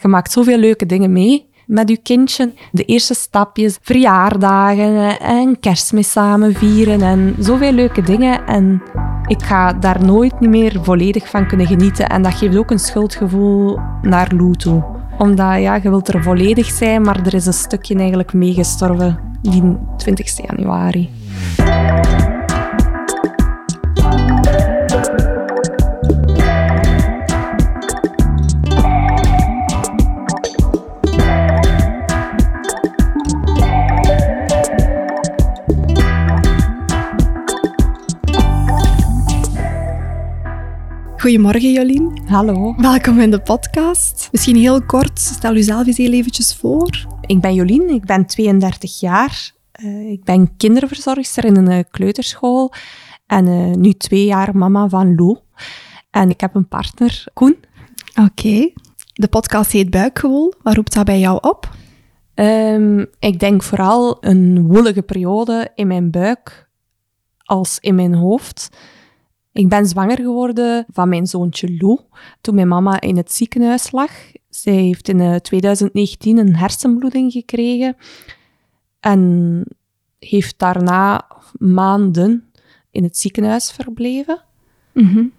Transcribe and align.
Je 0.00 0.08
maakt 0.08 0.32
zoveel 0.32 0.58
leuke 0.58 0.86
dingen 0.86 1.12
mee 1.12 1.48
met 1.66 1.88
je 1.88 1.96
kindje. 1.96 2.52
De 2.72 2.84
eerste 2.84 3.14
stapjes, 3.14 3.78
verjaardagen 3.82 5.20
en 5.20 5.60
kerstmis 5.60 6.10
samen 6.10 6.54
vieren 6.54 7.02
en 7.02 7.34
zoveel 7.38 7.72
leuke 7.72 8.02
dingen. 8.02 8.46
En 8.46 8.82
ik 9.26 9.42
ga 9.42 9.72
daar 9.72 10.04
nooit 10.04 10.40
meer 10.40 10.78
volledig 10.82 11.28
van 11.28 11.46
kunnen 11.46 11.66
genieten. 11.66 12.08
En 12.08 12.22
dat 12.22 12.34
geeft 12.34 12.56
ook 12.56 12.70
een 12.70 12.78
schuldgevoel 12.78 13.78
naar 14.02 14.32
Lou. 14.34 14.82
Omdat 15.18 15.60
ja, 15.60 15.74
je 15.74 15.88
wilt 15.88 16.08
er 16.08 16.22
volledig 16.22 16.66
zijn, 16.66 17.02
maar 17.02 17.26
er 17.26 17.34
is 17.34 17.46
een 17.46 17.52
stukje 17.52 17.94
eigenlijk 17.94 18.32
meegestorven 18.32 19.18
die 19.42 19.76
20 19.96 20.46
januari. 20.46 21.10
Goedemorgen 41.18 41.72
Jolien. 41.72 42.18
Hallo. 42.26 42.74
Welkom 42.76 43.20
in 43.20 43.30
de 43.30 43.40
podcast. 43.40 44.28
Misschien 44.32 44.56
heel 44.56 44.82
kort, 44.82 45.18
stel 45.18 45.54
jezelf 45.54 45.86
eens 45.86 45.96
heel 45.96 46.12
eventjes 46.12 46.54
voor. 46.54 47.06
Ik 47.26 47.40
ben 47.40 47.54
Jolien, 47.54 47.88
ik 47.88 48.04
ben 48.04 48.26
32 48.26 49.00
jaar. 49.00 49.52
Uh, 49.82 50.10
ik 50.10 50.24
ben 50.24 50.56
kinderverzorgster 50.56 51.44
in 51.44 51.56
een 51.56 51.70
uh, 51.70 51.78
kleuterschool 51.90 52.72
en 53.26 53.46
uh, 53.46 53.74
nu 53.74 53.92
twee 53.92 54.24
jaar 54.24 54.56
mama 54.56 54.88
van 54.88 55.14
Lou. 55.14 55.38
En 56.10 56.30
ik 56.30 56.40
heb 56.40 56.54
een 56.54 56.68
partner, 56.68 57.24
Koen. 57.34 57.56
Oké. 58.10 58.20
Okay. 58.20 58.74
De 59.12 59.28
podcast 59.28 59.72
heet 59.72 59.90
Buikgewoel. 59.90 60.52
Wat 60.62 60.74
roept 60.74 60.94
dat 60.94 61.04
bij 61.04 61.18
jou 61.18 61.38
op? 61.40 61.68
Um, 62.34 63.06
ik 63.18 63.40
denk 63.40 63.62
vooral 63.62 64.16
een 64.20 64.66
woelige 64.66 65.02
periode 65.02 65.70
in 65.74 65.86
mijn 65.86 66.10
buik 66.10 66.68
als 67.44 67.78
in 67.78 67.94
mijn 67.94 68.14
hoofd. 68.14 68.70
Ik 69.58 69.68
ben 69.68 69.86
zwanger 69.86 70.16
geworden 70.16 70.86
van 70.92 71.08
mijn 71.08 71.26
zoontje 71.26 71.76
Lou 71.78 71.98
toen 72.40 72.54
mijn 72.54 72.68
mama 72.68 73.00
in 73.00 73.16
het 73.16 73.32
ziekenhuis 73.32 73.90
lag. 73.90 74.10
Zij 74.48 74.72
heeft 74.72 75.08
in 75.08 75.40
2019 75.42 76.38
een 76.38 76.56
hersenbloeding 76.56 77.32
gekregen 77.32 77.96
en 79.00 79.62
heeft 80.18 80.58
daarna 80.58 81.26
maanden 81.52 82.50
in 82.90 83.02
het 83.02 83.16
ziekenhuis 83.16 83.72
verbleven. 83.72 84.42
Mm 84.92 85.06
-hmm. 85.06 85.32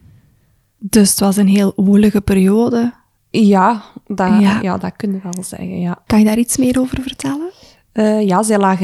Dus 0.78 1.10
het 1.10 1.20
was 1.20 1.38
een 1.38 1.48
heel 1.48 1.74
woelige 1.76 2.22
periode. 2.22 2.94
Ja, 3.30 3.84
dat, 4.06 4.42
ja. 4.42 4.62
ja. 4.62 4.78
dat 4.78 4.96
kun 4.96 5.12
je 5.12 5.20
wel 5.24 5.44
zeggen. 5.44 5.80
Ja. 5.80 6.04
Kan 6.06 6.20
je 6.20 6.26
daar 6.26 6.38
iets 6.38 6.58
meer 6.58 6.80
over 6.80 7.02
vertellen? 7.02 7.52
Uh, 7.94 8.28
ja, 8.28 8.44
zij 8.44 8.58
lag 8.58 8.80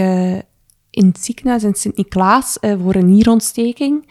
in 0.90 1.08
het 1.08 1.24
ziekenhuis 1.24 1.64
in 1.64 1.76
Sint-Niklaas 1.76 2.58
uh, 2.62 2.82
voor 2.82 2.96
een 2.96 3.14
nierontsteking. 3.14 4.06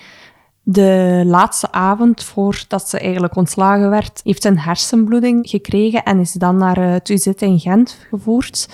De 0.67 1.23
laatste 1.27 1.73
avond 1.73 2.23
voordat 2.23 2.89
ze 2.89 2.99
eigenlijk 2.99 3.37
ontslagen 3.37 3.91
werd, 3.91 4.21
heeft 4.25 4.43
ze 4.43 4.49
een 4.49 4.59
hersenbloeding 4.59 5.49
gekregen 5.49 6.03
en 6.03 6.21
is 6.21 6.33
dan 6.33 6.57
naar 6.57 6.91
het 6.91 7.09
UZ 7.09 7.27
in 7.27 7.59
Gent 7.59 7.99
gevoerd. 8.11 8.69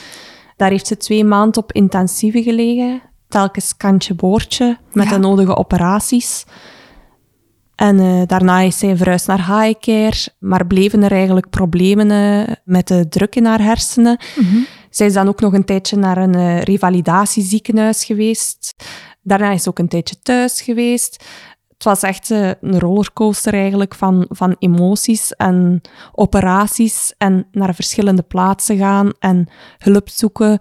Daar 0.56 0.70
heeft 0.70 0.86
ze 0.86 0.96
twee 0.96 1.24
maanden 1.24 1.62
op 1.62 1.72
intensieve 1.72 2.42
gelegen, 2.42 3.02
telkens 3.28 3.76
kantje 3.76 4.14
boordje 4.14 4.78
met 4.92 5.04
ja. 5.04 5.12
de 5.12 5.18
nodige 5.18 5.56
operaties. 5.56 6.44
En 7.74 7.98
uh, 7.98 8.22
daarna 8.26 8.60
is 8.60 8.78
zij 8.78 8.96
verhuisd 8.96 9.26
naar 9.26 9.62
Highcare, 9.62 10.28
maar 10.38 10.66
bleven 10.66 11.02
er 11.02 11.12
eigenlijk 11.12 11.50
problemen 11.50 12.10
uh, 12.10 12.54
met 12.64 12.88
de 12.88 13.08
druk 13.08 13.36
in 13.36 13.44
haar 13.44 13.62
hersenen. 13.62 14.18
Mm 14.36 14.44
-hmm. 14.44 14.66
Zij 14.90 15.06
is 15.06 15.12
dan 15.12 15.28
ook 15.28 15.40
nog 15.40 15.52
een 15.52 15.64
tijdje 15.64 15.96
naar 15.96 16.16
een 16.16 16.36
uh, 16.36 16.62
revalidatieziekenhuis 16.62 18.04
geweest. 18.04 18.74
Daarna 19.22 19.50
is 19.50 19.62
ze 19.62 19.68
ook 19.68 19.78
een 19.78 19.88
tijdje 19.88 20.18
thuis 20.22 20.60
geweest 20.60 21.24
het 21.80 21.88
was 21.88 22.02
echt 22.02 22.30
een 22.30 22.78
rollercoaster 22.78 23.54
eigenlijk 23.54 23.94
van, 23.94 24.26
van 24.28 24.56
emoties 24.58 25.36
en 25.36 25.80
operaties 26.12 27.14
en 27.18 27.46
naar 27.52 27.74
verschillende 27.74 28.22
plaatsen 28.22 28.76
gaan 28.76 29.12
en 29.18 29.48
hulp 29.78 30.08
zoeken. 30.08 30.58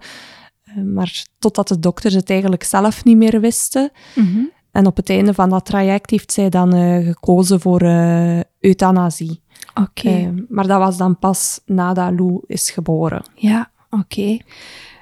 Maar 0.84 1.24
totdat 1.38 1.68
de 1.68 1.78
dokters 1.78 2.14
het 2.14 2.30
eigenlijk 2.30 2.64
zelf 2.64 3.04
niet 3.04 3.16
meer 3.16 3.40
wisten. 3.40 3.90
Mm 4.14 4.32
-hmm. 4.32 4.50
En 4.72 4.86
op 4.86 4.96
het 4.96 5.10
einde 5.10 5.34
van 5.34 5.50
dat 5.50 5.64
traject 5.64 6.10
heeft 6.10 6.32
zij 6.32 6.48
dan 6.48 6.76
uh, 6.76 7.06
gekozen 7.06 7.60
voor 7.60 7.82
uh, 7.82 8.40
euthanasie. 8.60 9.42
Oké. 9.70 9.80
Okay. 9.80 10.22
Uh, 10.22 10.42
maar 10.48 10.66
dat 10.66 10.78
was 10.78 10.96
dan 10.96 11.18
pas 11.18 11.60
nadat 11.66 12.12
Lou 12.18 12.40
is 12.46 12.70
geboren. 12.70 13.22
Ja, 13.34 13.70
oké. 13.90 14.02
Okay. 14.02 14.42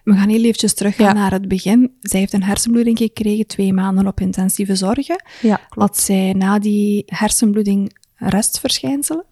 We 0.08 0.14
gaan 0.14 0.28
heel 0.28 0.44
eventjes 0.44 0.74
teruggaan 0.74 1.06
ja. 1.06 1.12
naar 1.12 1.32
het 1.32 1.48
begin. 1.48 1.92
Zij 2.00 2.20
heeft 2.20 2.32
een 2.32 2.42
hersenbloeding 2.42 2.98
gekregen, 2.98 3.46
twee 3.46 3.72
maanden 3.72 4.06
op 4.06 4.20
intensieve 4.20 4.76
zorgen. 4.76 5.24
Ja, 5.40 5.54
klopt. 5.54 5.74
Had 5.74 5.98
zij 5.98 6.32
na 6.32 6.58
die 6.58 7.02
hersenbloeding 7.06 7.96
restverschijnselen? 8.16 9.24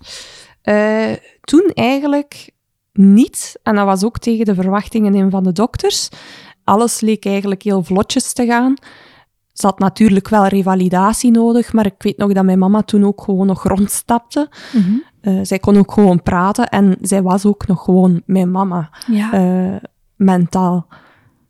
Uh, 0.65 1.13
toen 1.41 1.71
eigenlijk 1.75 2.51
niet. 2.93 3.59
En 3.63 3.75
dat 3.75 3.85
was 3.85 4.05
ook 4.05 4.19
tegen 4.19 4.45
de 4.45 4.55
verwachtingen 4.55 5.15
in 5.15 5.31
van 5.31 5.45
de 5.45 5.53
dokters. 5.53 6.09
Alles 6.65 7.01
leek 7.01 7.25
eigenlijk 7.25 7.63
heel 7.63 7.83
vlotjes 7.83 8.33
te 8.33 8.47
gaan. 8.47 8.75
Ze 9.53 9.67
had 9.67 9.79
natuurlijk 9.79 10.29
wel 10.29 10.47
revalidatie 10.47 11.31
nodig, 11.31 11.73
maar 11.73 11.87
ik 11.87 12.03
weet 12.03 12.17
nog 12.17 12.33
dat 12.33 12.45
mijn 12.45 12.59
mama 12.59 12.83
toen 12.83 13.05
ook 13.05 13.23
gewoon 13.23 13.47
nog 13.47 13.63
rondstapte. 13.63 14.49
Mm 14.73 14.83
-hmm. 14.83 15.03
uh, 15.23 15.41
zij 15.43 15.59
kon 15.59 15.77
ook 15.77 15.93
gewoon 15.93 16.23
praten 16.23 16.69
en 16.69 16.97
zij 17.01 17.23
was 17.23 17.47
ook 17.47 17.67
nog 17.67 17.85
gewoon 17.85 18.23
mijn 18.27 18.51
mama. 18.51 18.91
Ja. 19.07 19.35
Uh, 19.35 19.77
mentaal. 20.17 20.87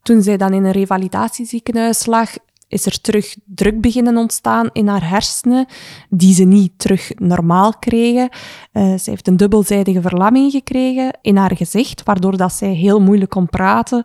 Toen 0.03 0.23
zij 0.23 0.37
dan 0.37 0.53
in 0.53 0.65
een 0.65 0.73
revalidatieziekenhuis 0.73 2.07
lag, 2.07 2.31
is 2.69 2.87
er 2.87 3.01
terug 3.01 3.37
druk 3.45 3.81
beginnen 3.81 4.17
ontstaan 4.17 4.69
in 4.73 4.89
haar 4.89 5.09
hersenen, 5.09 5.67
die 6.09 6.35
ze 6.35 6.45
niet 6.45 6.73
terug 6.77 7.13
normaal 7.15 7.73
kregen. 7.79 8.29
Uh, 8.73 8.97
ze 8.97 9.11
heeft 9.11 9.29
een 9.29 9.37
dubbelzijdige 9.37 10.01
verlamming 10.01 10.51
gekregen 10.51 11.19
in 11.23 11.37
haar 11.37 11.57
gezicht, 11.57 12.03
waardoor 12.03 12.37
dat 12.37 12.53
zij 12.53 12.73
heel 12.73 13.01
moeilijk 13.01 13.31
kon 13.31 13.47
praten, 13.47 14.05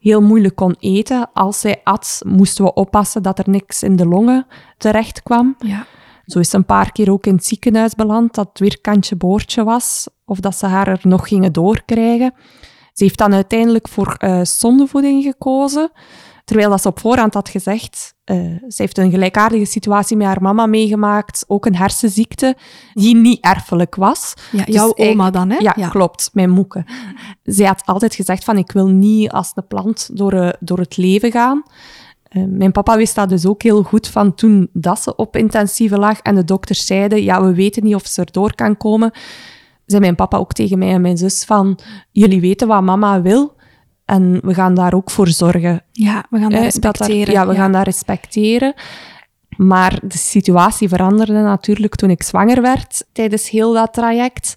heel 0.00 0.22
moeilijk 0.22 0.56
kon 0.56 0.76
eten. 0.78 1.30
Als 1.32 1.60
zij 1.60 1.80
at, 1.84 2.20
moesten 2.26 2.64
we 2.64 2.74
oppassen 2.74 3.22
dat 3.22 3.38
er 3.38 3.50
niks 3.50 3.82
in 3.82 3.96
de 3.96 4.06
longen 4.06 4.46
terecht 4.78 5.22
kwam. 5.22 5.54
Ja. 5.58 5.86
Zo 6.26 6.38
is 6.38 6.50
ze 6.50 6.56
een 6.56 6.64
paar 6.64 6.92
keer 6.92 7.10
ook 7.10 7.26
in 7.26 7.34
het 7.34 7.44
ziekenhuis 7.44 7.94
beland, 7.94 8.34
dat 8.34 8.48
het 8.48 8.58
weer 8.58 8.80
kantje 8.80 9.16
boordje 9.16 9.64
was, 9.64 10.08
of 10.24 10.40
dat 10.40 10.56
ze 10.56 10.66
haar 10.66 10.88
er 10.88 11.00
nog 11.02 11.28
gingen 11.28 11.52
doorkrijgen. 11.52 12.34
Ze 12.96 13.04
heeft 13.04 13.18
dan 13.18 13.34
uiteindelijk 13.34 13.88
voor 13.88 14.16
uh, 14.18 14.40
zondevoeding 14.42 15.22
gekozen, 15.22 15.90
terwijl 16.44 16.70
dat 16.70 16.82
ze 16.82 16.88
op 16.88 17.00
voorhand 17.00 17.34
had 17.34 17.48
gezegd, 17.48 18.14
uh, 18.24 18.36
ze 18.68 18.82
heeft 18.82 18.98
een 18.98 19.10
gelijkaardige 19.10 19.64
situatie 19.64 20.16
met 20.16 20.26
haar 20.26 20.42
mama 20.42 20.66
meegemaakt, 20.66 21.44
ook 21.46 21.66
een 21.66 21.76
hersenziekte, 21.76 22.56
die 22.92 23.16
niet 23.16 23.44
erfelijk 23.44 23.94
was. 23.94 24.34
Ja, 24.52 24.64
dus 24.64 24.74
jouw 24.74 24.94
oma 24.96 25.30
dan, 25.30 25.50
hè? 25.50 25.56
Ja, 25.56 25.74
ja, 25.76 25.88
klopt, 25.88 26.30
mijn 26.32 26.50
moeke. 26.50 26.84
Zij 27.42 27.66
had 27.66 27.82
altijd 27.84 28.14
gezegd 28.14 28.44
van, 28.44 28.58
ik 28.58 28.72
wil 28.72 28.86
niet 28.86 29.30
als 29.30 29.52
een 29.54 29.66
plant 29.66 30.08
door, 30.12 30.34
uh, 30.34 30.48
door 30.60 30.78
het 30.78 30.96
leven 30.96 31.30
gaan. 31.30 31.62
Uh, 32.30 32.44
mijn 32.48 32.72
papa 32.72 32.96
wist 32.96 33.14
dat 33.14 33.28
dus 33.28 33.46
ook 33.46 33.62
heel 33.62 33.82
goed 33.82 34.08
van 34.08 34.34
toen 34.34 34.68
dat 34.72 35.02
ze 35.02 35.16
op 35.16 35.36
intensieve 35.36 35.98
lag 35.98 36.20
en 36.20 36.34
de 36.34 36.44
dokters 36.44 36.86
zeiden, 36.86 37.22
ja, 37.22 37.42
we 37.42 37.54
weten 37.54 37.84
niet 37.84 37.94
of 37.94 38.06
ze 38.06 38.20
erdoor 38.20 38.54
kan 38.54 38.76
komen 38.76 39.12
zei 39.86 40.00
mijn 40.00 40.14
papa 40.14 40.36
ook 40.36 40.52
tegen 40.52 40.78
mij 40.78 40.92
en 40.92 41.00
mijn 41.00 41.18
zus 41.18 41.44
van, 41.44 41.78
jullie 42.10 42.40
weten 42.40 42.68
wat 42.68 42.82
mama 42.82 43.22
wil 43.22 43.54
en 44.04 44.40
we 44.42 44.54
gaan 44.54 44.74
daar 44.74 44.94
ook 44.94 45.10
voor 45.10 45.28
zorgen. 45.28 45.82
Ja, 45.92 46.24
we 46.30 46.38
gaan 46.38 46.50
dat 46.50 46.62
respecteren. 46.62 47.24
Dat 47.24 47.34
ja, 47.34 47.46
we 47.46 47.52
ja. 47.52 47.58
gaan 47.58 47.72
dat 47.72 47.84
respecteren. 47.84 48.74
Maar 49.56 50.00
de 50.02 50.18
situatie 50.18 50.88
veranderde 50.88 51.32
natuurlijk 51.32 51.94
toen 51.94 52.10
ik 52.10 52.22
zwanger 52.22 52.62
werd, 52.62 53.04
tijdens 53.12 53.50
heel 53.50 53.72
dat 53.72 53.92
traject. 53.92 54.54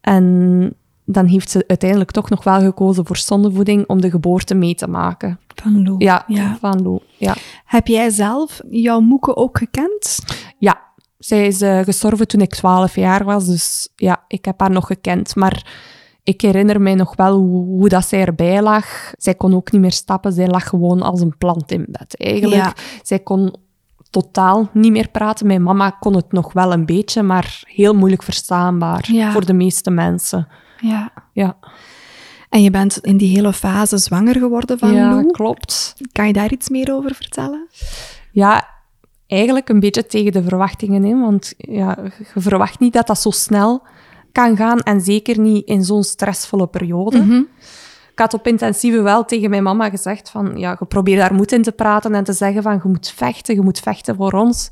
En 0.00 0.74
dan 1.04 1.26
heeft 1.26 1.50
ze 1.50 1.64
uiteindelijk 1.66 2.10
toch 2.10 2.30
nog 2.30 2.44
wel 2.44 2.60
gekozen 2.60 3.06
voor 3.06 3.16
zondevoeding 3.16 3.86
om 3.86 4.00
de 4.00 4.10
geboorte 4.10 4.54
mee 4.54 4.74
te 4.74 4.88
maken. 4.88 5.40
Van 5.54 5.82
Lou. 5.82 5.94
Ja, 5.98 6.24
ja. 6.26 6.56
van 6.60 6.82
Lou, 6.82 7.00
ja. 7.16 7.34
Heb 7.64 7.86
jij 7.86 8.10
zelf 8.10 8.60
jouw 8.70 9.00
moeke 9.00 9.36
ook 9.36 9.58
gekend? 9.58 10.18
Ja, 10.58 10.80
zij 11.18 11.46
is 11.46 11.62
uh, 11.62 11.80
gestorven 11.80 12.28
toen 12.28 12.40
ik 12.40 12.50
12 12.50 12.94
jaar 12.94 13.24
was, 13.24 13.46
dus 13.46 13.88
ja, 13.96 14.24
ik 14.28 14.44
heb 14.44 14.60
haar 14.60 14.70
nog 14.70 14.86
gekend. 14.86 15.36
Maar 15.36 15.66
ik 16.22 16.40
herinner 16.40 16.80
mij 16.80 16.94
nog 16.94 17.16
wel 17.16 17.36
hoe, 17.36 17.64
hoe, 17.64 17.88
dat 17.88 18.06
zij 18.06 18.20
erbij 18.24 18.62
lag. 18.62 19.12
Zij 19.16 19.34
kon 19.34 19.54
ook 19.54 19.72
niet 19.72 19.80
meer 19.80 19.92
stappen, 19.92 20.32
zij 20.32 20.46
lag 20.46 20.68
gewoon 20.68 21.02
als 21.02 21.20
een 21.20 21.38
plant 21.38 21.72
in 21.72 21.86
bed. 21.88 22.16
Eigenlijk, 22.16 22.62
ja. 22.62 22.74
zij 23.02 23.18
kon 23.18 23.54
totaal 24.10 24.68
niet 24.72 24.92
meer 24.92 25.08
praten. 25.08 25.46
Mijn 25.46 25.62
mama 25.62 25.90
kon 25.90 26.16
het 26.16 26.32
nog 26.32 26.52
wel 26.52 26.72
een 26.72 26.86
beetje, 26.86 27.22
maar 27.22 27.62
heel 27.64 27.94
moeilijk 27.94 28.22
verstaanbaar 28.22 29.12
ja. 29.12 29.32
voor 29.32 29.46
de 29.46 29.52
meeste 29.52 29.90
mensen. 29.90 30.48
Ja. 30.80 31.12
ja. 31.32 31.56
En 32.48 32.62
je 32.62 32.70
bent 32.70 32.98
in 32.98 33.16
die 33.16 33.34
hele 33.34 33.52
fase 33.52 33.98
zwanger 33.98 34.36
geworden 34.36 34.78
van 34.78 34.94
ja, 34.94 35.10
Lou. 35.10 35.26
klopt. 35.30 35.94
Kan 36.12 36.26
je 36.26 36.32
daar 36.32 36.52
iets 36.52 36.68
meer 36.68 36.92
over 36.92 37.14
vertellen? 37.14 37.68
Ja, 38.32 38.68
eigenlijk 39.28 39.68
een 39.68 39.80
beetje 39.80 40.06
tegen 40.06 40.32
de 40.32 40.42
verwachtingen 40.42 41.04
in. 41.04 41.20
Want 41.20 41.54
ja, 41.56 41.98
je 42.34 42.40
verwacht 42.40 42.78
niet 42.78 42.92
dat 42.92 43.06
dat 43.06 43.20
zo 43.20 43.30
snel 43.30 43.82
kan 44.32 44.56
gaan 44.56 44.80
en 44.80 45.00
zeker 45.00 45.38
niet 45.38 45.66
in 45.66 45.84
zo'n 45.84 46.02
stressvolle 46.02 46.66
periode. 46.66 47.18
Mhm. 47.18 47.42
Ik 48.12 48.24
had 48.24 48.34
op 48.34 48.46
intensieve 48.46 49.02
wel 49.02 49.24
tegen 49.24 49.50
mijn 49.50 49.62
mama 49.62 49.90
gezegd 49.90 50.30
van, 50.30 50.52
ja, 50.56 50.76
je 50.78 50.86
probeert 50.86 51.20
daar 51.20 51.34
moed 51.34 51.52
in 51.52 51.62
te 51.62 51.72
praten 51.72 52.14
en 52.14 52.24
te 52.24 52.32
zeggen 52.32 52.62
van, 52.62 52.80
je 52.82 52.88
moet 52.88 53.12
vechten, 53.16 53.54
je 53.54 53.60
moet 53.60 53.80
vechten 53.80 54.16
voor 54.16 54.32
ons. 54.32 54.68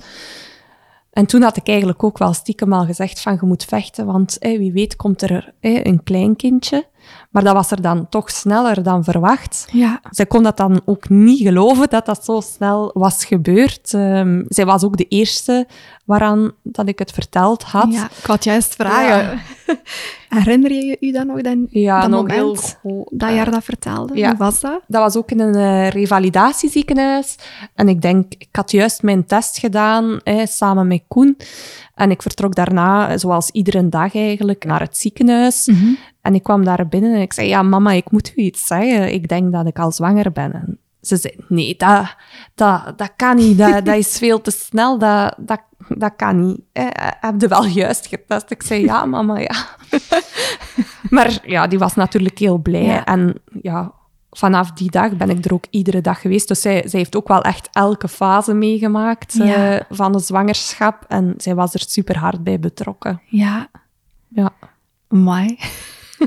En 1.12 1.26
toen 1.26 1.42
had 1.42 1.56
ik 1.56 1.68
eigenlijk 1.68 2.04
ook 2.04 2.18
wel 2.18 2.32
stiekem 2.32 2.72
al 2.72 2.84
gezegd 2.84 3.20
van, 3.20 3.38
je 3.40 3.46
moet 3.46 3.64
vechten, 3.64 4.06
want 4.06 4.36
hé, 4.40 4.58
wie 4.58 4.72
weet 4.72 4.96
komt 4.96 5.22
er 5.22 5.52
hé, 5.60 5.80
een 5.82 6.02
kleinkindje. 6.02 6.86
Maar 7.30 7.44
dat 7.44 7.54
was 7.54 7.70
er 7.70 7.82
dan 7.82 8.08
toch 8.08 8.30
sneller 8.30 8.82
dan 8.82 9.04
verwacht. 9.04 9.68
Ja. 9.72 10.00
Zij 10.10 10.26
kon 10.26 10.42
dat 10.42 10.56
dan 10.56 10.80
ook 10.84 11.08
niet 11.08 11.40
geloven 11.40 11.88
dat 11.88 12.06
dat 12.06 12.24
zo 12.24 12.40
snel 12.40 12.90
was 12.94 13.24
gebeurd. 13.24 13.94
Ehm, 13.94 14.42
zij 14.48 14.64
was 14.66 14.84
ook 14.84 14.96
de 14.96 15.08
eerste 15.08 15.66
waaraan 16.04 16.52
dat 16.62 16.88
ik 16.88 16.98
het 16.98 17.10
verteld 17.12 17.62
had. 17.62 17.92
ja, 17.92 18.04
ik 18.18 18.24
had 18.26 18.44
juist 18.44 18.74
vragen. 18.74 19.40
Herinner 20.28 20.72
je 20.72 20.84
je 20.84 20.96
u 21.00 21.12
dan 21.12 21.26
nog 21.26 21.40
dan, 21.40 21.66
Ja, 21.70 22.00
dat 22.00 22.10
nog 22.10 22.20
moment 22.20 22.38
heel 22.38 22.56
goed. 22.56 23.08
dat 23.20 23.28
je 23.30 23.36
haar 23.36 23.50
dat 23.50 23.64
vertelde? 23.64 24.16
Ja. 24.16 24.28
Hoe 24.28 24.36
was 24.38 24.60
dat? 24.60 24.80
Dat 24.86 25.02
was 25.02 25.16
ook 25.16 25.30
in 25.30 25.40
een 25.40 25.54
eh, 25.54 25.88
revalidatieziekenhuis. 25.88 27.36
En 27.74 27.88
ik 27.88 28.02
denk, 28.02 28.32
ik 28.38 28.48
had 28.52 28.70
juist 28.70 29.02
mijn 29.02 29.26
test 29.26 29.58
gedaan, 29.58 30.20
samen 30.44 30.86
met 30.86 31.02
Koen. 31.08 31.36
En 31.96 32.10
ik 32.10 32.22
vertrok 32.22 32.54
daarna, 32.54 33.08
eh, 33.08 33.18
zoals 33.18 33.50
iedere 33.50 33.88
dag 33.88 34.14
eigenlijk, 34.14 34.64
naar 34.64 34.80
het 34.80 34.96
ziekenhuis. 34.96 35.70
En 36.20 36.34
ik 36.34 36.42
kwam 36.42 36.64
daar 36.64 36.88
binnen 36.88 37.14
en 37.14 37.20
ik 37.20 37.32
zei, 37.32 37.48
ja 37.48 37.62
mama, 37.62 37.92
ik 37.92 38.10
moet 38.10 38.32
u 38.36 38.42
iets 38.42 38.66
zeggen. 38.66 39.12
Ik 39.12 39.28
denk 39.28 39.52
dat 39.52 39.66
ik 39.66 39.78
al 39.78 39.92
zwanger 39.92 40.32
ben. 40.32 40.52
En 40.52 40.78
ze 41.00 41.16
zei, 41.16 41.34
nee, 41.48 41.74
dat, 41.76 42.14
dat, 42.54 42.98
dat 42.98 43.12
kan 43.16 43.36
niet. 43.36 43.58
Dat, 43.58 43.84
dat 43.84 43.96
is 43.96 44.18
veel 44.18 44.40
te 44.40 44.50
snel. 44.50 44.98
Dat, 44.98 45.34
dat, 45.38 45.60
dat 45.88 46.12
kan 46.16 46.46
niet. 46.46 46.60
Eh, 46.72 46.86
heb 47.20 47.40
je 47.40 47.48
wel 47.48 47.66
juist 47.66 48.06
getest? 48.06 48.50
Ik 48.50 48.62
zei, 48.62 48.84
ja 48.84 49.04
mama, 49.04 49.38
ja. 49.38 49.54
maar 51.16 51.38
ja, 51.42 51.66
die 51.66 51.78
was 51.78 51.94
natuurlijk 51.94 52.38
heel 52.38 52.58
blij. 52.58 52.84
Ja. 52.84 53.04
En 53.04 53.34
ja, 53.62 53.92
vanaf 54.36 54.72
die 54.72 54.90
dag 54.90 55.16
ben 55.16 55.30
ik 55.30 55.44
er 55.44 55.52
ook 55.52 55.64
iedere 55.70 56.00
dag 56.00 56.20
geweest. 56.20 56.48
Dus 56.48 56.60
zij, 56.60 56.82
zij 56.88 56.98
heeft 56.98 57.16
ook 57.16 57.28
wel 57.28 57.42
echt 57.42 57.68
elke 57.72 58.08
fase 58.08 58.54
meegemaakt 58.54 59.40
eh, 59.40 59.76
van 59.90 60.12
de 60.12 60.18
zwangerschap. 60.18 61.04
En 61.08 61.34
zij 61.36 61.54
was 61.54 61.74
er 61.74 61.84
super 61.86 62.18
hard 62.18 62.44
bij 62.44 62.60
betrokken. 62.60 63.20
Ja. 63.26 63.68
Ja. 64.28 64.52
Mooi. 65.08 65.58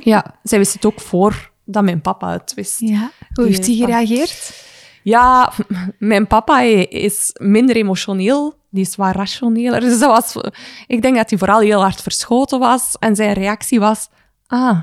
ja, 0.04 0.36
zij 0.44 0.58
wist 0.58 0.74
het 0.74 0.86
ook 0.86 1.00
voor 1.00 1.52
dat 1.66 1.84
mijn 1.84 2.02
papa 2.02 2.32
het 2.32 2.54
wist. 2.54 2.80
Ja. 2.80 3.12
Hoe 3.34 3.46
heeft 3.46 3.66
hij 3.66 3.76
gereageerd? 3.76 4.68
Ja, 5.04 5.54
mijn 5.98 6.28
papa 6.28 6.62
is 6.90 7.36
minder 7.40 7.76
emotioneel. 7.76 8.58
Die 8.70 8.82
is 8.84 8.96
wat 8.96 9.16
rationeler. 9.16 9.80
Dus 9.90 10.00
dat 10.00 10.10
was, 10.10 10.52
ik 10.88 11.02
denk 11.02 11.16
dat 11.16 11.30
hij 11.30 11.40
vooral 11.40 11.60
heel 11.60 11.82
hard 11.82 12.02
verschoten 12.02 12.60
was. 12.60 12.96
En 13.00 13.16
zijn 13.16 13.34
reactie 13.34 13.80
was, 13.80 14.10
ah. 14.48 14.82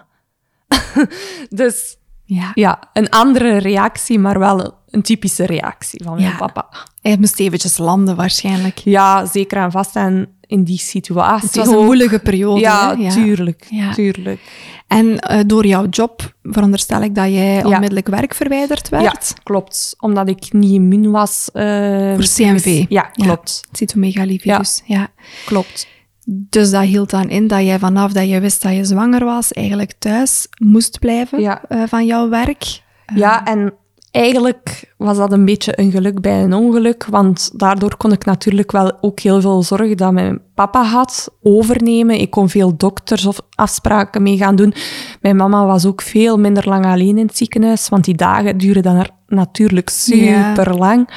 dus 1.49 1.97
Ja. 2.29 2.51
ja, 2.55 2.79
een 2.93 3.11
andere 3.11 3.57
reactie, 3.57 4.19
maar 4.19 4.39
wel 4.39 4.75
een, 4.91 5.03
typische 5.03 5.47
reactie 5.47 6.05
van 6.05 6.15
mijn 6.15 6.27
Ja. 6.29 6.37
papa. 6.37 6.67
Hij 7.03 7.17
moest 7.21 7.41
eventjes 7.41 7.79
landen 7.79 8.17
waarschijnlijk. 8.17 8.79
Ja, 8.79 9.27
zeker 9.27 9.59
en 9.63 9.71
vast. 9.71 9.97
En 9.97 10.29
in 10.41 10.65
die 10.65 10.79
situatie 10.79 11.47
Het 11.47 11.57
was 11.57 11.69
een 11.69 11.85
moeilijke 11.85 12.19
periode. 12.19 12.61
Ja, 12.61 12.97
hè? 12.99 13.11
tuurlijk. 13.11 13.67
Ja. 13.71 13.93
tuurlijk. 13.93 14.41
En 14.87 15.19
eh, 15.19 15.41
door 15.47 15.67
jouw 15.67 15.87
job 15.89 16.33
veronderstel 16.43 17.03
ik 17.03 17.15
dat 17.15 17.29
jij 17.33 17.65
onmiddellijk 17.65 18.07
werk 18.09 18.35
verwijderd 18.35 18.89
werd. 18.89 19.03
Ja, 19.03 19.15
klopt. 19.43 19.95
Omdat 20.01 20.29
ik 20.29 20.53
niet 20.53 20.73
immuun 20.73 21.11
was. 21.11 21.49
eh, 21.53 22.15
Voor 22.15 22.25
CMV. 22.37 22.65
Ja, 22.89 23.11
Ja. 23.13 23.25
klopt. 23.25 23.61
Cytomegalivirus. 23.73 24.83
Ja. 24.85 25.09
Klopt. 25.47 25.87
Dus 26.29 26.71
dat 26.71 26.83
hield 26.83 27.11
dan 27.11 27.29
in 27.29 27.47
dat 27.47 27.61
jij 27.61 27.79
vanaf 27.79 28.13
dat 28.13 28.29
je 28.29 28.41
wist 28.41 28.63
dat 28.63 28.75
je 28.75 28.85
zwanger 28.85 29.25
was, 29.25 29.53
eigenlijk 29.53 29.93
thuis 29.99 30.47
moest 30.63 30.99
blijven 30.99 31.41
Ja. 31.41 31.63
eh, 31.69 31.83
van 31.87 32.07
jouw 32.07 32.29
werk. 32.29 32.83
Ja, 33.15 33.45
en 33.45 33.73
eigenlijk 34.11 34.95
was 34.97 35.17
dat 35.17 35.33
een 35.33 35.45
beetje 35.45 35.73
een 35.81 35.91
geluk 35.91 36.21
bij 36.21 36.43
een 36.43 36.55
ongeluk, 36.55 37.07
want 37.11 37.51
daardoor 37.55 37.97
kon 37.97 38.13
ik 38.13 38.25
natuurlijk 38.25 38.73
wel 38.73 38.99
ook 39.01 39.21
heel 39.21 39.41
veel 39.41 39.63
zorg 39.63 39.95
dat 39.95 40.13
mijn 40.13 40.41
papa 40.55 40.83
had 40.85 41.31
overnemen. 41.43 42.21
Ik 42.21 42.31
kon 42.31 42.49
veel 42.49 42.77
dokters 42.77 43.27
of 43.27 43.41
afspraken 43.55 44.23
mee 44.23 44.37
gaan 44.37 44.57
doen. 44.57 44.75
Mijn 45.21 45.37
mama 45.37 45.67
was 45.67 45.87
ook 45.87 46.03
veel 46.03 46.39
minder 46.39 46.69
lang 46.69 46.87
alleen 46.87 47.19
in 47.19 47.27
het 47.27 47.37
ziekenhuis, 47.37 47.89
want 47.89 48.05
die 48.05 48.15
dagen 48.17 48.59
duren 48.59 48.83
dan 48.83 48.97
er 48.97 49.11
natuurlijk 49.27 49.89
super 49.91 50.77
lang. 50.79 51.09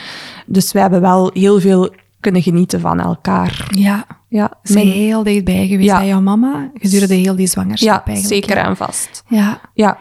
Dus 0.45 0.71
wij 0.71 0.81
hebben 0.81 1.01
wel 1.01 1.29
heel 1.33 1.59
veel 1.59 1.89
kunnen 2.19 2.41
genieten 2.41 2.79
van 2.79 2.99
elkaar. 2.99 3.67
Ja. 3.69 4.05
Ja, 4.27 4.51
Ze 4.63 4.73
mijn- 4.73 4.87
heel 4.87 5.23
dichtbij 5.23 5.67
geweest 5.67 5.89
Ja. 5.89 5.97
bij 5.97 6.07
jouw 6.07 6.21
mama 6.21 6.69
gedurende 6.73 7.13
heel 7.13 7.35
die 7.35 7.47
zwangerschap 7.47 8.07
ja 8.07 8.13
eigenlijk. 8.13 8.43
zeker 8.45 8.57
en 8.65 8.77
vast. 8.77 9.23
Ja. 9.27 9.61
Ja. 9.73 9.97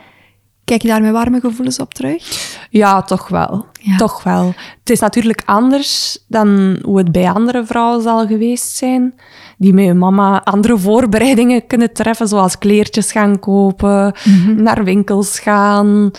Kijk 0.64 0.82
je 0.82 0.88
daar 0.88 1.02
met 1.02 1.12
warme 1.12 1.40
gevoelens 1.40 1.78
op 1.80 1.94
terug? 1.94 2.22
Ja, 2.70 3.02
toch 3.02 3.28
wel. 3.28 3.66
Ja. 3.80 3.96
Toch 3.96 4.22
wel. 4.22 4.54
Het 4.80 4.90
is 4.90 5.00
natuurlijk 5.00 5.42
anders 5.46 6.18
dan 6.28 6.78
hoe 6.82 6.98
het 6.98 7.12
bij 7.12 7.30
andere 7.30 7.66
vrouwen 7.66 8.02
zal 8.02 8.26
geweest 8.26 8.76
zijn. 8.76 9.14
Die 9.58 9.72
met 9.72 9.86
hun 9.86 9.98
mama 9.98 10.42
andere 10.44 10.78
voorbereidingen 10.78 11.66
kunnen 11.66 11.92
treffen, 11.92 12.28
zoals 12.28 12.58
kleertjes 12.58 13.12
gaan 13.12 13.38
kopen, 13.38 14.14
Mhm. 14.24 14.62
naar 14.62 14.84
winkels 14.84 15.38
gaan. 15.38 16.10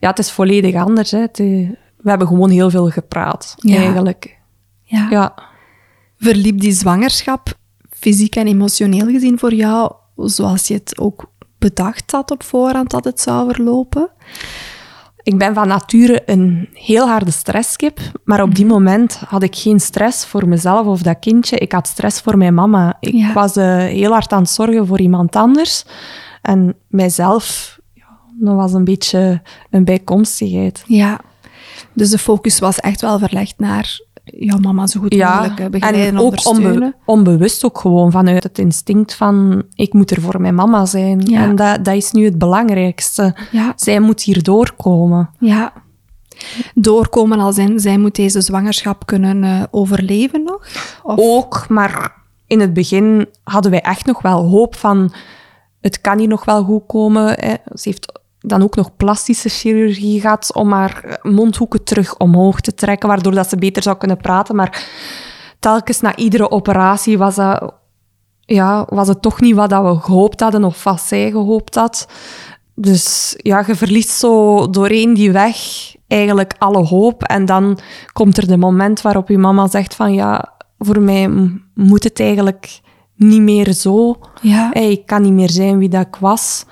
Ja, 0.00 0.08
het 0.08 0.18
is 0.18 0.30
volledig 0.30 0.74
anders. 0.74 1.10
Hè. 1.10 1.18
Het, 1.20 1.36
we 1.38 1.76
hebben 2.10 2.26
gewoon 2.26 2.50
heel 2.50 2.70
veel 2.70 2.88
gepraat, 2.90 3.54
Ja. 3.56 3.76
eigenlijk. 3.76 4.38
Ja. 4.90 5.06
Ja. 5.10 5.34
Verliep 6.18 6.60
die 6.60 6.72
zwangerschap 6.72 7.52
fysiek 7.90 8.36
en 8.36 8.46
emotioneel 8.46 9.06
gezien 9.06 9.38
voor 9.38 9.54
jou 9.54 9.92
zoals 10.16 10.66
je 10.66 10.74
het 10.74 10.98
ook 10.98 11.30
bedacht 11.58 12.10
had 12.10 12.30
op 12.30 12.42
voorhand 12.42 12.90
dat 12.90 13.04
het 13.04 13.20
zou 13.20 13.52
verlopen? 13.54 14.10
Ik 15.22 15.38
ben 15.38 15.54
van 15.54 15.68
nature 15.68 16.22
een 16.26 16.68
heel 16.72 17.06
harde 17.08 17.30
stresskip, 17.30 18.00
maar 18.24 18.42
op 18.42 18.54
die 18.54 18.64
Mhm. 18.64 18.74
moment 18.74 19.14
had 19.28 19.42
ik 19.42 19.56
geen 19.56 19.80
stress 19.80 20.26
voor 20.26 20.48
mezelf 20.48 20.86
of 20.86 21.02
dat 21.02 21.18
kindje. 21.20 21.56
Ik 21.58 21.72
had 21.72 21.86
stress 21.88 22.20
voor 22.20 22.36
mijn 22.38 22.54
mama. 22.54 22.96
Ik 23.00 23.12
Ja. 23.14 23.32
was 23.32 23.56
eh, 23.56 23.76
heel 23.76 24.10
hard 24.12 24.32
aan 24.32 24.42
het 24.42 24.50
zorgen 24.50 24.86
voor 24.86 25.00
iemand 25.00 25.36
anders. 25.36 25.84
En 26.42 26.76
mijzelf, 26.88 27.78
ja, 27.94 28.04
dat 28.38 28.54
was 28.54 28.72
een 28.72 28.84
beetje 28.84 29.42
een 29.70 29.84
bijkomstigheid. 29.84 30.84
Ja. 30.86 31.20
Dus 31.92 32.10
de 32.10 32.18
focus 32.18 32.58
was 32.58 32.78
echt 32.78 33.00
wel 33.00 33.18
verlegd 33.18 33.58
naar 33.58 33.98
jouw 34.38 34.58
mama 34.58 34.86
zo 34.86 35.00
goed 35.00 35.16
mogelijk 35.16 35.60
eh, 35.60 35.66
begeleiden 35.66 36.02
en 36.06 36.16
en 36.16 36.18
ook 36.18 36.46
onbe- 36.46 36.94
onbewust 37.04 37.64
ook 37.64 37.78
gewoon 37.78 38.10
vanuit 38.10 38.42
het 38.42 38.58
instinct 38.58 39.14
van 39.14 39.62
ik 39.74 39.92
moet 39.92 40.10
er 40.10 40.20
voor 40.20 40.40
mijn 40.40 40.54
mama 40.54 40.86
zijn. 40.86 41.20
Ja. 41.20 41.42
En 41.42 41.56
dat, 41.56 41.84
dat 41.84 41.94
is 41.94 42.10
nu 42.12 42.24
het 42.24 42.38
belangrijkste. 42.38 43.34
Ja. 43.50 43.72
Zij 43.76 44.00
moet 44.00 44.22
hier 44.22 44.42
doorkomen. 44.42 45.30
Ja. 45.38 45.72
Doorkomen 46.74 47.38
als 47.40 47.58
in, 47.58 47.80
zij 47.80 47.98
moet 47.98 48.14
deze 48.14 48.40
zwangerschap 48.40 49.06
kunnen 49.06 49.44
eh, 49.44 49.62
overleven 49.70 50.42
nog? 50.42 50.66
Of- 51.02 51.18
ook, 51.18 51.68
maar 51.68 52.14
in 52.46 52.60
het 52.60 52.72
begin 52.72 53.26
hadden 53.44 53.70
wij 53.70 53.80
echt 53.80 54.06
nog 54.06 54.22
wel 54.22 54.44
hoop 54.48 54.76
van 54.76 55.12
het 55.80 56.00
kan 56.00 56.18
hier 56.18 56.28
nog 56.28 56.44
wel 56.44 56.64
goed 56.64 56.82
komen. 56.86 57.26
Hè. 57.26 57.54
Ze 57.74 57.88
heeft 57.88 58.19
dan 58.40 58.62
ook 58.62 58.76
nog 58.76 58.96
plastische 58.96 59.48
chirurgie 59.48 60.20
gehad 60.20 60.54
om 60.54 60.72
haar 60.72 61.18
mondhoeken 61.22 61.84
terug 61.84 62.16
omhoog 62.16 62.60
te 62.60 62.74
trekken, 62.74 63.08
waardoor 63.08 63.34
dat 63.34 63.48
ze 63.48 63.56
beter 63.56 63.82
zou 63.82 63.96
kunnen 63.96 64.16
praten. 64.16 64.56
Maar 64.56 64.86
telkens 65.58 66.00
na 66.00 66.16
iedere 66.16 66.50
operatie 66.50 67.18
was, 67.18 67.34
dat, 67.34 67.74
ja, 68.40 68.86
was 68.88 69.08
het 69.08 69.22
toch 69.22 69.40
niet 69.40 69.54
wat 69.54 69.70
dat 69.70 69.84
we 69.84 70.00
gehoopt 70.00 70.40
hadden 70.40 70.64
of 70.64 70.84
wat 70.84 71.00
zij 71.00 71.30
gehoopt 71.30 71.74
had. 71.74 72.06
Dus 72.74 73.34
ja, 73.36 73.64
je 73.66 73.74
verliest 73.76 74.10
zo 74.10 74.70
doorheen 74.70 75.14
die 75.14 75.32
weg 75.32 75.56
eigenlijk 76.06 76.54
alle 76.58 76.84
hoop. 76.84 77.22
En 77.22 77.44
dan 77.44 77.78
komt 78.12 78.36
er 78.36 78.46
de 78.46 78.56
moment 78.56 79.00
waarop 79.00 79.28
je 79.28 79.38
mama 79.38 79.68
zegt 79.68 79.94
van 79.94 80.14
ja, 80.14 80.52
voor 80.78 81.00
mij 81.00 81.28
moet 81.74 82.04
het 82.04 82.20
eigenlijk 82.20 82.80
niet 83.16 83.42
meer 83.42 83.72
zo. 83.72 84.16
Ja. 84.40 84.70
Hey, 84.72 84.90
ik 84.90 85.06
kan 85.06 85.22
niet 85.22 85.32
meer 85.32 85.50
zijn 85.50 85.78
wie 85.78 85.88
dat 85.88 86.06
ik 86.06 86.16
was. 86.16 86.64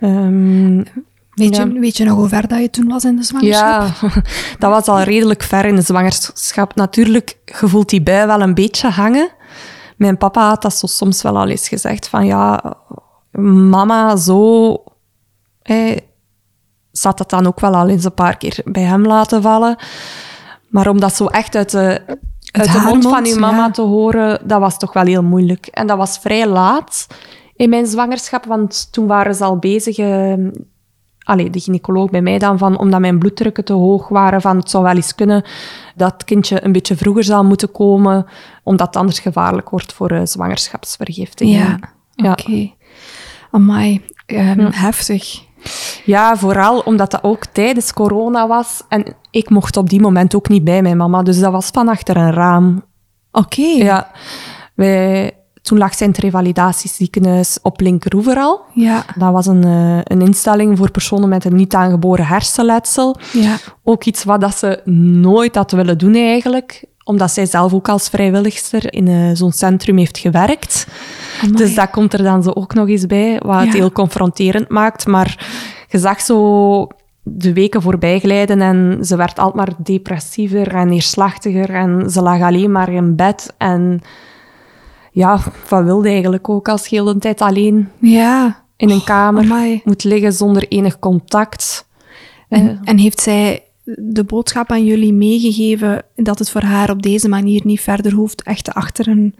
Ehm, 0.00 0.82
Weet, 1.36 1.56
Ja. 1.56 1.64
je, 1.64 1.78
weet 1.78 1.96
je 1.96 2.04
nog 2.04 2.16
hoe 2.16 2.28
ver 2.28 2.48
dat 2.48 2.60
je 2.60 2.70
toen 2.70 2.88
was 2.88 3.04
in 3.04 3.16
de 3.16 3.22
zwangerschap? 3.22 3.94
ja, 4.00 4.20
dat 4.58 4.70
was 4.70 4.86
al 4.86 5.00
redelijk 5.00 5.42
ver 5.42 5.64
in 5.64 5.76
de 5.76 5.82
zwangerschap. 5.82 6.74
Natuurlijk, 6.74 7.36
je 7.44 7.68
voelt 7.68 7.88
die 7.88 8.02
bui 8.02 8.26
wel 8.26 8.40
een 8.40 8.54
beetje 8.54 8.88
hangen. 8.88 9.28
Mijn 9.96 10.18
papa 10.18 10.48
had 10.48 10.62
dat 10.62 10.74
zo 10.74 10.86
soms 10.86 11.22
wel 11.22 11.36
al 11.38 11.48
eens 11.48 11.68
gezegd, 11.68 12.08
van 12.08 12.26
ja, 12.26 12.74
mama, 13.40 14.16
zo... 14.16 14.74
Hè, 15.62 15.94
zat 16.90 17.18
dat 17.18 17.30
dan 17.30 17.46
ook 17.46 17.60
wel 17.60 17.74
al 17.74 17.88
eens 17.88 18.04
een 18.04 18.14
paar 18.14 18.36
keer 18.36 18.58
bij 18.64 18.82
hem 18.82 19.06
laten 19.06 19.42
vallen. 19.42 19.76
Maar 20.68 20.88
om 20.88 21.00
dat 21.00 21.14
zo 21.14 21.26
echt 21.26 21.54
uit 21.54 21.70
de, 21.70 22.02
uit 22.50 22.72
de 22.72 22.80
mond 22.80 23.08
van 23.08 23.24
je 23.24 23.36
mama 23.38 23.64
ja. 23.64 23.70
te 23.70 23.82
horen, 23.82 24.40
dat 24.44 24.60
was 24.60 24.78
toch 24.78 24.92
wel 24.92 25.04
heel 25.04 25.22
moeilijk. 25.22 25.66
En 25.66 25.86
dat 25.86 25.96
was 25.96 26.18
vrij 26.18 26.46
laat 26.46 27.06
in 27.56 27.68
mijn 27.68 27.86
zwangerschap, 27.86 28.44
want 28.44 28.92
toen 28.92 29.06
waren 29.06 29.34
ze 29.34 29.44
al 29.44 29.56
bezig... 29.58 29.98
eh, 29.98 30.34
allee, 31.22 31.50
de 31.50 31.60
gynaecoloog 31.60 32.10
bij 32.10 32.22
mij 32.22 32.38
dan, 32.38 32.58
van, 32.58 32.78
omdat 32.78 33.00
mijn 33.00 33.18
bloeddrukken 33.18 33.64
te 33.64 33.72
hoog 33.72 34.08
waren, 34.08 34.40
van 34.40 34.56
het 34.56 34.70
zou 34.70 34.84
wel 34.84 34.94
eens 34.94 35.14
kunnen 35.14 35.44
dat 35.94 36.12
het 36.12 36.24
kindje 36.24 36.64
een 36.64 36.72
beetje 36.72 36.96
vroeger 36.96 37.24
zal 37.24 37.44
moeten 37.44 37.72
komen, 37.72 38.26
omdat 38.62 38.86
het 38.86 38.96
anders 38.96 39.18
gevaarlijk 39.18 39.70
wordt 39.70 39.92
voor 39.92 40.10
eh, 40.10 40.20
zwangerschapsvergiftiging. 40.24 41.56
Ja, 41.56 41.78
Ja. 42.14 42.30
oké. 42.30 42.70
Amai, 43.50 44.04
ehm, 44.26 44.68
heftig. 44.70 45.44
Ja, 46.04 46.36
vooral 46.36 46.78
omdat 46.80 47.10
dat 47.10 47.22
ook 47.22 47.44
tijdens 47.46 47.92
corona 47.92 48.46
was. 48.48 48.82
En 48.88 49.04
ik 49.30 49.50
mocht 49.50 49.76
op 49.76 49.88
die 49.90 50.00
moment 50.00 50.34
ook 50.34 50.48
niet 50.48 50.64
bij 50.64 50.82
mijn 50.82 50.96
mama. 50.96 51.22
Dus 51.22 51.38
dat 51.40 51.52
was 51.52 51.66
van 51.72 51.88
achter 51.88 52.16
een 52.16 52.32
raam. 52.32 52.84
Oké. 53.32 53.62
Ja, 53.62 54.10
wij, 54.74 55.32
toen 55.66 55.78
lag 55.78 55.94
zij 55.94 56.06
in 56.06 56.12
het 56.12 56.22
revalidatieziekenhuis 56.22 57.58
op 57.62 57.80
Linkeroever 57.80 58.36
al. 58.36 58.60
Ja. 58.72 59.04
Dat 59.16 59.32
was 59.32 59.46
een, 59.46 59.64
eh, 59.64 59.98
een 60.02 60.20
instelling 60.20 60.78
voor 60.78 60.90
personen 60.90 61.28
met 61.28 61.44
een 61.44 61.54
niet 61.54 61.74
aangeboren 61.74 62.26
hersenletsel. 62.26 63.16
Ja. 63.32 63.56
Ook 63.84 64.04
iets 64.04 64.24
wat 64.24 64.40
dat 64.40 64.56
ze 64.56 64.80
nooit 65.20 65.54
had 65.54 65.70
willen 65.70 65.98
doen 65.98 66.14
eigenlijk. 66.14 66.84
Omdat 67.04 67.30
zij 67.30 67.46
zelf 67.46 67.72
ook 67.72 67.88
als 67.88 68.08
vrijwilligster 68.08 68.92
in 68.92 69.08
eh, 69.08 69.30
zo'n 69.32 69.52
centrum 69.52 69.96
heeft 69.96 70.18
gewerkt. 70.18 70.86
Amai. 71.42 71.56
Dus 71.56 71.74
dat 71.74 71.90
komt 71.90 72.12
er 72.12 72.22
dan 72.22 72.42
zo 72.42 72.50
ook 72.50 72.74
nog 72.74 72.88
eens 72.88 73.06
bij, 73.06 73.40
wat 73.44 73.60
het 73.60 73.72
Ja. 73.72 73.78
heel 73.78 73.92
confronterend 73.92 74.68
maakt. 74.68 75.06
Maar 75.06 75.46
je 75.88 75.98
zag 75.98 76.20
zo 76.20 76.88
de 77.22 77.52
weken 77.52 77.82
voorbij 77.82 78.18
glijden 78.18 78.60
en 78.60 78.98
ze 79.02 79.16
werd 79.16 79.38
altijd 79.38 79.66
maar 79.66 79.74
depressiever 79.84 80.74
en 80.74 80.88
neerslachtiger 80.88 81.70
en 81.70 82.10
ze 82.10 82.22
lag 82.22 82.40
alleen 82.40 82.72
maar 82.72 82.92
in 82.92 83.16
bed. 83.16 83.54
En 83.58 84.00
ja, 85.16 85.40
wat 85.68 85.84
wilde 85.84 86.08
eigenlijk 86.08 86.48
ook 86.48 86.68
als 86.68 86.86
je 86.86 86.96
heel 86.96 87.04
de 87.04 87.18
tijd 87.18 87.40
alleen 87.40 87.88
Ja. 87.98 88.64
in 88.76 88.90
een 88.90 89.04
kamer 89.04 89.42
Amai. 89.42 89.80
moet 89.84 90.04
liggen 90.04 90.32
zonder 90.32 90.68
enig 90.68 90.98
contact. 90.98 91.88
En, 92.48 92.80
en 92.84 92.98
heeft 92.98 93.20
zij 93.20 93.62
de 93.84 94.24
boodschap 94.24 94.70
aan 94.70 94.84
jullie 94.84 95.12
meegegeven 95.12 96.02
dat 96.16 96.38
het 96.38 96.50
voor 96.50 96.62
haar 96.62 96.90
op 96.90 97.02
deze 97.02 97.28
manier 97.28 97.60
niet 97.64 97.80
verder 97.80 98.12
hoeft, 98.12 98.42
echt 98.42 98.74
achter 98.74 99.08
een, 99.08 99.34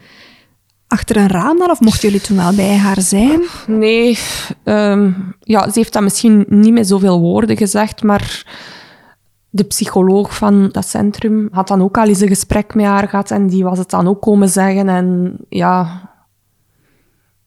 achter 0.87 1.16
een 1.16 1.28
raam 1.28 1.59
dan? 1.59 1.71
Of 1.71 1.80
mochten 1.80 2.09
jullie 2.09 2.25
toen 2.25 2.37
wel 2.37 2.54
bij 2.54 2.76
haar 2.76 3.00
zijn? 3.00 3.40
Nee, 3.66 4.18
ehm, 4.64 5.12
ja, 5.40 5.64
ze 5.71 5.78
heeft 5.78 5.92
dat 5.92 6.02
misschien 6.02 6.45
niet 6.49 6.73
met 6.73 6.87
zoveel 6.88 7.21
woorden 7.21 7.56
gezegd, 7.56 8.02
maar 8.02 8.47
de 9.56 9.64
psycholoog 9.64 10.36
van 10.36 10.68
dat 10.72 10.86
centrum 10.86 11.48
had 11.52 11.68
dan 11.68 11.82
ook 11.82 11.98
al 11.98 12.06
eens 12.06 12.20
een 12.20 12.28
gesprek 12.28 12.75
met 12.75 12.86
haar 12.86 13.08
gehad 13.08 13.30
en 13.30 13.46
die 13.46 13.64
was 13.64 13.78
het 13.78 13.90
dan 13.90 14.08
ook 14.08 14.20
komen 14.22 14.48
zeggen. 14.48 14.88
En 14.88 15.36
ja, 15.48 16.00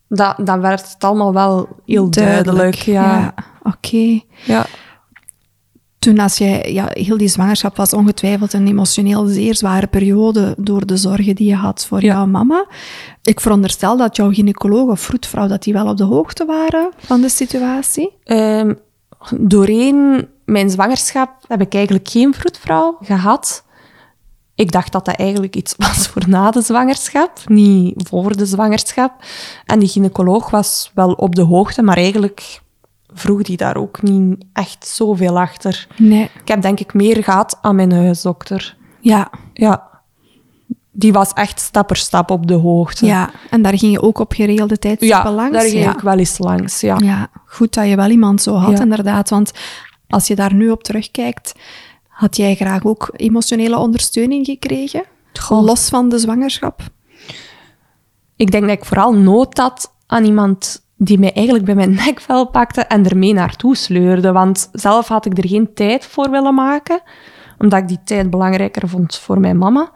dat, 0.07 0.35
dan 0.43 0.61
werd 0.61 0.91
het 0.93 1.03
allemaal 1.03 1.33
wel 1.33 1.67
heel 1.85 2.09
duidelijk. 2.09 2.75
ja. 2.75 3.33
Oké. 3.63 4.19
Ja. 4.45 4.65
Toen 5.99 6.19
als 6.19 6.37
jij, 6.37 6.71
ja, 6.71 6.87
heel 6.89 7.17
die 7.17 7.27
zwangerschap 7.27 7.75
was 7.75 7.93
ongetwijfeld 7.93 8.53
een 8.53 8.67
emotioneel 8.67 9.25
zeer 9.25 9.55
zware 9.55 9.87
periode 9.87 10.55
door 10.57 10.85
de 10.85 10.97
zorgen 10.97 11.35
die 11.35 11.47
je 11.47 11.55
had 11.55 11.85
voor 11.85 12.01
Ja. 12.03 12.13
jouw 12.13 12.25
mama. 12.25 12.65
Ik 13.23 13.39
veronderstel 13.39 13.97
dat 13.97 14.15
jouw 14.15 14.31
gynaecoloog 14.31 14.89
of 14.89 14.99
vroedvrouw, 14.99 15.47
dat 15.47 15.63
die 15.63 15.73
wel 15.73 15.87
op 15.87 15.97
de 15.97 16.03
hoogte 16.03 16.45
waren 16.45 16.89
van 16.97 17.21
de 17.21 17.29
situatie. 17.29 18.13
Ehm, 18.23 18.73
doorheen 19.39 20.27
mijn 20.51 20.69
zwangerschap 20.69 21.29
heb 21.47 21.61
ik 21.61 21.73
eigenlijk 21.73 22.09
geen 22.09 22.33
vroedvrouw 22.33 22.97
gehad. 23.01 23.63
Ik 24.55 24.71
dacht 24.71 24.91
dat 24.91 25.05
dat 25.05 25.15
eigenlijk 25.15 25.55
iets 25.55 25.73
was 25.77 26.07
voor 26.07 26.23
na 26.29 26.51
de 26.51 26.61
zwangerschap, 26.61 27.31
niet 27.45 28.07
voor 28.09 28.37
de 28.37 28.45
zwangerschap. 28.45 29.13
En 29.65 29.79
die 29.79 29.89
gynaecoloog 29.89 30.49
was 30.49 30.91
wel 30.93 31.11
op 31.11 31.35
de 31.35 31.41
hoogte, 31.41 31.81
maar 31.81 31.97
eigenlijk 31.97 32.61
vroeg 33.13 33.41
die 33.41 33.57
daar 33.57 33.75
ook 33.75 34.01
niet 34.01 34.45
echt 34.53 34.87
zoveel 34.87 35.39
achter. 35.39 35.87
Nee. 35.97 36.23
Ik 36.41 36.47
heb 36.47 36.61
denk 36.61 36.79
ik 36.79 36.93
meer 36.93 37.23
gehad 37.23 37.57
aan 37.61 37.75
mijn 37.75 37.91
huisdokter. 37.91 38.77
Ja, 39.01 39.29
Ja. 39.53 39.87
Die 40.91 41.13
was 41.13 41.33
echt 41.33 41.59
stap 41.59 41.87
per 41.87 41.95
stap 41.95 42.31
op 42.31 42.47
de 42.47 42.53
hoogte. 42.53 43.05
ja. 43.05 43.29
En 43.49 43.61
daar 43.61 43.77
ging 43.77 43.91
je 43.91 44.01
ook 44.01 44.19
op 44.19 44.33
geregelde 44.33 44.79
tijdstippen 44.79 45.29
ja 45.29 45.31
langs? 45.31 45.51
daar 45.51 45.61
ging 45.69 45.83
ja. 45.83 45.91
ik 45.91 45.99
wel 45.99 46.17
eens 46.17 46.37
langs. 46.37 46.79
Ja. 46.81 46.97
Ja, 46.97 47.27
goed 47.45 47.73
dat 47.73 47.87
je 47.87 47.95
wel 47.95 48.09
iemand 48.09 48.41
zo 48.41 48.55
had, 48.55 48.71
Ja. 48.77 48.79
inderdaad. 48.83 49.29
Want 49.29 49.51
als 50.09 50.27
je 50.27 50.35
daar 50.35 50.53
nu 50.53 50.69
op 50.69 50.83
terugkijkt, 50.83 51.55
had 52.07 52.37
jij 52.37 52.55
graag 52.55 52.85
ook 52.85 53.09
emotionele 53.15 53.77
ondersteuning 53.77 54.45
gekregen? 54.45 55.03
Goh. 55.33 55.63
Los 55.63 55.89
van 55.89 56.09
de 56.09 56.19
zwangerschap? 56.19 56.81
Ik 58.35 58.51
denk 58.51 58.63
dat 58.67 58.77
ik 58.77 58.85
vooral 58.85 59.13
nood 59.13 59.57
had 59.57 59.93
aan 60.07 60.23
iemand 60.23 60.87
die 60.97 61.19
mij 61.19 61.33
eigenlijk 61.33 61.65
bij 61.65 61.75
mijn 61.75 61.95
nekvel 62.05 62.47
pakte 62.47 62.81
en 62.81 63.05
ermee 63.05 63.33
naartoe 63.33 63.75
sleurde. 63.75 64.31
Want 64.31 64.69
zelf 64.71 65.07
had 65.07 65.25
ik 65.25 65.37
er 65.37 65.47
geen 65.47 65.73
tijd 65.73 66.05
voor 66.05 66.29
willen 66.29 66.53
maken, 66.53 67.01
omdat 67.57 67.79
ik 67.79 67.87
die 67.87 67.99
tijd 68.03 68.29
belangrijker 68.29 68.89
vond 68.89 69.15
voor 69.15 69.39
mijn 69.39 69.57
mama. 69.57 69.91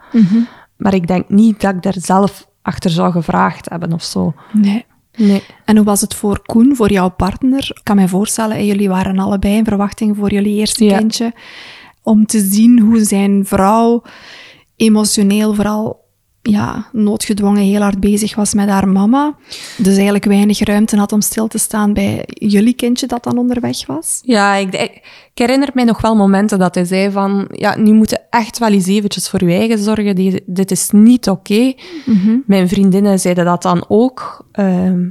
Maar 0.76 0.94
ik 0.94 1.06
denk 1.06 1.28
niet 1.28 1.60
dat 1.60 1.74
ik 1.74 1.82
daar 1.82 1.96
zelf 1.96 2.48
achter 2.62 2.90
zou 2.90 3.12
gevraagd 3.12 3.68
hebben 3.68 3.92
of 3.92 4.02
zo. 4.02 4.34
Nee. 4.52 4.84
Nee. 5.16 5.42
En 5.64 5.76
hoe 5.76 5.84
was 5.84 6.00
het 6.00 6.14
voor 6.14 6.42
Koen, 6.42 6.76
voor 6.76 6.92
jouw 6.92 7.08
partner? 7.10 7.70
Ik 7.74 7.80
kan 7.82 7.96
me 7.96 8.08
voorstellen, 8.08 8.56
en 8.56 8.66
jullie 8.66 8.88
waren 8.88 9.18
allebei 9.18 9.56
in 9.56 9.64
verwachting 9.64 10.16
voor 10.16 10.32
jullie 10.32 10.56
eerste 10.58 10.84
Ja. 10.84 10.98
kindje. 10.98 11.32
Om 12.02 12.26
te 12.26 12.40
zien 12.40 12.78
hoe 12.80 13.04
zijn 13.04 13.44
vrouw 13.46 14.02
emotioneel 14.76 15.54
vooral 15.54 16.03
ja, 16.50 16.86
noodgedwongen 16.92 17.62
heel 17.62 17.80
hard 17.80 18.00
bezig 18.00 18.34
was 18.34 18.54
met 18.54 18.68
haar 18.68 18.88
mama. 18.88 19.34
Dus 19.76 19.94
eigenlijk 19.94 20.24
weinig 20.24 20.58
ruimte 20.64 20.96
had 20.96 21.12
om 21.12 21.20
stil 21.20 21.46
te 21.46 21.58
staan 21.58 21.92
bij 21.92 22.22
jullie 22.26 22.74
kindje 22.74 23.06
dat 23.06 23.24
dan 23.24 23.38
onderweg 23.38 23.86
was. 23.86 24.20
Ja, 24.22 24.54
ik, 24.54 25.00
herinner 25.34 25.70
mij 25.74 25.84
nog 25.84 26.00
wel 26.00 26.16
momenten 26.16 26.58
dat 26.58 26.74
hij 26.74 26.84
zei 26.84 27.10
van... 27.10 27.48
Ja, 27.52 27.76
nu 27.76 27.92
moet 27.92 28.10
je 28.10 28.18
echt 28.30 28.58
wel 28.58 28.68
eens 28.72 28.86
eventjes 28.86 29.28
voor 29.28 29.44
je 29.48 29.54
eigen 29.56 29.78
zorgen. 29.78 30.14
Die- 30.14 30.42
dit 30.46 30.70
is 30.70 30.90
niet 30.90 31.28
oké. 31.28 31.72
Mijn 32.46 32.68
vriendinnen 32.68 33.18
zeiden 33.20 33.44
dat 33.44 33.62
dan 33.62 33.84
ook. 33.88 34.46
ehm, 34.52 35.08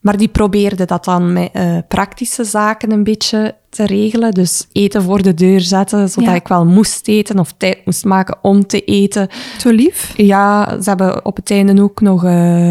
maar 0.00 0.16
die 0.16 0.28
probeerden 0.28 0.86
dat 0.86 1.04
dan 1.04 1.32
met 1.32 1.50
eh, 1.52 1.76
praktische 1.88 2.44
zaken 2.44 2.90
een 2.92 3.04
beetje 3.04 3.54
te 3.68 3.86
regelen. 3.86 4.30
Dus 4.32 4.66
eten 4.72 5.02
voor 5.02 5.22
de 5.22 5.34
deur 5.34 5.60
zetten, 5.60 6.08
zodat 6.08 6.28
Ja. 6.30 6.34
ik 6.34 6.48
wel 6.48 6.64
moest 6.66 7.08
eten 7.08 7.38
of 7.38 7.52
tijd 7.56 7.78
moest 7.84 8.04
maken 8.04 8.38
om 8.42 8.66
te 8.66 8.84
eten. 8.84 9.28
Zo 9.58 9.70
lief. 9.70 10.12
Ja, 10.16 10.76
ze 10.82 10.88
hebben 10.88 11.24
op 11.24 11.36
het 11.36 11.50
einde 11.50 11.82
ook 11.82 12.00
nog 12.00 12.24
eh, 12.24 12.70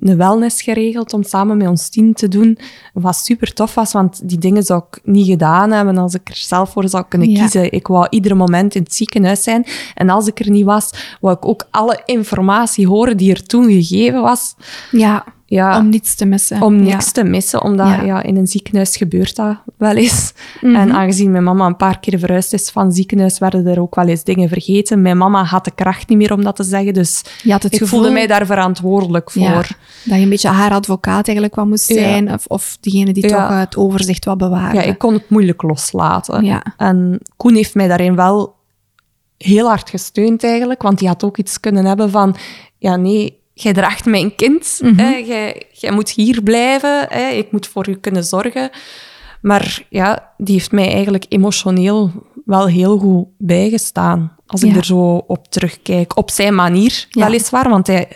een 0.00 0.16
wellness 0.16 0.62
geregeld 0.62 1.12
om 1.12 1.22
samen 1.22 1.56
met 1.56 1.68
ons 1.68 1.88
team 1.88 2.12
te 2.14 2.28
doen. 2.28 2.58
Wat 2.92 3.16
super 3.16 3.52
tof 3.52 3.74
was, 3.74 3.92
want 3.92 4.28
die 4.28 4.38
dingen 4.38 4.62
zou 4.62 4.82
ik 4.90 5.00
niet 5.04 5.26
gedaan 5.26 5.70
hebben 5.70 5.98
als 5.98 6.14
ik 6.14 6.28
er 6.28 6.36
zelf 6.36 6.70
voor 6.70 6.88
zou 6.88 7.04
kunnen 7.08 7.30
Ja. 7.30 7.40
kiezen. 7.40 7.72
Ik 7.72 7.86
wou 7.86 8.06
ieder 8.10 8.36
moment 8.36 8.74
in 8.74 8.82
het 8.82 8.94
ziekenhuis 8.94 9.42
zijn. 9.42 9.66
En 9.94 10.08
als 10.10 10.26
ik 10.26 10.40
er 10.40 10.50
niet 10.50 10.64
was, 10.64 10.90
wou 11.20 11.36
ik 11.36 11.46
ook 11.46 11.66
alle 11.70 12.02
informatie 12.04 12.86
horen 12.86 13.16
die 13.16 13.30
er 13.30 13.42
toen 13.46 13.70
gegeven 13.72 14.22
was. 14.22 14.54
Ja, 14.90 15.24
Ja, 15.50 15.78
om 15.78 15.88
niets 15.88 16.14
te 16.14 16.24
missen. 16.24 16.62
om 16.62 16.74
Ja. 16.74 16.82
niks 16.82 17.12
te 17.12 17.24
missen, 17.24 17.62
omdat 17.62 17.86
Ja. 17.86 17.96
Mhm. 17.96 18.06
ja. 18.06 18.22
in 18.22 18.36
een 18.36 18.46
ziekenhuis 18.46 18.96
gebeurt 18.96 19.36
dat 19.36 19.56
wel 19.76 19.94
eens. 19.96 20.32
En 20.60 20.92
aangezien 20.92 21.30
mijn 21.30 21.44
mama 21.44 21.66
een 21.66 21.76
paar 21.76 21.98
keer 22.00 22.18
verhuisd 22.18 22.52
is 22.52 22.70
van 22.70 22.92
ziekenhuis, 22.92 23.38
werden 23.38 23.66
er 23.66 23.80
ook 23.80 23.94
wel 23.94 24.06
eens 24.06 24.24
dingen 24.24 24.48
vergeten. 24.48 25.02
Mijn 25.02 25.16
mama 25.16 25.44
had 25.44 25.64
de 25.64 25.70
kracht 25.70 26.08
niet 26.08 26.18
meer 26.18 26.32
om 26.32 26.44
dat 26.44 26.56
te 26.56 26.62
zeggen, 26.62 26.94
dus 26.94 27.22
het 27.42 27.64
ik 27.64 27.70
gevoel 27.72 27.86
voelde 27.88 28.10
mij 28.10 28.26
daar 28.26 28.46
verantwoordelijk 28.46 29.30
voor. 29.30 29.66
Dat 30.04 30.16
je 30.16 30.22
een 30.22 30.28
beetje 30.28 30.48
haar 30.48 30.70
advocaat 30.70 31.26
eigenlijk 31.26 31.54
wat 31.54 31.66
moest 31.66 31.84
zijn. 31.84 32.32
Of, 32.32 32.46
of 32.46 32.76
diegene 32.80 33.12
die 33.12 33.26
toch 33.28 33.48
het 33.48 33.76
overzicht 33.76 34.24
wat 34.24 34.38
bewaarde. 34.38 34.76
Ja, 34.76 34.82
ik 34.82 34.98
kon 34.98 35.12
het 35.12 35.30
moeilijk 35.30 35.62
loslaten. 35.62 36.44
Ja. 36.44 36.62
En 36.76 37.20
Koen 37.36 37.54
heeft 37.54 37.74
mij 37.74 37.88
daarin 37.88 38.16
wel 38.16 38.56
heel 39.38 39.66
hard 39.66 39.90
gesteund 39.90 40.44
eigenlijk, 40.44 40.82
want 40.82 40.98
die 40.98 41.08
had 41.08 41.24
ook 41.24 41.38
iets 41.38 41.60
kunnen 41.60 41.84
hebben 41.84 42.10
van, 42.10 42.36
ja 42.78 42.96
nee, 42.96 43.38
jij 43.62 43.72
draagt 43.72 44.04
mijn 44.04 44.34
kind, 44.34 44.78
Mhm. 44.82 44.98
hè, 44.98 45.16
jij, 45.16 45.62
jij 45.72 45.92
moet 45.92 46.10
hier 46.10 46.42
blijven, 46.42 47.06
hè, 47.08 47.28
ik 47.28 47.52
moet 47.52 47.66
voor 47.66 47.88
u 47.88 47.94
kunnen 47.94 48.24
zorgen. 48.24 48.70
Maar 49.42 49.82
ja, 49.88 50.32
die 50.36 50.54
heeft 50.54 50.72
mij 50.72 50.92
eigenlijk 50.92 51.24
emotioneel 51.28 52.10
wel 52.44 52.66
heel 52.66 52.98
goed 52.98 53.26
bijgestaan, 53.38 54.32
als 54.46 54.62
ik 54.62 54.76
er 54.76 54.84
zo 54.84 55.16
op 55.26 55.46
terugkijk. 55.48 56.16
Op 56.16 56.30
zijn 56.30 56.54
manier, 56.54 57.06
Ja. 57.10 57.24
weliswaar, 57.24 57.68
want 57.68 57.86
hij, 57.86 58.08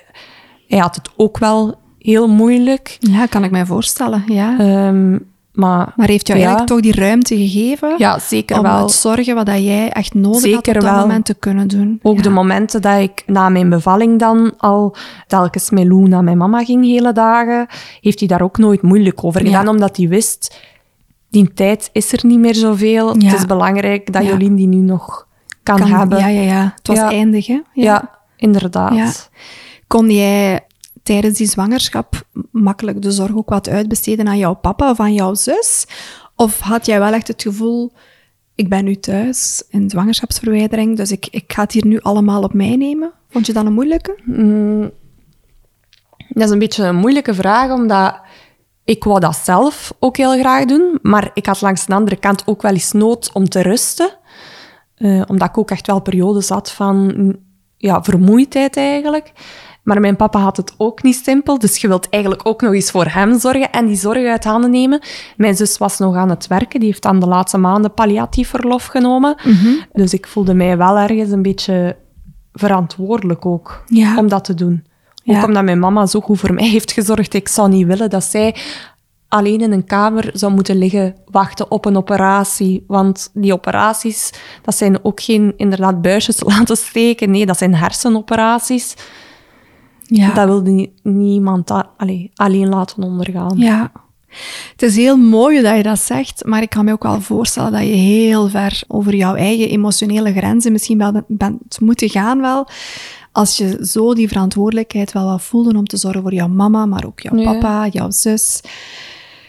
hij 0.68 0.78
had 0.78 0.94
het 0.94 1.08
ook 1.16 1.38
wel 1.38 1.74
heel 1.98 2.28
moeilijk. 2.28 2.96
Ja, 3.00 3.26
kan 3.26 3.44
ik 3.44 3.50
mij 3.50 3.66
voorstellen. 3.66 4.22
Ja. 4.26 4.58
Ehm, 4.58 5.18
maar 5.52 5.92
maar 5.96 6.08
heeft 6.08 6.26
jou 6.26 6.38
ja. 6.40 6.46
eigenlijk 6.46 6.82
toch 6.82 6.92
die 6.92 7.02
ruimte 7.04 7.36
gegeven 7.36 7.94
ja, 7.98 8.18
zeker 8.18 8.56
om 8.56 8.62
wel. 8.62 8.82
het 8.82 8.90
zorgen 8.90 9.34
wat 9.34 9.46
dat 9.46 9.62
jij 9.62 9.90
echt 9.90 10.14
nodig 10.14 10.54
had 10.54 10.68
op 10.68 10.74
dat 10.74 10.82
wel. 10.82 10.96
moment 11.00 11.24
te 11.24 11.34
kunnen 11.34 11.68
doen? 11.68 11.98
Ook 12.02 12.16
ja. 12.16 12.22
de 12.22 12.30
momenten 12.30 12.82
dat 12.82 13.00
ik 13.00 13.22
na 13.26 13.48
mijn 13.48 13.68
bevalling 13.68 14.18
dan 14.18 14.52
al 14.56 14.96
telkens 15.26 15.70
met 15.70 15.84
Lou 15.86 16.08
naar 16.08 16.24
mijn 16.24 16.38
mama 16.38 16.64
ging 16.64 16.84
hele 16.84 17.12
dagen, 17.12 17.66
heeft 18.00 18.18
hij 18.18 18.28
daar 18.28 18.42
ook 18.42 18.58
nooit 18.58 18.82
moeilijk 18.82 19.24
over 19.24 19.40
Ja. 19.40 19.46
gedaan, 19.46 19.68
omdat 19.68 19.96
hij 19.96 20.08
wist, 20.08 20.60
die 21.30 21.52
tijd 21.52 21.90
is 21.92 22.12
er 22.12 22.26
niet 22.26 22.38
meer 22.38 22.54
zoveel. 22.54 23.08
Het 23.12 23.32
is 23.32 23.46
belangrijk 23.46 24.12
dat. 24.12 24.26
Jolien 24.26 24.54
die 24.54 24.66
nu 24.66 24.76
nog 24.76 25.26
kan, 25.62 25.78
Kan- 25.78 25.88
hebben. 25.90 26.18
Ja, 26.18 26.26
ja, 26.26 26.40
ja. 26.40 26.72
Het 26.76 26.86
was 26.86 26.98
eindig, 26.98 27.46
hè? 27.46 27.60
Ja, 27.72 28.10
inderdaad. 28.36 29.30
Kon 29.86 30.10
jij 30.10 30.60
tijdens 31.02 31.38
die 31.38 31.46
zwangerschap 31.46 32.26
makkelijk 32.50 33.02
de 33.02 33.10
zorg 33.10 33.34
ook 33.36 33.48
wat 33.48 33.68
uitbesteden 33.68 34.28
aan 34.28 34.38
jouw 34.38 34.54
papa 34.54 34.90
of 34.90 35.00
aan 35.00 35.14
jouw 35.14 35.34
zus? 35.34 35.86
Of 36.36 36.60
had 36.60 36.86
jij 36.86 36.98
wel 36.98 37.12
echt 37.12 37.28
het 37.28 37.42
gevoel, 37.42 37.92
ik 38.54 38.68
ben 38.68 38.84
nu 38.84 38.96
thuis 38.96 39.64
in 39.68 39.90
zwangerschapsverwijdering, 39.90 40.96
dus 40.96 41.12
ik, 41.12 41.26
ik 41.30 41.52
ga 41.52 41.62
het 41.62 41.72
hier 41.72 41.86
nu 41.86 42.00
allemaal 42.00 42.42
op 42.42 42.54
mij 42.54 42.76
nemen? 42.76 43.12
Vond 43.28 43.46
je 43.46 43.52
dat 43.52 43.66
een 43.66 43.72
moeilijke? 43.72 44.18
Dat 46.28 46.44
is 46.44 46.50
een 46.50 46.58
beetje 46.58 46.84
een 46.84 46.96
moeilijke 46.96 47.34
vraag, 47.34 47.70
omdat 47.70 48.20
ik 48.84 49.04
wou 49.04 49.20
dat 49.20 49.36
zelf 49.36 49.94
ook 49.98 50.16
heel 50.16 50.38
graag 50.38 50.64
doen, 50.64 50.98
maar 51.02 51.30
ik 51.34 51.46
had 51.46 51.60
langs 51.60 51.86
de 51.86 51.94
andere 51.94 52.16
kant 52.16 52.46
ook 52.46 52.62
wel 52.62 52.72
eens 52.72 52.92
nood 52.92 53.30
om 53.32 53.48
te 53.48 53.62
rusten. 53.62 54.18
Eh, 54.94 55.22
omdat 55.26 55.48
ik 55.48 55.58
ook 55.58 55.70
echt 55.70 55.86
wel 55.86 56.00
periodes 56.00 56.48
had 56.48 56.70
van 56.70 57.36
ja, 57.76 58.02
vermoeidheid 58.02 58.76
eigenlijk. 58.76 59.32
Maar 59.82 60.00
mijn 60.00 60.16
papa 60.16 60.38
had 60.40 60.56
het 60.56 60.74
ook 60.76 61.02
niet 61.02 61.20
simpel, 61.24 61.58
dus 61.58 61.76
je 61.80 61.88
wilt 61.88 62.08
eigenlijk 62.08 62.46
ook 62.46 62.60
nog 62.62 62.72
eens 62.72 62.90
voor 62.90 63.06
hem 63.06 63.38
zorgen 63.38 63.70
en 63.72 63.86
die 63.86 63.96
zorg 63.96 64.26
uit 64.26 64.44
handen 64.44 64.70
nemen. 64.70 65.00
Mijn 65.36 65.56
zus 65.56 65.78
was 65.78 65.98
nog 65.98 66.16
aan 66.16 66.28
het 66.30 66.46
werken, 66.46 66.80
die 66.80 66.88
heeft 66.88 67.02
dan 67.02 67.20
de 67.20 67.26
laatste 67.26 67.58
maanden 67.58 67.94
palliatief 67.94 68.48
verlof 68.48 68.86
genomen. 68.86 69.36
Dus 69.92 70.12
ik 70.14 70.26
voelde 70.26 70.54
mij 70.54 70.76
wel 70.76 70.98
ergens 70.98 71.30
een 71.30 71.42
beetje 71.42 71.96
verantwoordelijk 72.52 73.46
ook 73.46 73.82
Ja. 73.86 74.16
om 74.16 74.28
dat 74.28 74.44
te 74.44 74.54
doen. 74.54 74.84
Ook 75.24 75.34
Ja. 75.36 75.44
omdat 75.44 75.64
mijn 75.64 75.78
mama 75.78 76.06
zo 76.06 76.20
goed 76.20 76.38
voor 76.40 76.54
mij 76.54 76.68
heeft 76.68 76.92
gezorgd. 76.92 77.34
Ik 77.34 77.48
zou 77.48 77.68
niet 77.68 77.86
willen 77.86 78.10
dat 78.10 78.24
zij 78.24 78.54
alleen 79.28 79.60
in 79.60 79.72
een 79.72 79.84
kamer 79.84 80.30
zou 80.32 80.52
moeten 80.52 80.76
liggen 80.76 81.14
wachten 81.26 81.70
op 81.70 81.84
een 81.84 81.96
operatie. 81.96 82.84
Want 82.86 83.30
die 83.34 83.52
operaties, 83.52 84.30
dat 84.62 84.74
zijn 84.76 85.04
ook 85.04 85.20
geen 85.22 85.52
inderdaad 85.56 86.02
buisjes 86.02 86.40
laten 86.52 86.76
steken. 86.76 87.30
Nee, 87.30 87.46
dat 87.46 87.58
zijn 87.58 87.74
hersenoperaties. 87.74 88.94
Ja. 90.16 90.34
Dat 90.34 90.46
wilde 90.46 90.70
nie- 90.70 90.92
niemand 91.02 91.70
alleen 92.36 92.68
laten 92.68 93.02
ondergaan. 93.02 93.58
Ja. 93.58 93.92
Het 94.72 94.82
is 94.82 94.96
heel 94.96 95.16
mooi 95.16 95.62
dat 95.62 95.76
je 95.76 95.82
dat 95.82 95.98
zegt, 95.98 96.44
maar 96.44 96.62
ik 96.62 96.68
kan 96.70 96.84
me 96.84 96.92
ook 96.92 97.02
wel 97.02 97.20
voorstellen 97.20 97.72
dat 97.72 97.80
je 97.80 97.86
heel 97.94 98.48
ver 98.48 98.82
over 98.88 99.14
jouw 99.14 99.34
eigen 99.34 99.68
emotionele 99.68 100.32
grenzen 100.32 100.72
misschien 100.72 100.98
wel 100.98 101.22
bent- 101.28 101.80
moeten 101.80 102.08
gaan 102.10 102.40
wel. 102.40 102.66
Als 103.32 103.56
je 103.56 103.78
zo 103.86 104.14
die 104.14 104.28
verantwoordelijkheid 104.28 105.12
wel 105.12 105.24
wat 105.24 105.42
voelde 105.42 105.78
om 105.78 105.84
te 105.86 105.96
zorgen 105.96 106.22
voor 106.22 106.34
jouw 106.34 106.48
mama, 106.48 106.86
maar 106.86 107.04
ook 107.06 107.20
jouw 107.20 107.36
Ja. 107.36 107.52
papa, 107.52 107.86
jouw 107.90 108.10
zus. 108.10 108.60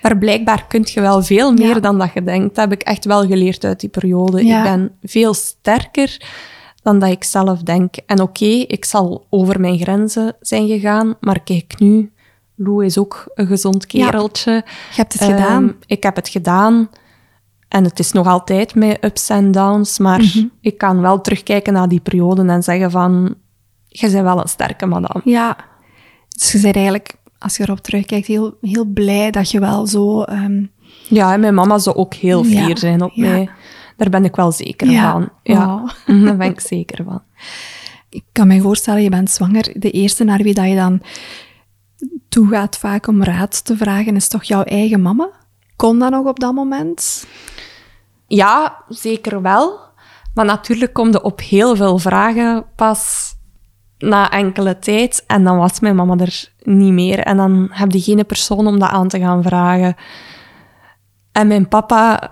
Maar 0.02 0.18
blijkbaar 0.18 0.66
kun 0.68 0.82
je 0.86 1.02
wel 1.02 1.24
veel 1.24 1.52
meer 1.54 1.68
Ja. 1.68 1.80
dan 1.80 1.98
dat 1.98 2.10
je 2.14 2.24
denkt. 2.24 2.56
Dat 2.56 2.70
heb 2.70 2.74
ik 2.82 2.88
echt 2.88 3.06
wel 3.06 3.26
geleerd 3.28 3.64
uit 3.66 3.80
die 3.80 3.90
periode. 3.90 4.46
Ja. 4.46 4.58
Ik 4.58 4.64
ben 4.64 4.92
veel 5.04 5.34
sterker 5.34 6.22
dan 6.84 7.00
dat 7.00 7.10
ik 7.10 7.24
zelf 7.24 7.60
denk. 7.62 7.96
En 8.06 8.22
oké, 8.22 8.46
ik 8.46 8.86
zal 8.86 9.26
over 9.30 9.60
mijn 9.60 9.78
grenzen 9.80 10.36
zijn 10.40 10.68
gegaan, 10.68 11.16
maar 11.20 11.40
kijk 11.44 11.74
nu, 11.80 12.12
Lou 12.56 12.86
is 12.86 12.98
ook 12.98 13.32
een 13.36 13.48
gezond 13.48 13.86
Ja. 13.92 14.06
kereltje. 14.06 14.52
Je 14.52 14.96
hebt 14.96 15.14
het 15.14 15.22
Ehm, 15.22 15.32
gedaan. 15.32 15.76
Ik 15.86 16.04
heb 16.04 16.16
het 16.16 16.30
gedaan. 16.30 16.90
En 17.68 17.84
het 17.84 18.00
is 18.00 18.12
nog 18.12 18.28
altijd 18.28 18.76
met 18.76 18.98
ups 19.04 19.30
en 19.30 19.52
downs, 19.52 20.00
maar 20.00 20.20
Mhm. 20.22 20.46
ik 20.62 20.78
kan 20.78 21.02
wel 21.02 21.22
terugkijken 21.22 21.74
naar 21.74 21.88
die 21.88 22.00
periode 22.00 22.46
en 22.46 22.64
zeggen 22.64 22.92
van, 22.92 23.36
je 23.88 24.10
bent 24.12 24.24
wel 24.24 24.40
een 24.42 24.48
sterke 24.48 24.86
madame. 24.86 25.22
Ja. 25.24 25.58
Dus 26.30 26.52
je 26.52 26.60
bent 26.60 26.76
eigenlijk, 26.76 27.16
als 27.40 27.58
je 27.58 27.64
erop 27.64 27.80
terugkijkt, 27.80 28.28
heel, 28.28 28.58
heel 28.62 28.86
blij 28.86 29.32
dat 29.32 29.52
je 29.52 29.60
wel 29.60 29.88
zo... 29.88 30.22
ehm, 30.22 30.64
Ja, 31.08 31.34
en 31.34 31.40
mijn 31.40 31.54
mama 31.54 31.78
zou 31.78 31.96
ook 31.96 32.14
heel 32.14 32.46
Ja, 32.46 32.66
fier 32.66 32.78
zijn 32.78 33.02
op 33.04 33.12
ja. 33.14 33.30
mij. 33.30 33.50
Daar 33.98 34.10
ben 34.10 34.26
ik 34.26 34.36
wel 34.36 34.52
zeker 34.52 34.90
Ja, 34.90 35.12
van. 35.12 35.30
Ja, 35.44 35.66
wauw. 35.66 35.88
daar 36.26 36.38
ben 36.38 36.50
ik 36.50 36.60
zeker 36.60 37.04
van. 37.04 37.22
Ik 38.10 38.24
kan 38.32 38.48
me 38.48 38.62
voorstellen, 38.62 39.02
je 39.04 39.10
bent 39.10 39.32
zwanger. 39.32 39.74
De 39.76 39.92
eerste 39.92 40.24
naar 40.24 40.44
wie 40.44 40.54
dat 40.54 40.68
je 40.68 40.76
dan 40.76 41.02
toe 42.30 42.48
gaat 42.48 42.78
vaak 42.78 43.08
om 43.08 43.24
raad 43.24 43.66
te 43.66 43.78
vragen, 43.78 44.16
is 44.16 44.28
toch 44.28 44.44
jouw 44.44 44.64
eigen 44.64 45.02
mama? 45.02 45.30
Kon 45.76 46.00
dat 46.00 46.12
nog 46.12 46.26
op 46.26 46.40
dat 46.40 46.54
moment? 46.54 47.28
Ja, 48.28 48.84
zeker 48.88 49.42
wel. 49.42 49.80
Maar 50.34 50.46
natuurlijk 50.46 50.94
komt 50.94 51.16
er 51.16 51.22
op 51.22 51.40
heel 51.42 51.76
veel 51.76 51.98
vragen 51.98 52.66
pas 52.76 53.34
na 53.98 54.30
enkele 54.30 54.80
tijd. 54.80 55.24
En 55.28 55.44
dan 55.44 55.58
was 55.58 55.80
mijn 55.80 55.96
mama 55.96 56.18
er 56.18 56.54
niet 56.60 56.94
meer. 56.94 57.20
En 57.20 57.38
dan 57.38 57.68
heb 57.72 57.92
je 57.92 58.02
geen 58.02 58.26
persoon 58.26 58.68
om 58.68 58.80
dat 58.80 58.90
aan 58.90 59.08
te 59.08 59.20
gaan 59.20 59.44
vragen. 59.44 59.96
En 61.32 61.48
mijn 61.48 61.68
papa, 61.68 62.32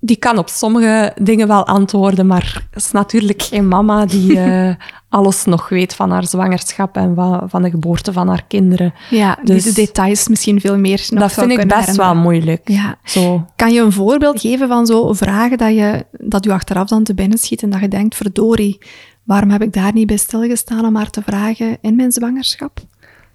die 0.00 0.16
kan 0.16 0.38
op 0.38 0.48
sommige 0.48 1.12
dingen 1.22 1.48
wel 1.48 1.66
antwoorden, 1.66 2.26
maar 2.26 2.62
het 2.70 2.82
is 2.84 2.90
natuurlijk 2.90 3.42
geen 3.42 3.68
mama 3.68 4.06
die 4.06 4.38
eh, 4.40 4.74
alles 5.08 5.44
nog 5.44 5.68
weet 5.68 5.94
van 5.94 6.10
haar 6.10 6.26
zwangerschap 6.26 6.96
en 6.96 7.14
van, 7.14 7.48
van 7.48 7.62
de 7.62 7.70
geboorte 7.70 8.12
van 8.12 8.28
haar 8.28 8.44
kinderen. 8.48 8.94
Ja, 9.10 9.38
Dus- 9.42 9.62
die 9.64 9.72
de 9.72 9.80
details 9.80 10.28
misschien 10.28 10.60
veel 10.60 10.78
meer 10.78 11.06
nog 11.10 11.20
dat 11.20 11.32
vind 11.32 11.50
ik 11.50 11.68
best 11.68 11.96
wel 11.96 12.14
moeilijk. 12.14 12.68
Ja. 12.68 12.96
Zo. 13.04 13.44
Kan 13.56 13.72
je 13.72 13.80
een 13.80 13.92
voorbeeld 13.92 14.40
geven 14.40 14.68
van 14.68 14.86
zo 14.86 15.12
vragen 15.12 15.58
dat 15.58 15.74
je, 15.74 16.06
dat 16.10 16.44
je 16.44 16.52
achteraf 16.52 16.88
dan 16.88 17.04
te 17.04 17.14
binnen 17.14 17.38
schiet 17.38 17.62
en 17.62 17.70
dat 17.70 17.80
je 17.80 17.88
denkt, 17.88 18.14
verdorie, 18.14 18.78
waarom 19.22 19.50
heb 19.50 19.62
ik 19.62 19.72
daar 19.72 19.92
niet 19.92 20.06
bij 20.06 20.16
stilgestaan 20.16 20.84
om 20.84 20.96
haar 20.96 21.10
te 21.10 21.22
vragen 21.22 21.78
in 21.80 21.96
mijn 21.96 22.12
zwangerschap? 22.12 22.78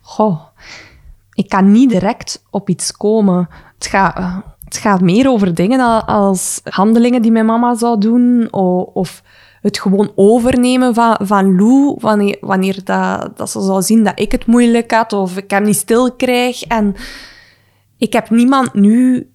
Goh, 0.01 0.39
ik 1.33 1.49
kan 1.49 1.71
niet 1.71 1.89
direct 1.89 2.43
op 2.49 2.69
iets 2.69 2.91
komen. 2.91 3.49
Het 3.77 3.87
gaat, 3.87 4.17
eh, 4.17 4.37
het 4.73 4.81
gaat 4.81 5.01
meer 5.01 5.29
over 5.29 5.55
dingen 5.55 5.79
al- 5.79 6.03
als 6.03 6.61
handelingen 6.63 7.21
die 7.21 7.31
mijn 7.31 7.45
mama 7.45 7.75
zou 7.75 7.99
doen, 7.99 8.47
of 8.93 9.23
het 9.61 9.79
gewoon 9.79 10.11
overnemen 10.15 10.93
van, 10.93 11.17
van 11.21 11.55
Lou, 11.55 11.95
wanneer, 11.99 12.37
wanneer 12.41 12.83
dat, 12.83 13.37
dat 13.37 13.49
ze 13.49 13.61
zou 13.61 13.81
zien 13.81 14.03
dat 14.03 14.19
ik 14.19 14.31
het 14.31 14.45
moeilijk 14.45 14.91
had, 14.91 15.13
of 15.13 15.37
ik 15.37 15.49
hem 15.49 15.63
niet 15.63 15.75
stil 15.75 16.11
krijg. 16.11 16.63
En 16.63 16.95
ik 17.97 18.13
heb 18.13 18.29
niemand 18.29 18.73
nu 18.73 19.29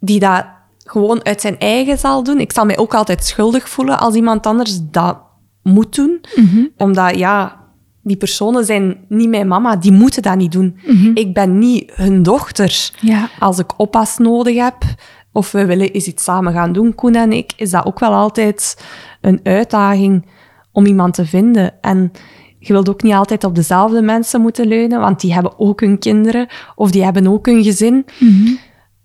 die 0.00 0.20
dat 0.20 0.44
gewoon 0.84 1.24
uit 1.24 1.40
zijn 1.40 1.58
eigen 1.58 1.98
zal 1.98 2.22
doen. 2.22 2.40
Ik 2.40 2.52
zal 2.52 2.64
mij 2.64 2.78
ook 2.78 2.94
altijd 2.94 3.24
schuldig 3.24 3.68
voelen 3.68 3.98
als 3.98 4.14
iemand 4.14 4.46
anders 4.46 4.78
dat 4.82 5.18
moet 5.62 5.94
doen. 5.94 6.20
Omdat, 6.76 7.16
ja, 7.16 7.64
die 8.08 8.16
personen 8.16 8.64
zijn 8.64 8.96
niet 9.08 9.28
mijn 9.28 9.48
mama. 9.48 9.76
Die 9.76 9.92
moeten 9.92 10.22
dat 10.22 10.36
niet 10.36 10.52
doen. 10.52 10.78
Ik 11.14 11.34
ben 11.34 11.58
niet 11.58 11.92
hun 11.94 12.22
dochter. 12.22 12.90
Ja. 13.00 13.28
Als 13.38 13.58
ik 13.58 13.78
oppas 13.78 14.18
nodig 14.18 14.56
heb, 14.56 14.76
of 15.32 15.52
we 15.52 15.66
willen 15.66 15.90
eens 15.90 16.06
iets 16.06 16.24
samen 16.24 16.52
gaan 16.52 16.72
doen, 16.72 16.94
Koen 16.94 17.14
en 17.14 17.32
ik, 17.32 17.52
is 17.56 17.70
dat 17.70 17.86
ook 17.86 17.98
wel 17.98 18.12
altijd 18.12 18.84
een 19.20 19.40
uitdaging 19.42 20.26
om 20.72 20.86
iemand 20.86 21.14
te 21.14 21.26
vinden. 21.26 21.80
En 21.80 22.12
je 22.58 22.72
wilt 22.72 22.88
ook 22.88 23.02
niet 23.02 23.14
altijd 23.14 23.44
op 23.44 23.54
dezelfde 23.54 24.02
mensen 24.02 24.40
moeten 24.40 24.66
leunen, 24.66 25.00
want 25.00 25.20
die 25.20 25.34
hebben 25.34 25.58
ook 25.58 25.80
hun 25.80 25.98
kinderen, 25.98 26.48
of 26.74 26.90
die 26.90 27.04
hebben 27.04 27.26
ook 27.26 27.46
hun 27.46 27.62
gezin 27.62 28.04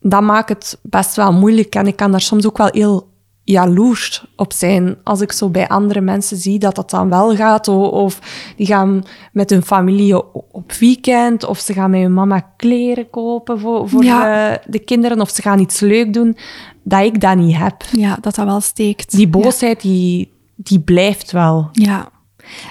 dat 0.02 0.22
maakt 0.22 0.50
het 0.50 0.80
best 0.84 1.16
wel 1.16 1.34
moeilijk. 1.34 1.76
En 1.76 1.88
ik 1.88 1.96
kan 1.96 2.12
daar 2.12 2.22
soms 2.22 2.46
ook 2.46 2.58
wel 2.58 2.70
heel 2.72 3.11
jaloers 3.52 4.26
op 4.36 4.54
zijn. 4.54 4.98
Als 5.04 5.22
ik 5.22 5.32
zo 5.32 5.50
bij 5.50 5.68
andere 5.68 6.02
mensen 6.02 6.38
zie 6.38 6.60
dat 6.60 6.76
dat 6.76 6.90
dan 6.90 7.10
wel 7.10 7.36
gaat. 7.36 7.68
Of 7.68 8.20
die 8.58 8.66
gaan 8.66 9.04
met 9.32 9.50
hun 9.50 9.64
familie 9.64 10.34
op 10.52 10.72
weekend. 10.72 11.44
Of 11.46 11.60
ze 11.60 11.74
gaan 11.74 11.90
met 11.90 12.02
hun 12.02 12.14
mama 12.14 12.40
kleren 12.58 13.10
kopen 13.10 13.60
voor, 13.60 13.90
voor 13.90 14.04
Ja. 14.04 14.50
eh, 14.52 14.58
de 14.66 14.80
kinderen. 14.80 15.22
Of 15.22 15.30
ze 15.30 15.42
gaan 15.42 15.60
iets 15.60 15.80
leuk 15.80 16.14
doen. 16.14 16.38
Dat 16.84 17.02
ik 17.04 17.22
dat 17.22 17.36
niet 17.36 17.58
heb. 17.58 17.76
Ja, 17.92 18.18
dat 18.22 18.36
dat 18.36 18.46
wel 18.46 18.62
steekt. 18.62 19.12
Die 19.12 19.28
boosheid, 19.28 19.82
die, 19.82 20.32
die 20.56 20.80
blijft 20.80 21.32
wel. 21.32 21.70
Ja. 21.72 22.10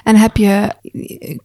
En 0.05 0.17
heb 0.17 0.37
je 0.37 0.75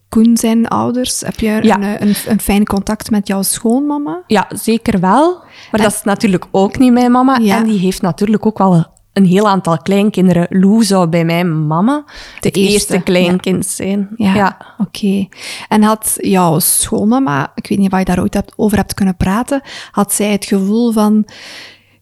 Koen 0.08 0.36
zijn 0.36 0.68
ouders, 0.68 1.20
heb 1.20 1.40
je 1.40 1.58
Ja. 1.62 1.76
een, 1.76 2.08
een, 2.08 2.14
een 2.26 2.40
fijn 2.40 2.64
contact 2.64 3.10
met 3.10 3.26
jouw 3.26 3.42
schoonmama? 3.42 4.22
Ja, 4.26 4.46
zeker 4.54 5.00
wel. 5.00 5.42
Maar 5.70 5.80
dat 5.80 5.92
is 5.92 6.02
natuurlijk 6.02 6.46
ook 6.50 6.78
niet 6.78 6.92
mijn 6.92 7.10
mama. 7.12 7.38
En 7.40 7.64
die 7.64 7.78
heeft 7.78 8.02
natuurlijk 8.02 8.46
ook 8.46 8.58
wel 8.58 8.86
een 9.16 9.24
heel 9.24 9.48
aantal 9.48 9.78
kleinkinderen. 9.78 10.46
Lou 10.50 10.84
zou 10.84 11.08
bij 11.08 11.24
mijn 11.24 11.66
mama 11.66 12.04
De 12.40 12.48
het 12.48 12.56
eerste, 12.56 12.72
eerste 12.72 13.00
kleinkind 13.02 13.66
zijn. 13.66 14.08
Ja, 14.16 14.34
ja. 14.34 14.74
oké. 14.78 15.28
En 15.68 15.82
had 15.82 16.14
jouw 16.20 16.58
schoonmama, 16.58 17.52
ik 17.54 17.66
weet 17.66 17.78
niet 17.78 17.92
of 17.92 17.98
je 17.98 18.04
daar 18.04 18.20
ooit 18.20 18.34
hebt, 18.34 18.52
over 18.56 18.76
hebt 18.76 18.94
kunnen 18.94 19.16
praten, 19.16 19.62
had 19.90 20.12
zij 20.12 20.32
het 20.32 20.44
gevoel 20.44 20.92
van, 20.92 21.24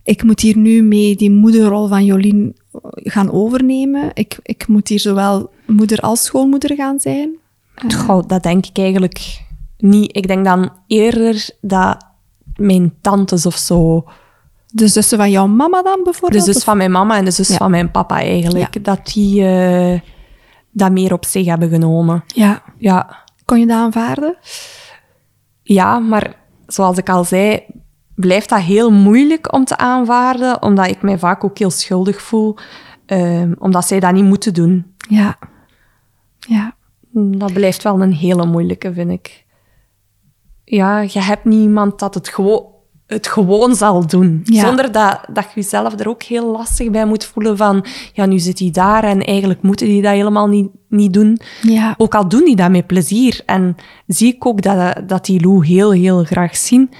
ik 0.02 0.22
moet 0.22 0.40
hier 0.40 0.56
nu 0.56 0.82
mee 0.82 1.16
die 1.16 1.30
moederrol 1.30 1.88
van 1.88 2.04
Jolien 2.04 2.56
gaan 2.94 3.32
overnemen. 3.32 4.10
Ik, 4.14 4.38
ik 4.42 4.68
moet 4.68 4.88
hier 4.88 5.00
zowel 5.00 5.50
moeder 5.66 5.98
als 5.98 6.24
schoonmoeder 6.24 6.74
gaan 6.74 7.00
zijn. 7.00 7.36
Goh, 7.94 8.26
dat 8.26 8.42
denk 8.42 8.66
ik 8.66 8.78
eigenlijk 8.78 9.40
niet. 9.78 10.16
Ik 10.16 10.26
denk 10.26 10.44
dan 10.44 10.70
eerder 10.86 11.48
dat 11.60 12.06
mijn 12.56 12.94
tantes 13.00 13.46
of 13.46 13.56
zo, 13.56 14.04
De 14.76 14.88
zussen 14.88 15.18
van 15.18 15.30
jouw 15.30 15.46
mama 15.46 15.82
dan 15.82 15.96
de 15.96 16.02
bijvoorbeeld? 16.04 16.44
zus 16.44 16.56
Of- 16.56 16.62
van 16.62 16.76
mijn 16.76 16.90
mama 16.90 17.16
en 17.16 17.24
de 17.24 17.30
zus 17.30 17.48
Ja. 17.48 17.56
van 17.56 17.70
mijn 17.70 17.90
papa 17.90 18.16
eigenlijk, 18.16 18.74
Ja. 18.74 18.80
dat 18.80 19.06
die 19.06 19.46
eh, 19.46 20.00
dat 20.70 20.90
meer 20.92 21.12
op 21.12 21.24
zich 21.24 21.46
hebben 21.46 21.68
genomen. 21.68 22.24
Ja. 22.26 22.62
Ja. 22.78 23.16
Kon 23.44 23.60
je 23.60 23.66
dat 23.66 23.76
aanvaarden? 23.76 24.36
ja, 25.62 25.98
maar 25.98 26.36
zoals 26.66 26.96
ik 26.98 27.08
al 27.08 27.24
zei, 27.24 27.62
blijft 28.14 28.48
dat 28.48 28.60
heel 28.60 28.90
moeilijk 28.92 29.52
om 29.52 29.64
te 29.64 29.76
aanvaarden, 29.76 30.62
omdat 30.62 30.86
ik 30.86 31.02
mij 31.02 31.18
vaak 31.18 31.44
ook 31.44 31.58
heel 31.58 31.70
schuldig 31.70 32.22
voel, 32.22 32.56
ehm, 33.06 33.52
omdat 33.58 33.86
zij 33.86 34.00
dat 34.00 34.12
niet 34.12 34.24
moeten 34.24 34.54
doen. 34.54 34.94
Ja. 35.08 35.38
Ja. 36.38 36.74
Dat 37.12 37.52
blijft 37.52 37.82
wel 37.82 38.02
een 38.02 38.12
hele 38.12 38.46
moeilijke, 38.46 38.92
vind 38.92 39.10
ik. 39.10 39.44
Ja, 40.64 41.00
je 41.00 41.20
hebt 41.20 41.44
niemand 41.44 41.98
dat 41.98 42.14
het 42.14 42.28
gewoon 42.28 42.66
het 43.14 43.26
gewoon 43.26 43.74
zal 43.74 44.06
doen. 44.06 44.40
Ja. 44.44 44.66
Zonder 44.66 44.92
dat, 44.92 45.20
dat 45.32 45.44
je 45.44 45.60
jezelf 45.60 46.00
er 46.00 46.08
ook 46.08 46.22
heel 46.22 46.50
lastig 46.50 46.90
bij 46.90 47.06
moet 47.06 47.24
voelen 47.24 47.56
van, 47.56 47.84
ja, 48.12 48.26
nu 48.26 48.38
zit 48.38 48.58
hij 48.58 48.70
daar 48.70 49.04
en 49.04 49.24
eigenlijk 49.24 49.62
moeten 49.62 49.86
die 49.86 50.02
dat 50.02 50.12
helemaal 50.12 50.46
niet, 50.46 50.68
niet 50.88 51.12
doen. 51.12 51.40
Ja. 51.62 51.94
Ook 51.98 52.14
al 52.14 52.28
doen 52.28 52.44
die 52.44 52.56
dat 52.56 52.70
met 52.70 52.86
plezier. 52.86 53.40
En 53.46 53.76
zie 54.06 54.34
ik 54.34 54.46
ook 54.46 54.62
dat, 54.62 55.08
dat 55.08 55.24
die 55.24 55.40
Lou 55.40 55.66
heel, 55.66 55.92
heel 55.92 56.24
graag 56.24 56.56
zien. 56.56 56.90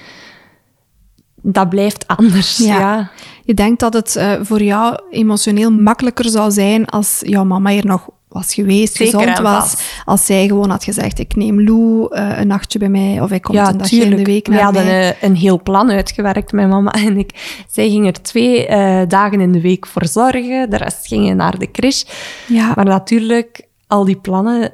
Dat 1.41 1.69
blijft 1.69 2.07
anders, 2.07 2.57
Ja. 2.57 2.79
ja. 2.79 3.11
Je 3.43 3.53
denkt 3.53 3.79
dat 3.79 3.93
het 3.93 4.15
eh, 4.15 4.31
voor 4.41 4.61
jou 4.61 4.99
emotioneel 5.09 5.71
makkelijker 5.71 6.29
zou 6.29 6.51
zijn 6.51 6.85
als 6.85 7.21
jouw 7.25 7.43
mama 7.43 7.69
hier 7.69 7.85
nog 7.85 8.09
was 8.35 8.53
geweest, 8.53 8.95
Zeker 8.95 9.19
gezond 9.19 9.37
was. 9.39 9.75
Als 10.05 10.25
zij 10.25 10.47
gewoon 10.47 10.69
had 10.69 10.83
gezegd, 10.83 11.19
ik 11.19 11.35
neem 11.35 11.61
Lou 11.63 12.07
eh, 12.15 12.39
een 12.39 12.47
nachtje 12.47 12.79
bij 12.79 12.89
mij 12.89 13.21
of 13.21 13.29
hij 13.29 13.39
komt 13.39 13.57
ja, 13.57 13.69
een 13.69 13.77
dagje 13.77 14.03
in 14.03 14.15
de 14.15 14.23
week 14.23 14.47
We 14.47 14.53
naar 14.53 14.63
hadden 14.63 14.85
mij. 14.85 15.09
eh, 15.15 15.23
een 15.29 15.35
heel 15.35 15.61
plan 15.63 15.89
uitgewerkt, 15.89 16.51
mijn 16.51 16.69
mama 16.69 16.91
en 17.05 17.17
ik. 17.17 17.63
Zij 17.69 17.89
ging 17.89 18.05
er 18.07 18.21
twee 18.21 18.67
eh, 18.67 19.01
dagen 19.07 19.39
in 19.41 19.51
de 19.51 19.61
week 19.61 19.85
voor 19.85 20.07
zorgen. 20.07 20.69
De 20.69 20.77
rest 20.77 21.07
gingen 21.07 21.35
naar 21.37 21.57
de 21.59 21.71
crash. 21.71 22.03
Ja, 22.47 22.71
Maar 22.75 22.85
natuurlijk, 22.85 23.67
al 23.87 24.05
die 24.05 24.17
plannen 24.17 24.73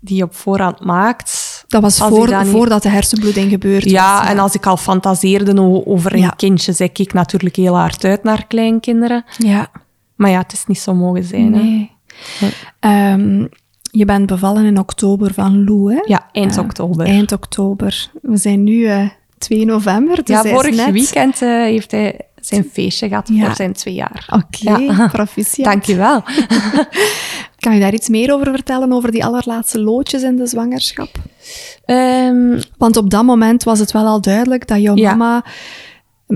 die 0.00 0.16
je 0.16 0.22
op 0.22 0.34
voorhand 0.34 0.84
maakt... 0.84 1.64
dat 1.68 1.82
was 1.82 1.98
voor, 1.98 2.26
dat 2.26 2.42
niet- 2.42 2.52
voordat 2.52 2.82
de 2.82 2.88
hersenbloeding 2.88 3.50
gebeurd 3.50 3.90
Ja, 3.90 4.28
en 4.28 4.38
als 4.38 4.54
ik 4.54 4.66
al 4.66 4.76
fantaseerde 4.76 5.82
over 5.86 6.12
een 6.12 6.18
Ja. 6.20 6.28
kindje, 6.36 6.72
zei 6.72 6.90
ik 6.92 7.12
natuurlijk 7.12 7.56
heel 7.56 7.76
hard 7.76 8.04
uit 8.04 8.22
naar 8.22 8.46
kleinkinderen. 8.46 9.24
Ja, 9.38 9.70
Maar 10.16 10.30
ja, 10.30 10.38
het 10.38 10.52
is 10.52 10.64
niet 10.66 10.78
zo 10.78 10.94
mogen 10.94 11.24
zijn. 11.24 11.54
Hè? 11.54 11.88
Nee. 12.40 12.50
Ehm, 12.80 13.46
je 13.90 14.04
bent 14.04 14.26
bevallen 14.26 14.64
in 14.64 14.78
oktober 14.78 15.34
van 15.34 15.64
Lou, 15.64 15.94
hè? 15.94 16.00
Ja, 16.04 16.28
eind 16.32 16.56
Eh, 16.56 16.62
oktober. 16.62 17.06
Eind 17.06 17.32
oktober. 17.32 18.10
We 18.22 18.36
zijn 18.36 18.64
nu 18.64 18.84
eh 18.86 19.06
2 19.38 19.64
november, 19.64 20.24
dus 20.24 20.42
ja, 20.42 20.50
vorig 20.50 20.76
net... 20.76 20.90
weekend 20.92 21.42
eh, 21.42 21.48
heeft 21.48 21.90
hij 21.90 22.20
zijn 22.40 22.64
feestje 22.72 23.08
gehad 23.08 23.28
Ja. 23.32 23.44
voor 23.46 23.54
zijn 23.54 23.72
twee 23.72 23.94
jaar. 23.94 24.28
Oké, 24.32 24.78
Ja. 24.80 25.08
proficiat. 25.12 25.64
Dankjewel. 25.64 26.22
Kan 27.58 27.74
je 27.74 27.80
daar 27.80 27.92
iets 27.94 28.08
meer 28.08 28.32
over 28.34 28.46
vertellen, 28.50 28.92
over 28.92 29.10
die 29.10 29.24
allerlaatste 29.24 29.80
loodjes 29.80 30.22
in 30.22 30.36
de 30.36 30.46
zwangerschap? 30.46 31.08
Ehm, 31.84 32.60
Want 32.78 32.96
op 32.96 33.10
dat 33.10 33.24
moment 33.24 33.62
was 33.64 33.78
het 33.78 33.92
wel 33.92 34.06
al 34.06 34.20
duidelijk 34.20 34.66
dat 34.66 34.80
jouw 34.80 34.96
Ja. 34.96 35.42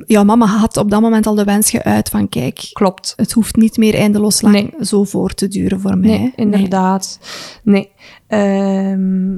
Jouw 0.07 0.25
mama 0.25 0.47
had 0.47 0.77
op 0.77 0.91
dat 0.91 1.01
moment 1.01 1.27
al 1.27 1.35
de 1.35 1.45
wens 1.45 1.71
geuit 1.71 2.09
van, 2.09 2.29
kijk, 2.29 2.71
klopt. 2.73 3.13
het 3.17 3.33
hoeft 3.33 3.57
niet 3.57 3.77
meer 3.77 3.95
eindeloos 3.95 4.41
lang 4.41 4.55
Nee. 4.55 4.85
zo 4.85 5.05
voor 5.05 5.35
te 5.35 5.49
duren 5.49 5.81
voor 5.81 5.99
mij. 5.99 6.19
Nee, 6.19 6.33
inderdaad. 6.37 7.19
Nee. 7.63 7.91
Ehm, 8.27 9.33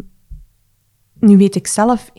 nu 1.21 1.37
weet 1.37 1.55
ik 1.55 1.67
zelf 1.67 2.11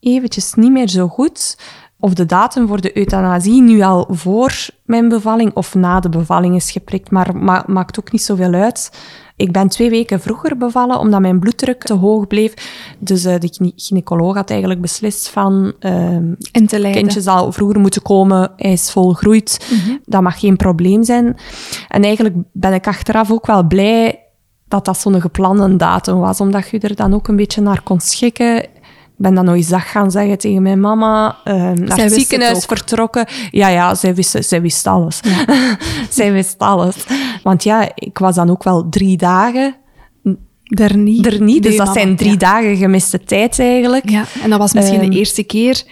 eventjes 0.00 0.54
niet 0.54 0.72
meer 0.72 0.88
zo 0.88 1.08
goed 1.08 1.58
of 1.98 2.14
de 2.14 2.26
datum 2.26 2.66
voor 2.68 2.80
de 2.80 2.96
euthanasie 2.96 3.62
nu 3.62 3.82
al 3.82 4.06
voor 4.10 4.66
mijn 4.84 5.08
bevalling 5.08 5.54
of 5.54 5.74
na 5.74 6.00
de 6.00 6.08
bevalling 6.08 6.54
is 6.54 6.70
geprikt, 6.70 7.10
maar 7.10 7.36
ma 7.36 7.64
maakt 7.66 7.98
ook 7.98 8.12
niet 8.12 8.22
zoveel 8.22 8.52
uit. 8.52 8.90
Ik 9.36 9.52
ben 9.52 9.68
twee 9.68 9.90
weken 9.90 10.20
vroeger 10.20 10.56
bevallen, 10.56 10.98
omdat 10.98 11.20
mijn 11.20 11.38
bloeddruk 11.40 11.82
te 11.82 11.94
hoog 11.94 12.26
bleef. 12.26 12.54
Dus 12.98 13.24
eh, 13.24 13.38
de 13.40 13.48
gyne- 13.52 13.72
gynaecoloog 13.76 14.34
had 14.34 14.50
eigenlijk 14.50 14.80
beslist 14.80 15.28
van... 15.28 15.72
ehm, 15.78 16.32
In 16.52 16.66
te 16.66 16.78
leiden. 16.80 17.02
kindje 17.02 17.20
zal 17.20 17.52
vroeger 17.52 17.80
moeten 17.80 18.02
komen, 18.02 18.52
hij 18.56 18.72
is 18.72 18.90
volgroeid. 18.90 19.68
Mhm. 19.70 19.96
Dat 20.04 20.22
mag 20.22 20.40
geen 20.40 20.56
probleem 20.56 21.04
zijn. 21.04 21.36
En 21.88 22.02
eigenlijk 22.02 22.34
ben 22.52 22.72
ik 22.72 22.86
achteraf 22.86 23.30
ook 23.30 23.46
wel 23.46 23.62
blij 23.66 24.20
dat 24.68 24.84
dat 24.84 24.98
zo'n 24.98 25.20
geplande 25.20 25.76
datum 25.76 26.18
was, 26.18 26.40
omdat 26.40 26.68
je 26.68 26.78
er 26.78 26.94
dan 26.96 27.14
ook 27.14 27.28
een 27.28 27.36
beetje 27.36 27.60
naar 27.60 27.82
kon 27.82 28.00
schikken. 28.00 28.66
Ik 29.18 29.22
ben 29.22 29.34
dan 29.34 29.44
nog 29.44 29.54
eens 29.54 29.68
dag 29.68 29.90
gaan 29.90 30.10
zeggen 30.10 30.38
tegen 30.38 30.62
mijn 30.62 30.80
mama, 30.80 31.36
eh, 31.44 31.54
naar 31.54 31.74
wist 31.74 31.90
het 31.90 32.00
het 32.00 32.12
ziekenhuis 32.12 32.56
ook. 32.56 32.62
vertrokken. 32.62 33.26
Ja, 33.50 33.68
ja, 33.68 33.94
zij 33.94 34.14
wist, 34.14 34.36
zij 34.44 34.62
wist 34.62 34.86
alles. 34.86 35.20
zij 36.10 36.32
wist 36.32 36.58
alles. 36.58 36.96
Want 37.42 37.62
ja, 37.64 37.88
ik 37.94 38.18
was 38.18 38.34
dan 38.34 38.50
ook 38.50 38.64
wel 38.64 38.88
drie 38.88 39.16
dagen 39.16 39.74
Er 40.68 40.96
niet. 40.96 41.26
er 41.26 41.42
niet. 41.42 41.62
Dus 41.62 41.70
Nee, 41.70 41.78
dat 41.78 41.86
mama, 41.86 42.00
zijn 42.00 42.16
drie 42.16 42.30
ja. 42.30 42.36
dagen 42.36 42.76
gemiste 42.76 43.24
tijd 43.24 43.58
eigenlijk. 43.58 44.10
Ja, 44.10 44.24
en 44.42 44.50
dat 44.50 44.58
was 44.58 44.72
misschien 44.72 45.00
Ehm, 45.00 45.10
de 45.10 45.16
eerste 45.16 45.42
keer 45.42 45.82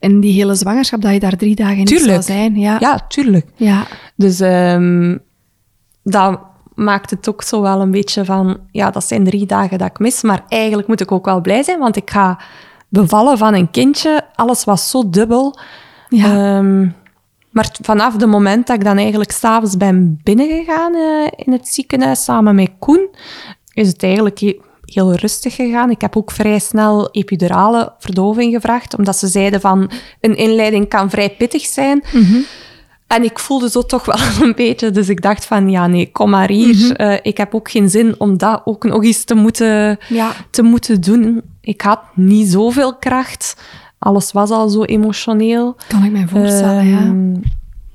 in 0.00 0.20
die 0.20 0.32
hele 0.32 0.54
zwangerschap 0.54 1.00
dat 1.00 1.12
je 1.12 1.20
daar 1.20 1.36
drie 1.36 1.54
dagen 1.54 1.76
niet 1.76 2.00
zou 2.00 2.22
zijn. 2.22 2.56
Ja. 2.56 2.76
Ja, 2.80 3.04
tuurlijk. 3.08 3.46
ja. 3.56 3.86
Dus 4.16 4.40
ehm, 4.40 5.16
dat 6.02 6.40
maakt 6.74 7.10
het 7.10 7.28
ook 7.28 7.42
zo 7.42 7.62
wel 7.62 7.80
een 7.80 7.90
beetje 7.90 8.24
van, 8.24 8.58
ja, 8.70 8.90
dat 8.90 9.04
zijn 9.04 9.24
drie 9.24 9.46
dagen 9.46 9.78
dat 9.78 9.88
ik 9.88 9.98
mis, 9.98 10.22
maar 10.22 10.44
eigenlijk 10.48 10.88
moet 10.88 11.00
ik 11.00 11.12
ook 11.12 11.24
wel 11.24 11.40
blij 11.40 11.62
zijn, 11.62 11.78
want 11.78 11.96
ik 11.96 12.10
ga 12.10 12.38
bevallen 12.88 13.38
van 13.38 13.54
een 13.54 13.70
kindje. 13.70 14.20
Alles 14.34 14.64
was 14.64 14.90
zo 14.90 15.10
dubbel. 15.10 15.58
Ja. 16.08 16.56
Ehm, 16.56 16.80
maar 17.50 17.68
vanaf 17.82 18.12
het 18.12 18.26
moment 18.26 18.66
dat 18.66 18.76
ik 18.76 18.84
dan 18.84 18.96
eigenlijk 18.96 19.30
s'avonds 19.30 19.76
ben 19.76 20.20
binnengegaan 20.22 20.94
eh, 20.94 21.26
in 21.46 21.52
het 21.52 21.68
ziekenhuis 21.68 22.24
samen 22.24 22.54
met 22.54 22.70
Koen, 22.78 23.08
is 23.72 23.88
het 23.88 24.02
eigenlijk 24.02 24.38
he- 24.40 24.58
heel 24.84 25.14
rustig 25.14 25.54
gegaan. 25.54 25.90
Ik 25.90 26.00
heb 26.00 26.16
ook 26.16 26.30
vrij 26.30 26.58
snel 26.58 27.10
epidurale 27.10 27.92
verdoving 27.98 28.54
gevraagd, 28.54 28.96
omdat 28.96 29.16
ze 29.16 29.26
zeiden 29.26 29.60
van 29.60 29.90
een 30.20 30.36
inleiding 30.36 30.88
kan 30.88 31.10
vrij 31.10 31.30
pittig 31.38 31.62
zijn. 31.66 32.02
En 33.06 33.22
ik 33.24 33.38
voelde 33.38 33.70
zo 33.70 33.82
toch 33.82 34.04
wel 34.04 34.16
een 34.46 34.54
beetje, 34.56 34.90
dus 34.90 35.08
ik 35.08 35.22
dacht 35.22 35.44
van 35.46 35.70
ja, 35.70 35.86
nee, 35.86 36.12
kom 36.12 36.30
maar 36.30 36.48
hier. 36.50 36.96
Eh, 36.96 37.16
ik 37.22 37.36
heb 37.36 37.54
ook 37.54 37.70
geen 37.70 37.90
zin 37.90 38.14
om 38.18 38.38
dat 38.38 38.62
ook 38.64 38.84
nog 38.84 39.04
eens 39.04 39.24
te 39.24 39.34
moeten, 39.34 39.98
Ja. 40.08 40.30
te 40.50 40.62
moeten 40.62 41.00
doen. 41.00 41.42
Ik 41.68 41.80
had 41.80 42.00
niet 42.14 42.48
zoveel 42.48 42.94
kracht. 42.96 43.56
Alles 43.98 44.32
was 44.32 44.50
al 44.50 44.68
zo 44.68 44.82
emotioneel. 44.82 45.76
Kan 45.88 46.04
ik 46.04 46.12
mij 46.12 46.26
voorstellen, 46.28 46.86
ja. 46.86 46.98
Ehm, 46.98 47.34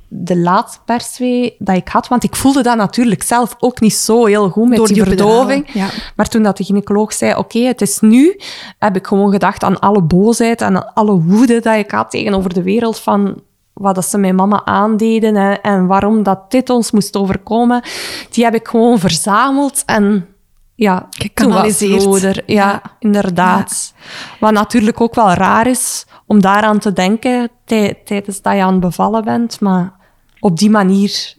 De 0.08 0.38
laatste 0.38 0.80
perswee 0.86 1.56
dat 1.60 1.76
ik 1.76 1.88
had, 1.88 2.08
want 2.08 2.24
ik 2.24 2.36
voelde 2.36 2.64
dat 2.64 2.78
natuurlijk 2.78 3.24
zelf 3.24 3.56
ook 3.60 3.80
niet 3.80 3.94
zo 3.94 4.26
heel 4.26 4.50
goed 4.50 4.68
met 4.68 4.78
Door 4.78 4.88
die 4.88 4.96
die 4.96 5.06
verdoving. 5.06 5.70
ja. 5.74 5.88
Maar 6.16 6.30
toen 6.30 6.44
dat 6.44 6.58
de 6.58 6.64
gynaecoloog 6.64 7.14
zei, 7.14 7.36
oké, 7.36 7.60
het 7.60 7.82
is 7.82 8.00
nu, 8.00 8.40
heb 8.80 8.96
ik 8.96 9.08
gewoon 9.08 9.32
gedacht 9.32 9.64
aan 9.64 9.80
alle 9.80 10.02
boosheid 10.02 10.62
en 10.62 10.94
alle 10.94 11.22
woede 11.22 11.60
dat 11.60 11.76
ik 11.76 11.92
had 11.92 12.10
tegenover 12.12 12.54
de 12.54 12.64
wereld 12.64 13.00
van 13.00 13.42
wat 13.74 14.06
ze 14.06 14.18
mijn 14.18 14.36
mama 14.36 14.66
aandeden 14.66 15.36
en, 15.36 15.62
en 15.62 15.88
waarom 15.88 16.24
dat 16.24 16.52
dit 16.52 16.70
ons 16.70 16.92
moest 16.92 17.18
overkomen. 17.18 17.84
Die 18.30 18.44
heb 18.44 18.56
ik 18.56 18.68
gewoon 18.68 19.00
verzameld 19.00 19.84
en 19.86 20.28
ja, 20.76 21.08
Gekanaliseerd. 21.10 22.36
Ja, 22.36 22.44
Ja. 22.46 22.82
inderdaad. 23.00 23.94
Wat 24.40 24.52
natuurlijk 24.52 25.02
ook 25.02 25.16
wel 25.16 25.34
raar 25.34 25.68
is 25.68 26.06
om 26.28 26.42
daaraan 26.42 26.80
te 26.80 26.94
denken 26.94 27.50
tij- 27.66 28.02
tijdens 28.06 28.42
dat 28.42 28.54
je 28.54 28.62
aan 28.64 28.72
het 28.72 28.80
bevallen 28.82 29.24
bent, 29.24 29.60
maar 29.60 29.94
op 30.40 30.58
die 30.58 30.70
manier 30.70 31.34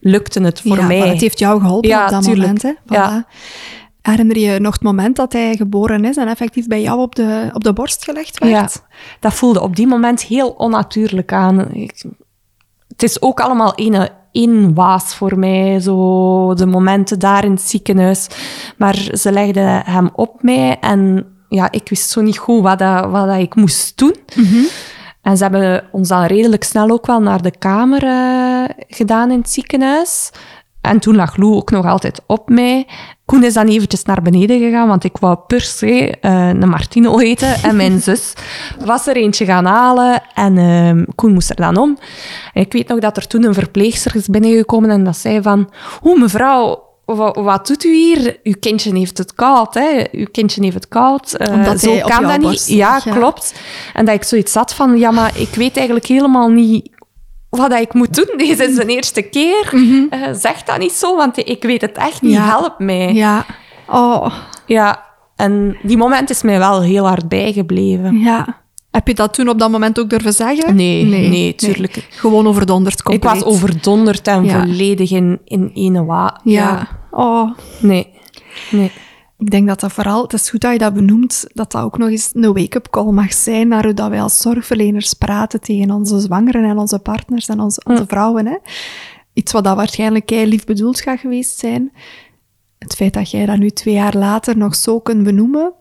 lukte 0.00 0.40
het 0.42 0.60
voor 0.60 0.76
ja, 0.76 0.86
mij. 0.86 0.98
maar 0.98 1.08
het 1.08 1.20
heeft 1.20 1.38
jou 1.38 1.60
geholpen 1.60 1.88
Ja, 1.90 2.04
op 2.04 2.10
dat 2.10 2.22
tuurlijk. 2.22 2.46
moment. 2.46 2.62
Hè? 2.62 2.72
Voilà. 3.22 3.28
Herinner 4.02 4.38
je 4.38 4.60
nog 4.60 4.72
het 4.72 4.82
moment 4.82 5.16
dat 5.16 5.32
hij 5.32 5.56
geboren 5.56 6.04
is 6.04 6.16
en 6.16 6.28
effectief 6.28 6.66
bij 6.66 6.82
jou 6.82 7.00
op 7.00 7.14
de, 7.14 7.50
op 7.52 7.64
de 7.64 7.72
borst 7.72 8.04
gelegd 8.04 8.38
werd? 8.38 8.52
Ja, 8.52 8.68
dat 9.20 9.34
voelde 9.34 9.60
op 9.60 9.76
die 9.76 9.86
moment 9.86 10.22
heel 10.22 10.48
onnatuurlijk 10.50 11.32
aan. 11.32 11.72
Ik- 11.74 12.04
het 12.88 13.02
is 13.02 13.22
ook 13.22 13.40
allemaal 13.40 13.74
één, 13.74 14.10
één 14.34 14.74
waas 14.74 15.14
voor 15.14 15.38
mij, 15.38 15.80
zo 15.80 16.54
de 16.54 16.66
momenten 16.66 17.18
daar 17.18 17.44
in 17.44 17.50
het 17.50 17.60
ziekenhuis. 17.60 18.26
Maar 18.76 19.08
ze 19.12 19.32
legden 19.32 19.82
hem 19.84 20.10
op 20.12 20.42
mij 20.42 20.78
en 20.80 21.26
ja, 21.48 21.70
ik 21.70 21.88
wist 21.88 22.10
zo 22.10 22.20
niet 22.20 22.38
goed 22.38 22.62
wat, 22.62 22.78
dat, 22.78 23.10
wat 23.10 23.26
dat 23.26 23.38
ik 23.38 23.54
moest 23.54 23.98
doen. 23.98 24.14
En 25.22 25.36
ze 25.36 25.42
hebben 25.42 25.84
ons 25.92 26.08
dan 26.08 26.24
redelijk 26.24 26.64
snel 26.64 26.90
ook 26.90 27.06
wel 27.06 27.20
naar 27.20 27.42
de 27.42 27.58
kamer 27.58 28.02
eh, 28.02 28.64
gedaan 28.88 29.30
in 29.30 29.38
het 29.38 29.50
ziekenhuis. 29.50 30.30
En 30.84 30.98
toen 30.98 31.16
lag 31.16 31.36
Lou 31.36 31.54
ook 31.54 31.70
nog 31.70 31.86
altijd 31.86 32.20
op 32.26 32.48
mij. 32.48 32.86
Koen 33.24 33.44
is 33.44 33.54
dan 33.54 33.66
eventjes 33.66 34.02
naar 34.02 34.22
beneden 34.22 34.58
gegaan, 34.58 34.88
want 34.88 35.04
ik 35.04 35.16
wou 35.16 35.38
per 35.46 35.60
se 35.60 36.10
eh, 36.20 36.48
een 36.48 36.68
Martino 36.68 37.18
eten. 37.18 37.54
En 37.62 37.76
mijn 37.76 38.00
zus 38.08 38.32
was 38.84 39.06
er 39.06 39.16
eentje 39.16 39.44
gaan 39.44 39.64
halen 39.64 40.22
en 40.34 40.58
ehm, 40.58 41.04
Koen 41.14 41.32
moest 41.32 41.50
er 41.50 41.56
dan 41.56 41.76
om. 41.76 41.98
En 42.52 42.62
ik 42.62 42.72
weet 42.72 42.88
nog 42.88 42.98
dat 42.98 43.16
er 43.16 43.26
toen 43.26 43.44
een 43.44 43.54
verpleegster 43.54 44.16
is 44.16 44.28
binnengekomen 44.28 44.90
en 44.90 45.04
dat 45.04 45.16
zei 45.16 45.42
van... 45.42 45.70
Oeh, 46.02 46.20
mevrouw, 46.20 46.82
wat, 47.04 47.36
wat 47.36 47.66
doet 47.66 47.84
u 47.84 47.94
hier? 47.94 48.38
Uw 48.42 48.54
kindje 48.60 48.96
heeft 48.96 49.18
het 49.18 49.34
koud, 49.34 49.74
hè? 49.74 50.04
Uw 50.12 50.26
kindje 50.32 50.62
heeft 50.62 50.74
het 50.74 50.88
koud. 50.88 51.38
Omdat 51.50 51.80
zo 51.80 51.98
kan 51.98 52.22
dat 52.22 52.40
niet. 52.40 52.68
Ja, 52.68 52.98
klopt. 52.98 53.54
En 53.94 54.04
dat 54.04 54.14
ik 54.14 54.24
zoiets 54.24 54.54
had 54.54 54.74
van, 54.74 54.98
ja, 54.98 55.10
maar 55.10 55.38
ik 55.38 55.54
weet 55.54 55.76
eigenlijk 55.76 56.06
helemaal 56.06 56.48
niet 56.48 56.90
wat 57.56 57.72
ik 57.72 57.94
moet 57.94 58.14
doen. 58.14 58.36
Deze 58.46 58.64
is 58.64 58.74
de 58.76 58.86
eerste 58.86 59.22
keer. 59.22 59.72
Eh, 60.10 60.20
zeg 60.32 60.62
dat 60.62 60.78
niet 60.78 60.92
zo, 60.92 61.16
want 61.16 61.48
ik 61.48 61.62
weet 61.62 61.80
het 61.80 61.96
echt 61.96 62.22
niet. 62.22 62.32
Mhm. 62.32 62.42
Ja. 62.42 62.48
Help 62.48 62.74
mij. 62.78 63.12
Ja. 63.12 63.46
Oh, 63.88 64.26
Ja, 64.66 65.04
en 65.36 65.76
die 65.82 65.96
moment 65.96 66.30
is 66.30 66.42
mij 66.42 66.58
wel 66.58 66.82
heel 66.82 67.06
hard 67.06 67.28
bijgebleven. 67.28 68.18
ja. 68.18 68.62
Heb 68.90 69.06
je 69.08 69.14
dat 69.14 69.34
toen 69.34 69.48
op 69.48 69.58
dat 69.58 69.70
moment 69.70 69.98
ook 70.00 70.10
durven 70.10 70.32
zeggen? 70.32 70.74
Nee, 70.76 71.04
nee, 71.04 71.54
tuurlijk. 71.54 72.06
Gewoon 72.10 72.46
overdonderd 72.46 72.98
Ik 72.98 73.04
compleet. 73.04 73.32
was 73.32 73.44
overdonderd 73.44 74.28
en 74.28 74.44
Ja. 74.44 74.60
volledig 74.60 75.10
in, 75.10 75.40
in 75.44 75.70
ene 75.74 76.04
wa. 76.04 76.40
Ja. 76.44 76.88
Oh. 77.10 77.50
Nee, 77.80 78.08
nee. 78.70 78.90
Ik 79.38 79.50
denk 79.50 79.66
dat 79.66 79.80
dat 79.80 79.92
vooral, 79.92 80.22
het 80.22 80.32
is 80.32 80.50
goed 80.50 80.60
dat 80.60 80.72
je 80.72 80.78
dat 80.78 80.94
benoemt, 80.94 81.44
dat 81.52 81.72
dat 81.72 81.82
ook 81.82 81.98
nog 81.98 82.08
eens 82.08 82.30
een 82.32 82.52
wake-up 82.52 82.90
call 82.90 83.10
mag 83.10 83.32
zijn 83.32 83.68
naar 83.68 83.84
hoe 83.84 83.94
dat 83.94 84.08
wij 84.08 84.22
als 84.22 84.38
zorgverleners 84.38 85.12
praten 85.12 85.60
tegen 85.60 85.90
onze 85.90 86.18
zwangeren 86.18 86.64
en 86.64 86.78
onze 86.78 86.98
partners 86.98 87.48
en 87.48 87.60
onze, 87.60 87.80
onze 87.84 88.04
vrouwen. 88.06 88.46
Hè. 88.46 88.56
Iets 89.32 89.52
wat 89.52 89.64
dat 89.64 89.76
waarschijnlijk 89.76 90.26
kei 90.26 90.46
lief 90.46 90.64
bedoeld 90.64 91.00
gaat 91.00 91.18
geweest 91.18 91.58
zijn. 91.58 91.92
Het 92.78 92.94
feit 92.94 93.12
dat 93.12 93.30
jij 93.30 93.46
dat 93.46 93.58
nu 93.58 93.70
twee 93.70 93.94
jaar 93.94 94.16
later 94.16 94.56
nog 94.56 94.74
zo 94.74 95.00
kunt 95.00 95.22
benoemen, 95.22 95.72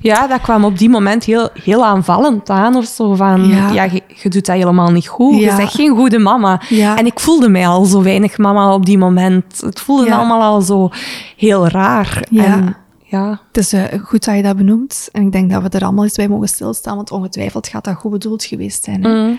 Ja, 0.00 0.26
dat 0.26 0.40
kwam 0.40 0.64
op 0.64 0.78
die 0.78 0.88
moment 0.88 1.24
heel, 1.24 1.48
heel 1.62 1.84
aanvallend 1.84 2.50
aan 2.50 2.76
of 2.76 2.84
zo. 2.84 3.14
Van, 3.14 3.48
Ja. 3.48 3.70
ja, 3.70 3.84
je, 3.84 4.02
je 4.22 4.28
doet 4.28 4.46
dat 4.46 4.56
helemaal 4.56 4.90
niet 4.90 5.08
goed. 5.08 5.34
Ja. 5.40 5.50
Je 5.50 5.56
bent 5.56 5.70
geen 5.70 5.96
goede 5.96 6.18
mama. 6.18 6.60
Ja. 6.68 6.96
En 6.98 7.06
ik 7.06 7.20
voelde 7.20 7.48
mij 7.48 7.66
al 7.66 7.84
zo 7.84 8.02
weinig 8.02 8.38
mama 8.38 8.74
op 8.74 8.86
die 8.86 8.98
moment. 8.98 9.60
Het 9.60 9.80
voelde 9.80 10.14
allemaal 10.14 10.42
al 10.42 10.60
zo 10.60 10.88
heel 11.36 11.68
raar. 11.68 12.26
Ja. 12.30 12.44
En, 12.44 12.76
ja. 13.04 13.40
Het 13.46 13.56
is 13.56 13.72
eh, 13.72 13.84
goed 14.04 14.24
dat 14.24 14.36
je 14.36 14.42
dat 14.42 14.56
benoemt. 14.56 15.08
En 15.12 15.22
ik 15.22 15.32
denk 15.32 15.50
dat 15.50 15.62
we 15.62 15.68
er 15.68 15.84
allemaal 15.84 16.04
eens 16.04 16.16
bij 16.16 16.28
mogen 16.28 16.48
stilstaan, 16.48 16.96
want 16.96 17.10
ongetwijfeld 17.10 17.68
gaat 17.68 17.84
dat 17.84 17.94
goed 17.94 18.10
bedoeld 18.10 18.44
geweest 18.44 18.84
zijn. 18.84 19.00
Mm. 19.00 19.38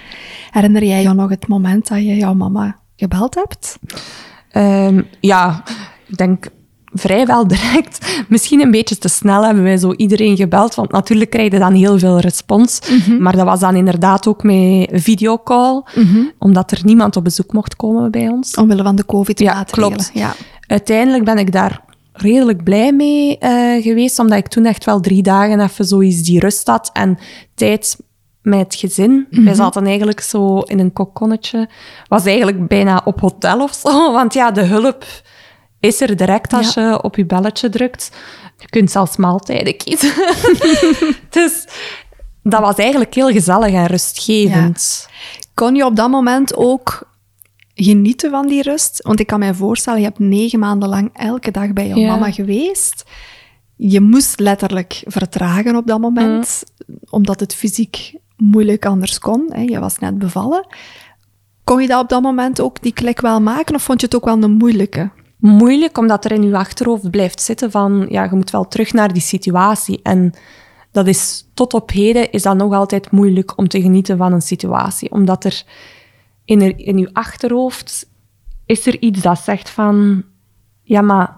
Herinner 0.52 0.84
jij 0.84 1.02
je 1.02 1.14
nog 1.14 1.30
het 1.30 1.48
moment 1.48 1.88
dat 1.88 1.98
je 1.98 2.16
jouw 2.16 2.34
mama 2.34 2.76
gebeld 2.96 3.36
hebt? 3.36 3.78
Ehm, 4.52 5.02
ja, 5.20 5.64
ik 6.08 6.18
denk 6.18 6.46
vrijwel 6.94 7.48
direct. 7.48 7.98
Misschien 8.30 8.62
een 8.62 8.72
beetje 8.72 8.98
te 8.98 9.08
snel 9.08 9.46
hebben 9.46 9.64
wij 9.64 9.78
zo 9.78 9.94
iedereen 9.94 10.36
gebeld, 10.36 10.76
want 10.76 10.92
natuurlijk 10.92 11.30
krijg 11.30 11.52
je 11.52 11.60
dan 11.60 11.74
heel 11.74 12.00
veel 12.00 12.20
respons. 12.20 12.80
Mhm. 12.90 13.22
Maar 13.22 13.36
dat 13.36 13.46
was 13.46 13.60
dan 13.60 13.76
inderdaad 13.76 14.28
ook 14.28 14.44
met 14.44 14.90
videocall, 14.92 15.84
omdat 16.38 16.72
er 16.72 16.80
niemand 16.84 17.16
op 17.16 17.24
bezoek 17.24 17.54
mocht 17.54 17.76
komen 17.76 18.12
bij 18.12 18.30
ons. 18.30 18.56
Omwille 18.56 18.84
van 18.84 18.96
de 18.96 19.06
covid-maatregelen. 19.06 19.90
Ja, 19.90 19.96
klopt. 19.96 20.12
Ja. 20.14 20.34
Uiteindelijk 20.68 21.24
ben 21.24 21.38
ik 21.38 21.52
daar 21.52 21.84
redelijk 22.14 22.64
blij 22.64 22.94
mee 22.94 23.38
eh, 23.38 23.84
geweest, 23.84 24.20
omdat 24.20 24.38
ik 24.38 24.48
toen 24.48 24.66
echt 24.66 24.86
wel 24.86 25.00
drie 25.00 25.24
dagen 25.24 25.60
even 25.60 25.86
zoiets 25.86 26.22
die 26.22 26.40
rust 26.40 26.68
had 26.68 26.90
en 26.94 27.18
tijd 27.56 27.98
met 28.42 28.60
het 28.60 28.76
gezin. 28.76 29.28
Wij 29.30 29.54
zaten 29.54 29.86
eigenlijk 29.86 30.20
zo 30.20 30.60
in 30.60 30.80
een 30.80 30.94
kokonnetje. 30.94 31.70
Was 32.08 32.26
eigenlijk 32.26 32.68
bijna 32.68 33.02
op 33.06 33.20
hotel 33.20 33.62
of 33.62 33.74
zo, 33.74 33.90
want 34.18 34.34
ja, 34.34 34.52
de 34.52 34.64
hulp 34.64 35.06
is 35.82 36.02
er 36.02 36.16
direct 36.16 36.54
als 36.54 36.74
je 36.74 37.00
op 37.04 37.16
je 37.16 37.26
belletje 37.26 37.70
drukt. 37.70 38.12
Je 38.58 38.70
kunt 38.70 38.92
zelfs 38.92 39.18
maaltijden 39.18 39.78
kiezen. 39.78 40.14
dus 41.30 41.68
dat 42.44 42.62
was 42.62 42.76
eigenlijk 42.76 43.14
heel 43.14 43.30
gezellig 43.30 43.74
en 43.74 43.86
rustgevend. 43.86 45.10
Kon 45.54 45.76
je 45.76 45.86
op 45.86 45.96
dat 45.96 46.10
moment 46.10 46.56
ook 46.56 47.10
genieten 47.74 48.30
van 48.30 48.48
die 48.48 48.62
rust? 48.62 49.02
Want 49.04 49.20
ik 49.20 49.28
kan 49.28 49.40
mij 49.40 49.54
voorstellen, 49.54 50.00
je 50.00 50.06
hebt 50.06 50.20
negen 50.20 50.60
maanden 50.60 50.90
lang 50.90 51.10
elke 51.14 51.52
dag 51.52 51.74
bij 51.74 51.88
jouw 51.88 51.98
Ja. 51.98 52.08
mama 52.12 52.32
geweest. 52.32 53.04
Je 53.76 54.02
moest 54.02 54.40
letterlijk 54.40 55.04
vertragen 55.06 55.76
op 55.76 55.88
dat 55.88 56.00
moment, 56.00 56.64
omdat 57.10 57.40
het 57.40 57.56
fysiek 57.56 58.14
moeilijk 58.38 58.86
anders 58.86 59.20
kon. 59.20 59.50
Hè? 59.54 59.62
Je 59.62 59.80
was 59.80 59.98
net 59.98 60.18
bevallen. 60.18 60.66
Kon 61.64 61.82
je 61.82 61.88
dat 61.88 62.02
op 62.02 62.10
dat 62.10 62.22
moment 62.22 62.62
ook 62.62 62.82
die 62.82 62.94
klik 62.94 63.22
wel 63.22 63.42
maken, 63.42 63.76
of 63.76 63.84
vond 63.84 64.00
je 64.00 64.06
het 64.06 64.16
ook 64.16 64.26
wel 64.26 64.44
een 64.44 64.52
moeilijke? 64.52 65.10
Moeilijk, 65.42 65.98
omdat 65.98 66.26
er 66.26 66.32
in 66.32 66.44
je 66.44 66.58
achterhoofd 66.58 67.10
blijft 67.12 67.42
zitten 67.42 67.72
van, 67.72 68.06
ja, 68.10 68.24
je 68.24 68.36
moet 68.36 68.50
wel 68.52 68.68
terug 68.68 68.94
naar 68.94 69.14
die 69.14 69.22
situatie. 69.22 70.00
En 70.04 70.34
dat 70.92 71.08
is, 71.08 71.48
tot 71.54 71.74
op 71.74 71.92
heden 71.92 72.32
is 72.32 72.42
dat 72.42 72.56
nog 72.58 72.74
altijd 72.74 73.12
moeilijk 73.12 73.58
om 73.58 73.68
te 73.68 73.82
genieten 73.82 74.18
van 74.18 74.34
een 74.34 74.42
situatie. 74.42 75.12
Omdat 75.12 75.44
er 75.44 75.64
in, 76.46 76.62
er, 76.62 76.80
in 76.80 76.98
je 76.98 77.10
achterhoofd 77.14 78.10
is 78.66 78.86
er 78.86 79.00
iets 79.02 79.22
dat 79.22 79.40
zegt 79.40 79.70
van, 79.70 80.24
ja, 80.82 81.02
maar 81.02 81.38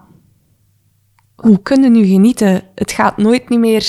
hoe 1.34 1.62
kunnen 1.62 1.92
nu 1.92 2.04
genieten? 2.04 2.62
Het 2.74 2.92
gaat 2.92 3.16
nooit 3.16 3.48
niet 3.48 3.58
meer 3.58 3.82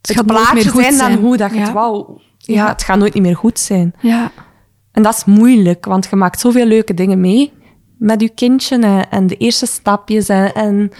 het, 0.00 0.16
gaat 0.16 0.26
nooit 0.26 0.26
plaatje 0.26 0.54
meer 0.54 0.70
goed 0.72 0.82
zijn 0.94 0.98
dan 0.98 1.24
hoe 1.24 1.36
dat 1.36 1.50
je 1.50 1.56
Ja. 1.56 1.62
het 1.62 1.72
wou. 1.72 2.20
Ja, 2.38 2.54
Ja. 2.54 2.68
het 2.68 2.82
gaat 2.82 2.98
nooit 2.98 3.14
niet 3.14 3.22
meer 3.22 3.36
goed 3.36 3.58
zijn. 3.58 3.94
Ja. 4.00 4.30
En 4.92 5.02
dat 5.02 5.14
is 5.16 5.24
moeilijk, 5.24 5.84
want 5.84 6.06
je 6.10 6.16
maakt 6.16 6.40
zoveel 6.40 6.66
leuke 6.66 6.94
dingen 6.94 7.20
mee 7.20 7.52
met 8.00 8.20
je 8.20 8.28
kindje 8.28 8.78
en, 8.78 9.10
en 9.10 9.26
de 9.26 9.36
eerste 9.36 9.66
stapjes 9.66 10.28
en, 10.28 10.54
en 10.54 10.90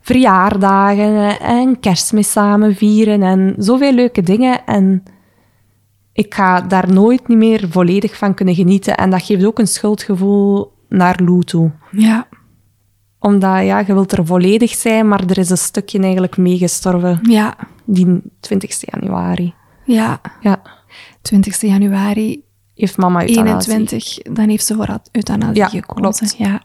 verjaardagen 0.00 1.16
en, 1.16 1.40
en 1.40 1.80
kerstmis 1.80 2.30
samen 2.30 2.74
vieren 2.74 3.22
en 3.22 3.54
zoveel 3.58 3.92
leuke 3.92 4.22
dingen. 4.22 4.66
En 4.66 5.02
ik 6.12 6.34
ga 6.34 6.60
daar 6.60 6.92
nooit 6.92 7.28
niet 7.28 7.38
meer 7.38 7.66
volledig 7.70 8.16
van 8.16 8.34
kunnen 8.34 8.54
genieten. 8.54 8.96
En 8.96 9.10
dat 9.10 9.22
geeft 9.22 9.44
ook 9.44 9.58
een 9.58 9.66
schuldgevoel 9.66 10.72
naar 10.88 11.20
Lou 11.24 11.42
toe. 11.42 11.70
Ja. 11.90 12.26
Omdat 13.18 13.64
ja, 13.64 13.78
je 13.78 13.92
wilt 13.94 14.12
er 14.12 14.26
volledig 14.26 14.74
zijn, 14.74 15.08
maar 15.08 15.24
er 15.26 15.38
is 15.38 15.50
een 15.50 15.56
stukje 15.58 16.00
eigenlijk 16.00 16.36
meegestorven, 16.36 17.18
Ja. 17.22 17.56
die 17.84 18.22
20 18.40 18.76
januari. 18.80 19.54
Ja. 19.84 20.20
Ja, 20.40 20.62
20 21.22 21.60
januari 21.60 22.42
heeft 22.80 22.96
mama 22.96 23.20
euthanasie. 23.20 23.72
21, 23.72 24.18
dan 24.22 24.48
heeft 24.48 24.66
ze 24.66 24.74
voor 24.74 24.98
euthanasie 25.12 25.56
Ja, 25.56 25.68
gekozen. 25.68 25.94
klopt. 26.02 26.34
Ja. 26.38 26.62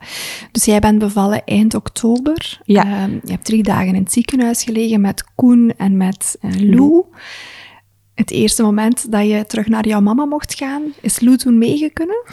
Dus 0.52 0.66
jij 0.66 0.80
bent 0.80 1.00
bevallen 1.00 1.44
eind 1.46 1.74
oktober. 1.74 2.60
Ja. 2.64 2.84
Ehm, 2.86 3.12
je 3.12 3.32
hebt 3.32 3.46
drie 3.46 3.64
dagen 3.64 3.88
in 3.88 3.96
het 4.04 4.12
ziekenhuis 4.12 4.64
gelegen 4.64 5.02
met 5.02 5.24
Koen 5.36 5.74
en 5.78 5.98
met 5.98 6.38
eh, 6.42 6.52
Lou. 6.60 7.04
Het 8.14 8.32
eerste 8.32 8.64
moment 8.64 9.12
dat 9.12 9.28
je 9.28 9.46
terug 9.48 9.68
naar 9.68 9.88
jouw 9.88 10.00
mama 10.02 10.26
mocht 10.26 10.54
gaan, 10.56 10.82
is 11.02 11.20
Lou 11.20 11.38
toen 11.38 11.58
meegekunnen? 11.58 12.24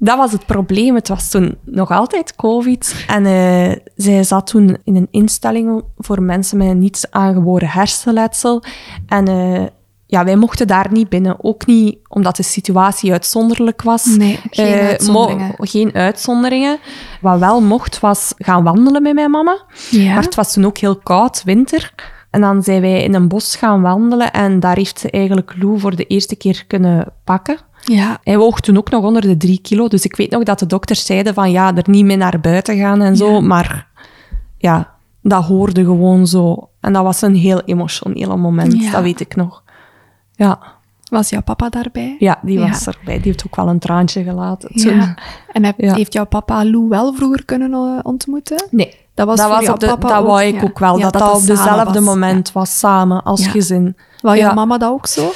Dat 0.00 0.16
was 0.16 0.32
het 0.32 0.46
probleem. 0.46 0.94
Het 0.94 1.08
was 1.08 1.30
toen 1.30 1.56
nog 1.64 1.90
altijd 1.90 2.36
COVID. 2.36 3.04
En 3.06 3.26
eh, 3.26 3.72
zij 3.96 4.24
zat 4.24 4.46
toen 4.46 4.76
in 4.84 4.96
een 4.96 5.08
instelling 5.10 5.82
voor 5.96 6.22
mensen 6.22 6.58
met 6.58 6.68
een 6.68 6.78
niet 6.78 7.06
aangeboren 7.10 7.68
hersenletsel. 7.68 8.62
En 9.06 9.28
eh, 9.28 9.62
ja, 10.10 10.24
wij 10.24 10.36
mochten 10.36 10.66
daar 10.66 10.86
niet 10.90 11.08
binnen. 11.08 11.44
Ook 11.44 11.66
niet 11.66 11.98
omdat 12.08 12.36
de 12.36 12.42
situatie 12.42 13.12
uitzonderlijk 13.12 13.82
was. 13.82 14.04
Nee, 14.04 14.40
geen 14.50 14.66
Eh, 14.66 14.86
uitzonderingen. 14.88 15.54
geen 15.58 15.94
uitzonderingen. 15.94 16.78
Wat 17.20 17.38
wel 17.38 17.60
mocht, 17.60 18.00
was 18.00 18.32
gaan 18.36 18.62
wandelen 18.64 19.02
met 19.02 19.14
mijn 19.14 19.30
mama. 19.30 19.62
Ja. 19.90 20.14
Maar 20.14 20.22
het 20.22 20.34
was 20.34 20.52
toen 20.52 20.64
ook 20.64 20.78
heel 20.78 20.96
koud, 20.96 21.42
winter. 21.44 21.94
En 22.30 22.40
dan 22.40 22.62
zijn 22.62 22.80
wij 22.80 23.02
in 23.02 23.14
een 23.14 23.28
bos 23.28 23.56
gaan 23.56 23.80
wandelen. 23.82 24.32
En 24.32 24.60
daar 24.60 24.76
heeft 24.76 24.98
ze 24.98 25.10
eigenlijk 25.10 25.54
Lou 25.58 25.78
voor 25.80 25.96
de 25.96 26.04
eerste 26.06 26.36
keer 26.36 26.64
kunnen 26.66 27.12
pakken. 27.24 27.56
Ja. 27.84 28.18
Hij 28.24 28.38
woog 28.38 28.60
toen 28.60 28.76
ook 28.76 28.90
nog 28.90 29.04
onder 29.04 29.22
de 29.22 29.36
drie 29.36 29.58
kilo. 29.60 29.88
Dus 29.88 30.04
ik 30.04 30.16
weet 30.16 30.30
nog 30.30 30.42
dat 30.42 30.58
de 30.58 30.66
dokters 30.66 31.06
zeiden 31.06 31.34
van 31.34 31.50
ja, 31.50 31.74
er 31.76 31.82
niet 31.86 32.04
mee 32.04 32.16
naar 32.16 32.40
buiten 32.40 32.76
gaan 32.78 33.00
en 33.02 33.16
zo. 33.16 33.32
Ja. 33.32 33.40
Maar 33.40 33.86
ja, 34.58 34.90
dat 35.22 35.44
hoorde 35.44 35.84
gewoon 35.84 36.26
zo. 36.26 36.68
En 36.80 36.92
dat 36.92 37.02
was 37.02 37.22
een 37.22 37.34
heel 37.34 37.60
emotioneel 37.64 38.38
moment, 38.38 38.82
Ja. 38.82 38.90
dat 38.90 39.02
weet 39.02 39.20
ik 39.20 39.36
nog. 39.36 39.62
Ja, 40.38 40.58
Was 41.10 41.28
jouw 41.28 41.42
papa 41.42 41.68
daarbij? 41.68 42.16
ja 42.18 42.38
die 42.42 42.58
Ja. 42.58 42.68
was 42.68 42.86
erbij. 42.86 43.14
Die 43.16 43.24
heeft 43.24 43.46
ook 43.46 43.56
wel 43.56 43.68
een 43.68 43.78
traantje 43.78 44.22
gelaten 44.22 44.68
toen. 44.82 44.94
Ja. 44.96 45.14
En 45.52 45.64
heb- 45.64 45.80
Ja. 45.80 45.94
heeft 45.94 46.12
jouw 46.12 46.26
papa 46.26 46.64
Lou 46.64 46.88
wel 46.88 47.14
vroeger 47.14 47.44
kunnen 47.44 47.72
eh, 47.72 47.98
ontmoeten? 48.02 48.66
Nee, 48.70 48.94
Dat 49.14 49.26
was 49.26 49.40
voor 49.40 49.62
jouw 49.62 49.72
op 49.74 49.80
de, 49.80 49.86
papa 49.86 50.08
dat 50.08 50.18
ook, 50.18 50.26
wou 50.26 50.42
ik 50.42 50.64
ook 50.64 50.78
wel. 50.78 50.92
Dat 50.92 51.02
dat 51.02 51.12
dat, 51.12 51.20
dat 51.32 51.40
op 51.40 51.46
dezelfde 51.46 51.92
was, 51.94 52.04
moment 52.04 52.52
was, 52.52 52.78
samen, 52.78 53.22
als 53.22 53.46
gezin. 53.46 53.96
Wou 54.20 54.36
jouw 54.36 54.54
mama 54.54 54.78
dat 54.78 54.90
ook 54.90 55.06
zo? 55.06 55.30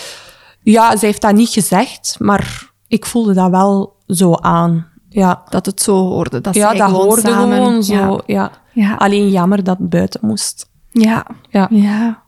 Ja, 0.61 0.97
ze 0.97 1.07
heeft 1.07 1.21
dat 1.21 1.35
niet 1.35 1.49
gezegd, 1.49 2.17
maar 2.19 2.71
ik 2.89 3.07
voelde 3.07 3.35
dat 3.35 3.51
wel 3.51 3.97
zo 4.07 4.35
aan. 4.35 4.87
Ja, 5.09 5.43
Dat 5.49 5.67
het 5.67 5.83
zo 5.83 5.95
hoorde. 5.97 6.41
Dat 6.41 6.55
ja 6.55 6.73
dat 6.75 6.87
gewoon 6.89 7.05
hoorde 7.05 7.21
samen, 7.21 7.57
gewoon 7.57 7.83
zo. 7.83 8.21
Ja. 8.27 8.51
Alleen 8.99 9.31
jammer 9.31 9.65
dat 9.65 9.79
het 9.79 9.89
buiten 9.89 10.21
moest. 10.23 10.69
Ja. 10.91 11.27
Ja. 11.51 11.67
ja. 11.71 12.23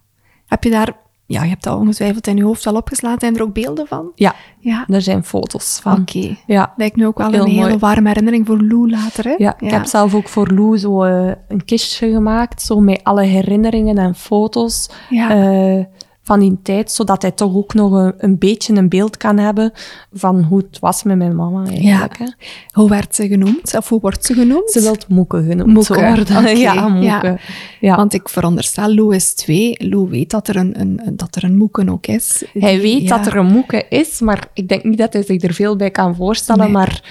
Heb 0.47 0.65
je 0.65 0.71
daar... 0.71 1.03
Ja, 1.27 1.43
je 1.43 1.49
hebt 1.49 1.63
dat 1.65 1.79
ongetwijfeld 1.79 2.27
in 2.27 2.37
je 2.37 2.45
hoofd 2.45 2.67
al 2.67 2.75
opgeslagen. 2.75 3.21
Zijn 3.21 3.37
er 3.37 3.43
ook 3.43 3.53
beelden 3.55 3.87
van? 3.87 4.13
Ja, 4.15 4.35
Ja. 4.59 4.85
er 4.89 5.03
zijn 5.03 5.25
foto's 5.25 5.79
van. 5.83 6.01
Oké. 6.01 6.37
Ja. 6.47 6.73
Lijkt 6.77 6.97
nu 6.97 7.07
ook 7.07 7.19
wel 7.19 7.31
Heel 7.31 7.45
een 7.45 7.51
hele 7.51 7.79
warme 7.79 8.09
herinnering 8.09 8.47
voor 8.47 8.63
Lou 8.63 8.91
later, 8.91 9.25
hè? 9.25 9.35
Ja, 9.39 9.55
ik 9.59 9.71
heb 9.71 9.85
zelf 9.85 10.15
ook 10.15 10.29
voor 10.29 10.49
Lou 10.49 10.79
zo 10.79 11.03
eh, 11.03 11.33
een 11.49 11.65
kistje 11.65 12.11
gemaakt, 12.13 12.63
zo 12.63 12.81
met 12.81 13.01
alle 13.05 13.23
herinneringen 13.23 13.99
en 13.99 14.15
foto's 14.15 14.91
Ja. 15.11 15.31
eh, 15.31 15.85
van 16.25 16.41
die 16.41 16.59
tijd, 16.63 16.91
zodat 16.91 17.23
hij 17.23 17.31
toch 17.31 17.55
ook 17.55 17.75
nog 17.75 17.93
een, 17.93 18.15
een 18.19 18.39
beetje 18.39 18.77
een 18.77 18.89
beeld 18.89 19.17
kan 19.17 19.39
hebben 19.39 19.73
van 20.13 20.43
hoe 20.43 20.59
het 20.59 20.79
was 20.79 21.03
met 21.03 21.17
mijn 21.17 21.37
mama 21.37 21.67
eigenlijk. 21.67 22.19
Hè. 22.19 22.27
Hoe 22.73 22.89
werd 22.89 23.15
ze 23.15 23.29
genoemd? 23.29 23.77
Of 23.77 23.89
hoe 23.89 24.01
wordt 24.01 24.25
ze 24.25 24.35
genoemd? 24.35 24.71
Ze 24.71 24.81
wil 24.81 24.97
Moeke 25.09 25.43
genoemd 25.43 25.73
Moeke, 25.73 25.95
worden. 25.95 26.57
Ja, 26.59 26.89
Moeke. 26.89 27.07
ja. 27.07 27.39
Ja. 27.81 27.97
Want 27.97 28.15
ik 28.15 28.29
veronderstel, 28.29 28.95
Lou 28.95 29.15
is 29.15 29.35
twee. 29.35 29.75
Lou 29.79 30.09
weet 30.09 30.31
dat 30.31 30.49
er 30.49 30.57
een, 30.57 30.81
een, 30.81 31.01
dat 31.13 31.37
er 31.37 31.45
een 31.45 31.57
moeken 31.57 31.89
ook 31.89 32.07
is. 32.07 32.45
Hij 32.53 32.81
weet 32.81 33.03
ja. 33.03 33.17
dat 33.17 33.27
er 33.27 33.37
een 33.37 33.47
Moeke 33.47 33.87
is, 33.89 34.21
maar 34.21 34.49
ik 34.55 34.69
denk 34.69 34.85
niet 34.85 34.99
dat 34.99 35.13
hij 35.13 35.23
zich 35.23 35.43
er 35.43 35.55
veel 35.55 35.77
bij 35.77 35.91
kan 35.91 36.15
voorstellen. 36.15 36.65
Nee. 36.65 36.73
Maar 36.73 37.03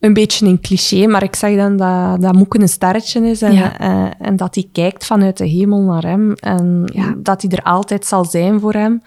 een 0.00 0.12
beetje 0.12 0.46
een 0.46 0.60
cliché, 0.60 1.06
maar 1.06 1.22
ik 1.22 1.34
zeg 1.36 1.56
dan 1.56 1.76
dat, 1.76 2.20
dat 2.22 2.32
Moeke 2.34 2.60
een 2.60 2.68
sterretje 2.68 3.20
is 3.28 3.42
en, 3.42 3.52
Ja. 3.52 3.78
eh, 3.78 4.26
en 4.26 4.36
dat 4.36 4.54
hij 4.54 4.68
kijkt 4.72 5.06
vanuit 5.06 5.36
de 5.36 5.46
hemel 5.46 5.80
naar 5.80 6.02
hem 6.02 6.32
en 6.32 6.90
Ja. 6.94 7.14
dat 7.16 7.42
hij 7.42 7.50
er 7.50 7.62
altijd 7.62 8.06
zal 8.06 8.24
zijn 8.24 8.60
voor 8.60 8.72
hem 8.72 9.02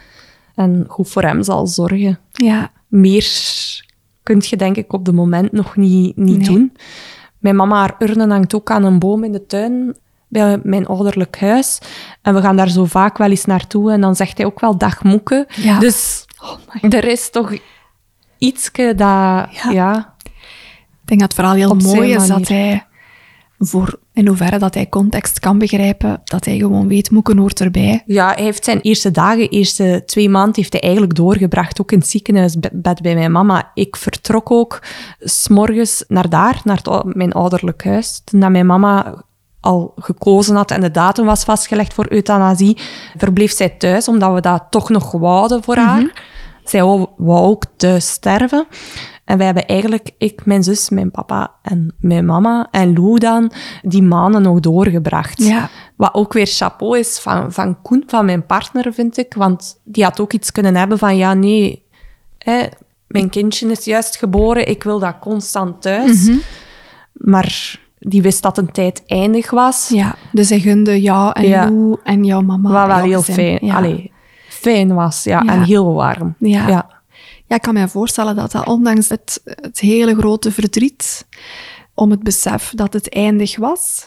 en 0.56 0.86
goed 0.88 1.10
voor 1.10 1.22
hem 1.24 1.44
zal 1.44 1.68
zorgen. 1.68 2.20
Ja. 2.32 2.72
Meer 2.88 3.28
kun 4.24 4.42
je 4.46 4.58
denk 4.58 4.76
ik 4.78 4.94
op 4.94 5.06
de 5.06 5.14
moment 5.14 5.52
nog 5.52 5.76
niet, 5.76 6.18
niet 6.18 6.38
Nee. 6.38 6.48
doen. 6.48 6.74
Mijn 7.38 7.56
mama, 7.56 7.78
haar 7.80 7.96
urne 8.00 8.28
hangt 8.28 8.56
ook 8.56 8.72
aan 8.72 8.84
een 8.84 9.00
boom 9.00 9.24
in 9.24 9.32
de 9.32 9.46
tuin. 9.46 9.96
bij 10.28 10.60
mijn 10.64 10.86
ouderlijk 10.88 11.40
huis. 11.40 11.80
En 12.22 12.34
we 12.34 12.42
gaan 12.42 12.56
daar 12.56 12.70
zo 12.70 12.86
vaak 12.86 13.18
wel 13.18 13.30
eens 13.30 13.46
naartoe. 13.46 13.92
En 13.92 14.02
dan 14.02 14.16
zegt 14.16 14.38
hij 14.38 14.46
ook 14.46 14.60
wel 14.60 14.78
dag 14.78 15.04
moeke. 15.04 15.48
Ja. 15.56 15.80
Dus 15.80 16.26
Oh 16.44 16.94
er 16.94 17.04
is 17.08 17.30
toch 17.30 17.54
ietske 18.38 18.94
dat... 18.96 19.48
Ja. 19.72 20.13
Ik 21.04 21.10
denk 21.10 21.20
dat 21.20 21.32
het 21.32 21.34
vooral 21.34 21.56
heel 21.56 21.70
Op 21.70 21.82
mooi 21.82 22.14
is 22.14 22.28
dat 22.28 22.48
hij, 22.48 22.86
voor, 23.60 24.00
in 24.14 24.28
hoeverre 24.28 24.58
dat 24.58 24.74
hij 24.74 24.90
context 24.90 25.40
kan 25.40 25.58
begrijpen, 25.58 26.22
dat 26.24 26.46
hij 26.46 26.58
gewoon 26.58 26.88
weet, 26.88 27.12
Moeken 27.12 27.38
hoort 27.38 27.62
erbij. 27.62 28.04
ja, 28.06 28.34
hij 28.34 28.44
heeft 28.44 28.64
zijn 28.64 28.82
eerste 28.82 29.12
dagen, 29.12 29.50
eerste 29.50 30.04
twee 30.06 30.30
maanden, 30.30 30.56
heeft 30.56 30.74
hij 30.74 30.82
eigenlijk 30.82 31.16
doorgebracht. 31.16 31.82
Ook 31.82 31.92
in 31.92 32.00
het 32.00 32.08
ziekenhuisbed 32.10 33.02
bij 33.02 33.16
mijn 33.16 33.32
mama. 33.32 33.72
Ik 33.74 33.96
vertrok 33.96 34.52
ook 34.52 34.82
s'morgens 35.20 36.04
naar 36.08 36.30
daar, 36.30 36.62
naar 36.64 36.80
het 36.84 37.16
mijn 37.16 37.32
ouderlijk 37.32 37.84
huis. 37.84 38.22
Toen 38.24 38.52
mijn 38.52 38.66
mama 38.66 39.24
al 39.60 39.94
gekozen 39.96 40.56
had 40.56 40.72
en 40.72 40.82
de 40.82 40.92
datum 40.92 41.26
was 41.26 41.44
vastgelegd 41.44 41.94
voor 41.94 42.06
euthanasie, 42.10 42.78
verbleef 43.18 43.52
zij 43.52 43.70
thuis, 43.70 44.08
omdat 44.08 44.34
we 44.34 44.42
dat 44.42 44.64
toch 44.70 44.90
nog 44.90 45.12
wouden 45.12 45.64
voor 45.64 45.76
haar. 45.76 46.24
Zij 46.64 46.84
wou, 46.84 47.08
wou 47.18 47.46
ook 47.46 47.64
thuis 47.76 48.10
sterven. 48.10 48.68
En 49.26 49.38
wij 49.38 49.46
hebben 49.46 49.66
eigenlijk, 49.68 50.12
ik, 50.18 50.46
mijn 50.46 50.64
zus, 50.64 50.90
mijn 50.90 51.12
papa 51.12 51.52
en 51.62 51.94
mijn 52.00 52.26
mama 52.26 52.68
en 52.72 52.94
Lou 52.94 53.18
dan, 53.20 53.52
die 53.82 54.02
maanden 54.04 54.42
nog 54.42 54.60
doorgebracht. 54.60 55.44
Ja. 55.44 55.70
Wat 55.96 56.14
ook 56.14 56.34
weer 56.34 56.46
chapeau 56.46 57.00
is 57.00 57.20
van, 57.20 57.52
van 57.52 57.82
Koen, 57.82 58.04
van 58.08 58.26
mijn 58.26 58.46
partner, 58.46 58.94
vind 58.94 59.18
ik. 59.18 59.34
Want 59.34 59.80
die 59.84 60.04
had 60.04 60.20
ook 60.20 60.34
iets 60.34 60.52
kunnen 60.52 60.76
hebben 60.76 60.98
van, 60.98 61.18
ja, 61.18 61.34
nee, 61.34 61.84
hè, 62.38 62.64
mijn 63.08 63.30
kindje 63.30 63.72
is 63.72 63.86
juist 63.86 64.18
geboren, 64.18 64.68
ik 64.70 64.84
wil 64.84 65.00
dat 65.00 65.20
constant 65.20 65.82
thuis. 65.82 66.30
Maar 67.14 67.80
die 68.00 68.22
wist 68.22 68.42
dat 68.42 68.58
een 68.58 68.72
tijd 68.72 69.04
eindig 69.08 69.52
was. 69.52 69.90
Ja, 69.90 70.16
dus 70.32 70.50
hij 70.50 70.60
gunde 70.60 71.02
jou 71.02 71.32
en 71.34 71.48
Ja. 71.48 71.70
Lou 71.70 71.98
en 72.04 72.24
jouw 72.24 72.42
mama. 72.42 72.72
wat 72.72 72.88
wel 72.88 73.06
heel 73.06 73.22
fijn, 73.22 73.58
Ja. 73.62 73.76
allee, 73.76 74.12
fijn 74.50 74.94
was, 74.94 75.24
ja, 75.24 75.42
Ja. 75.46 75.52
en 75.54 75.64
heel 75.64 75.94
warm. 75.94 76.36
Ja. 76.40 76.68
ja. 76.68 76.93
Ja, 77.54 77.60
ik 77.60 77.66
kan 77.66 77.74
me 77.74 77.88
voorstellen 77.88 78.36
dat 78.36 78.52
dat 78.52 78.68
ondanks 78.68 79.10
het, 79.10 79.42
het 79.44 79.80
hele 79.80 80.16
grote 80.16 80.52
verdriet 80.52 81.28
om 81.94 82.12
het 82.12 82.24
besef 82.24 82.72
dat 82.76 82.94
het 82.94 83.10
eindig 83.10 83.58
was, 83.58 84.06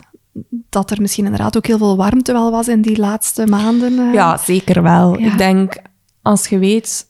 dat 0.70 0.90
er 0.90 1.00
misschien 1.00 1.24
inderdaad 1.24 1.56
ook 1.56 1.66
heel 1.66 1.78
veel 1.78 1.96
warmte 1.96 2.32
wel 2.32 2.50
was 2.50 2.68
in 2.68 2.82
die 2.82 2.98
laatste 2.98 3.46
maanden. 3.46 3.98
eh. 3.98 4.12
Ja, 4.14 4.36
zeker 4.36 4.82
wel. 4.82 5.18
Ja. 5.18 5.26
Ik 5.32 5.38
denk, 5.38 5.76
als 6.22 6.46
je 6.46 6.58
weet 6.58 7.06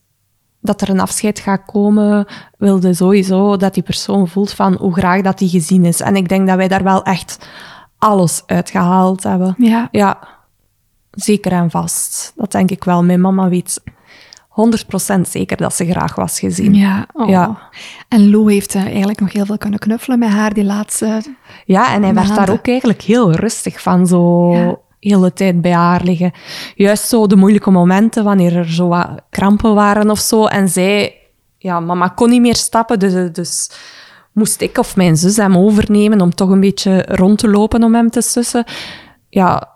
dat 0.60 0.80
er 0.80 0.88
een 0.88 1.00
afscheid 1.00 1.38
gaat 1.38 1.64
komen, 1.66 2.26
wilde 2.58 2.94
sowieso 2.94 3.56
dat 3.56 3.74
die 3.74 3.82
persoon 3.82 4.28
voelt 4.28 4.52
van 4.52 4.74
hoe 4.74 4.94
graag 4.94 5.22
dat 5.22 5.38
die 5.38 5.48
gezien 5.48 5.84
is. 5.84 6.00
En 6.00 6.16
ik 6.16 6.28
denk 6.28 6.46
dat 6.46 6.56
wij 6.56 6.68
daar 6.68 6.82
wel 6.84 7.02
echt 7.02 7.48
alles 7.98 8.42
uitgehaald 8.46 9.22
hebben. 9.22 9.54
Ja. 9.58 9.88
Ja, 9.90 10.18
zeker 11.10 11.52
en 11.52 11.70
vast. 11.70 12.32
Dat 12.36 12.52
denk 12.52 12.70
ik 12.70 12.84
wel. 12.84 13.04
Mijn 13.04 13.20
mama 13.20 13.48
weet 13.48 13.80
100% 15.16 15.20
zeker 15.20 15.56
dat 15.56 15.74
ze 15.74 15.86
graag 15.90 16.14
was 16.14 16.38
gezien. 16.38 16.74
Ja, 16.74 17.06
oh. 17.12 17.28
Ja. 17.28 17.58
En 18.08 18.30
Lou 18.30 18.52
heeft 18.52 18.74
eh, 18.74 18.84
eigenlijk 18.86 19.20
nog 19.20 19.32
heel 19.32 19.44
veel 19.46 19.58
kunnen 19.58 19.78
knuffelen 19.78 20.18
met 20.18 20.28
haar 20.28 20.54
die 20.54 20.64
laatste... 20.64 21.22
Ja, 21.64 21.92
en 21.92 22.02
hij 22.02 22.14
werd 22.14 22.26
daar 22.26 22.36
Maanden. 22.36 22.54
ook 22.54 22.66
eigenlijk 22.68 23.02
heel 23.02 23.32
rustig 23.32 23.82
van, 23.82 24.06
zo 24.06 24.52
Ja. 24.52 24.76
hele 25.00 25.32
tijd 25.32 25.60
bij 25.60 25.72
haar 25.72 26.02
liggen. 26.02 26.32
Juist 26.74 27.08
zo 27.08 27.26
de 27.26 27.36
moeilijke 27.36 27.70
momenten, 27.70 28.24
wanneer 28.24 28.56
er 28.56 28.72
zo 28.72 28.88
wat 28.88 29.08
krampen 29.30 29.74
waren 29.74 30.10
of 30.10 30.18
zo. 30.18 30.46
En 30.46 30.68
zij, 30.68 31.14
ja, 31.58 31.80
mama 31.80 32.08
kon 32.08 32.30
niet 32.30 32.40
meer 32.40 32.56
stappen, 32.56 32.98
dus, 32.98 33.32
dus 33.32 33.70
moest 34.32 34.60
ik 34.60 34.78
of 34.78 34.96
mijn 34.96 35.16
zus 35.16 35.36
hem 35.36 35.56
overnemen 35.56 36.20
om 36.20 36.34
toch 36.34 36.50
een 36.50 36.60
beetje 36.60 37.04
rond 37.08 37.38
te 37.38 37.48
lopen 37.48 37.82
om 37.82 37.94
hem 37.94 38.10
te 38.10 38.20
sussen. 38.20 38.64
Ja, 39.28 39.68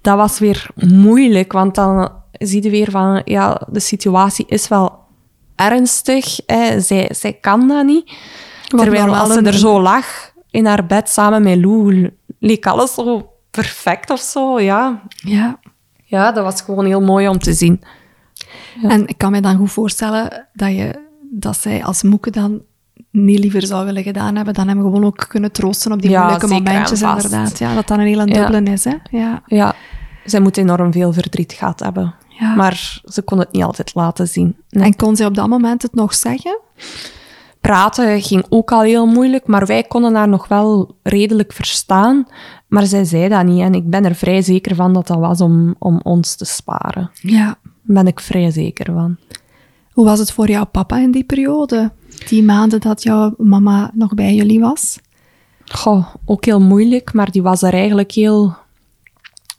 dat 0.00 0.16
was 0.16 0.38
weer 0.38 0.66
moeilijk, 0.74 1.52
want 1.52 1.74
dan 1.74 2.12
zie 2.46 2.62
je 2.62 2.70
weer 2.70 2.90
van, 2.90 3.22
ja, 3.24 3.60
de 3.70 3.80
situatie 3.80 4.44
is 4.48 4.68
wel 4.68 4.98
ernstig. 5.56 6.38
Hè. 6.46 6.80
Zij, 6.80 7.08
zij 7.14 7.32
kan 7.32 7.68
dat 7.68 7.84
niet. 7.84 8.12
Terwijl 8.68 9.16
als 9.16 9.32
ze 9.32 9.40
er 9.40 9.58
zo 9.58 9.80
lag 9.80 10.06
in 10.50 10.66
haar 10.66 10.86
bed 10.86 11.08
samen 11.08 11.42
met 11.42 11.58
Lou, 11.58 12.10
leek 12.38 12.66
alles 12.66 12.94
zo 12.94 13.30
perfect 13.50 14.10
of 14.10 14.20
zo. 14.20 14.60
Ja. 14.60 15.02
Ja. 15.16 15.58
ja, 16.04 16.32
dat 16.32 16.44
was 16.44 16.60
gewoon 16.60 16.84
heel 16.84 17.00
mooi 17.02 17.28
om 17.28 17.38
te 17.38 17.52
zien. 17.52 17.80
En 18.82 19.06
ik 19.06 19.18
kan 19.18 19.30
me 19.30 19.40
dan 19.40 19.56
goed 19.56 19.72
voorstellen 19.72 20.46
dat, 20.52 20.70
je, 20.70 20.98
dat 21.30 21.56
zij 21.56 21.84
als 21.84 22.02
moeke 22.02 22.30
dan 22.30 22.62
niet 23.10 23.38
liever 23.38 23.66
zou 23.66 23.84
willen 23.84 24.02
gedaan 24.02 24.36
hebben 24.36 24.54
dan 24.54 24.68
hem 24.68 24.80
gewoon 24.80 25.04
ook 25.04 25.24
kunnen 25.28 25.52
troosten 25.52 25.92
op 25.92 26.02
die 26.02 26.10
Ja, 26.10 26.20
moeilijke 26.20 26.46
momentjes, 26.46 27.02
inderdaad. 27.02 27.58
Ja, 27.58 27.74
dat 27.74 27.86
dan 27.88 28.00
een 28.00 28.06
hele 28.06 28.26
Ja. 28.26 28.46
dubbele 28.48 28.70
is, 28.72 28.84
hè. 28.84 28.94
Ja. 29.10 29.42
Ja, 29.46 29.74
zij 30.24 30.40
moet 30.40 30.56
enorm 30.56 30.92
veel 30.92 31.12
verdriet 31.12 31.52
gehad 31.52 31.80
hebben. 31.80 32.14
Ja. 32.42 32.54
Maar 32.54 33.00
ze 33.04 33.22
kon 33.22 33.38
het 33.38 33.52
niet 33.52 33.62
altijd 33.62 33.94
laten 33.94 34.28
zien. 34.28 34.56
Nee. 34.68 34.84
En 34.84 34.96
kon 34.96 35.16
zij 35.16 35.26
op 35.26 35.34
dat 35.34 35.48
moment 35.48 35.82
het 35.82 35.94
nog 35.94 36.14
zeggen? 36.14 36.58
Praten 37.60 38.22
ging 38.22 38.46
ook 38.48 38.72
al 38.72 38.80
heel 38.80 39.06
moeilijk, 39.06 39.46
maar 39.46 39.66
wij 39.66 39.82
konden 39.82 40.14
haar 40.14 40.28
nog 40.28 40.48
wel 40.48 40.96
redelijk 41.02 41.52
verstaan. 41.52 42.26
Maar 42.68 42.86
zij 42.86 43.04
zei 43.04 43.28
dat 43.28 43.44
niet 43.44 43.60
en 43.60 43.74
ik 43.74 43.90
ben 43.90 44.04
er 44.04 44.14
vrij 44.14 44.42
zeker 44.42 44.74
van 44.74 44.92
dat 44.92 45.06
dat 45.06 45.18
was 45.18 45.40
om, 45.40 45.74
om 45.78 46.00
ons 46.02 46.34
te 46.34 46.44
sparen. 46.44 47.10
Ja. 47.20 47.44
Daar 47.44 47.56
ben 47.82 48.06
ik 48.06 48.20
vrij 48.20 48.50
zeker 48.50 48.92
van. 48.92 49.16
Hoe 49.92 50.04
was 50.04 50.18
het 50.18 50.32
voor 50.32 50.48
jouw 50.48 50.64
papa 50.64 50.98
in 50.98 51.10
die 51.10 51.24
periode? 51.24 51.92
Die 52.28 52.42
maanden 52.42 52.80
dat 52.80 53.02
jouw 53.02 53.34
mama 53.38 53.90
nog 53.94 54.14
bij 54.14 54.34
jullie 54.34 54.60
was? 54.60 54.98
Goh, 55.64 56.06
ook 56.24 56.44
heel 56.44 56.60
moeilijk, 56.60 57.12
maar 57.12 57.30
die 57.30 57.42
was 57.42 57.62
er 57.62 57.72
eigenlijk 57.74 58.12
heel 58.12 58.56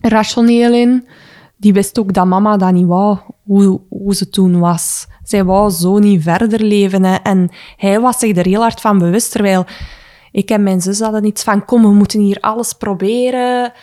rationeel 0.02 0.74
in. 0.74 1.08
Die 1.64 1.74
wist 1.74 2.00
ook 2.00 2.14
dat 2.14 2.26
mama 2.26 2.58
dat 2.58 2.72
niet 2.72 2.86
wou, 2.86 3.18
hoe, 3.44 3.82
hoe 3.90 4.16
ze 4.16 4.30
toen 4.30 4.60
was. 4.60 5.08
Zij 5.24 5.44
wou 5.44 5.70
zo 5.70 5.98
niet 6.00 6.24
verder 6.24 6.64
leven. 6.64 7.04
Hè. 7.04 7.16
En 7.16 7.50
hij 7.78 8.00
was 8.00 8.20
zich 8.20 8.38
er 8.38 8.46
heel 8.46 8.62
hard 8.62 8.82
van 8.82 8.98
bewust, 8.98 9.32
terwijl 9.32 9.66
ik 10.32 10.50
en 10.50 10.64
mijn 10.64 10.82
zus 10.82 11.00
hadden 11.00 11.26
iets 11.26 11.44
van, 11.44 11.66
kom, 11.66 11.82
we 11.82 11.94
moeten 11.94 12.20
hier 12.20 12.38
alles 12.40 12.74
proberen, 12.74 13.74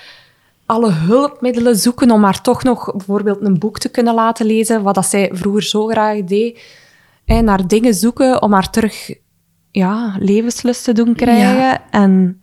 alle 0.66 0.90
hulpmiddelen 0.90 1.76
zoeken 1.76 2.10
om 2.10 2.24
haar 2.24 2.42
toch 2.42 2.62
nog 2.62 2.92
bijvoorbeeld 2.96 3.40
een 3.40 3.58
boek 3.58 3.78
te 3.78 3.90
kunnen 3.90 4.14
laten 4.14 4.46
lezen, 4.46 4.82
wat 4.82 4.94
dat 4.94 5.06
zij 5.06 5.30
vroeger 5.32 5.62
zo 5.62 5.86
graag 5.86 6.24
deed. 6.24 6.60
En 7.24 7.44
naar 7.44 7.66
dingen 7.66 7.94
zoeken 7.94 8.42
om 8.42 8.52
haar 8.52 8.70
terug 8.70 9.14
ja, 9.70 10.16
levenslust 10.18 10.84
te 10.84 10.92
doen 10.92 11.14
krijgen. 11.14 11.56
Ja. 11.56 11.90
En 11.90 12.38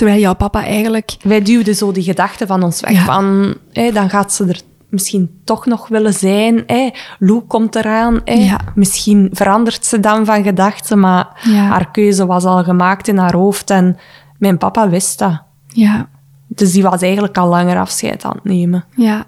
Terwijl 0.00 0.20
jouw 0.20 0.34
papa 0.34 0.64
eigenlijk... 0.64 1.16
wij 1.22 1.42
duwden 1.42 1.74
zo 1.74 1.92
die 1.92 2.02
gedachten 2.02 2.46
van 2.46 2.62
ons 2.62 2.80
weg. 2.80 2.92
Ja. 2.92 3.04
Van, 3.04 3.54
hé, 3.72 3.92
dan 3.92 4.10
gaat 4.10 4.32
ze 4.32 4.44
er 4.46 4.60
misschien 4.88 5.40
toch 5.44 5.66
nog 5.66 5.88
willen 5.88 6.12
zijn. 6.14 6.62
Hé. 6.66 6.90
Lou 7.18 7.40
komt 7.40 7.74
eraan. 7.76 8.20
Hé. 8.24 8.34
Ja. 8.34 8.58
Misschien 8.74 9.28
verandert 9.32 9.84
ze 9.86 10.00
dan 10.00 10.24
van 10.24 10.42
gedachten, 10.42 10.98
maar 11.00 11.40
Ja. 11.42 11.52
haar 11.62 11.90
keuze 11.90 12.26
was 12.26 12.44
al 12.44 12.64
gemaakt 12.64 13.08
in 13.08 13.16
haar 13.16 13.34
hoofd. 13.34 13.70
En 13.70 13.96
mijn 14.38 14.58
papa 14.58 14.88
wist 14.88 15.18
dat. 15.18 15.42
Ja, 15.68 16.08
Dus 16.46 16.72
die 16.72 16.82
was 16.82 17.02
eigenlijk 17.02 17.38
al 17.38 17.48
langer 17.48 17.78
afscheid 17.78 18.24
aan 18.24 18.34
het 18.34 18.44
nemen. 18.44 18.84
ja. 18.96 19.24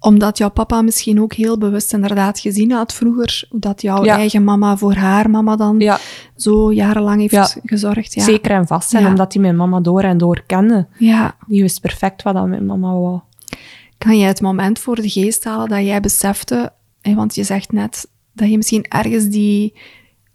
Omdat 0.00 0.38
jouw 0.38 0.50
papa 0.50 0.82
misschien 0.82 1.20
ook 1.20 1.32
heel 1.32 1.58
bewust 1.58 1.92
inderdaad 1.92 2.38
gezien 2.38 2.70
had 2.72 2.94
vroeger, 2.94 3.48
dat 3.50 3.82
jouw 3.82 4.04
Ja. 4.04 4.16
eigen 4.16 4.44
mama 4.44 4.76
voor 4.76 4.94
haar 4.94 5.30
mama 5.30 5.56
dan 5.56 5.78
Ja, 5.78 5.98
zo 6.36 6.72
jarenlang 6.72 7.20
heeft 7.20 7.32
Ja. 7.32 7.48
gezorgd. 7.64 8.14
Ja. 8.14 8.22
zeker 8.24 8.50
en 8.50 8.66
vast. 8.66 8.94
En 8.94 9.06
omdat 9.06 9.32
hij 9.32 9.42
mijn 9.42 9.56
mama 9.56 9.80
door 9.80 10.02
en 10.02 10.18
door 10.18 10.42
kende. 10.46 10.86
Ja. 10.98 11.36
Die 11.46 11.62
wist 11.62 11.80
perfect 11.80 12.22
wat 12.22 12.34
dat 12.34 12.46
mijn 12.46 12.66
mama 12.66 12.92
wou. 12.92 13.20
Kan 13.98 14.18
jij 14.18 14.28
het 14.28 14.40
moment 14.40 14.78
voor 14.78 14.94
de 14.96 15.08
geest 15.08 15.44
halen 15.44 15.68
dat 15.68 15.84
jij 15.84 16.00
besefte, 16.00 16.72
hè, 17.00 17.14
want 17.14 17.34
je 17.34 17.44
zegt 17.44 17.72
net 17.72 18.08
dat 18.32 18.50
je 18.50 18.56
misschien 18.56 18.84
ergens 18.88 19.24
die, 19.28 19.74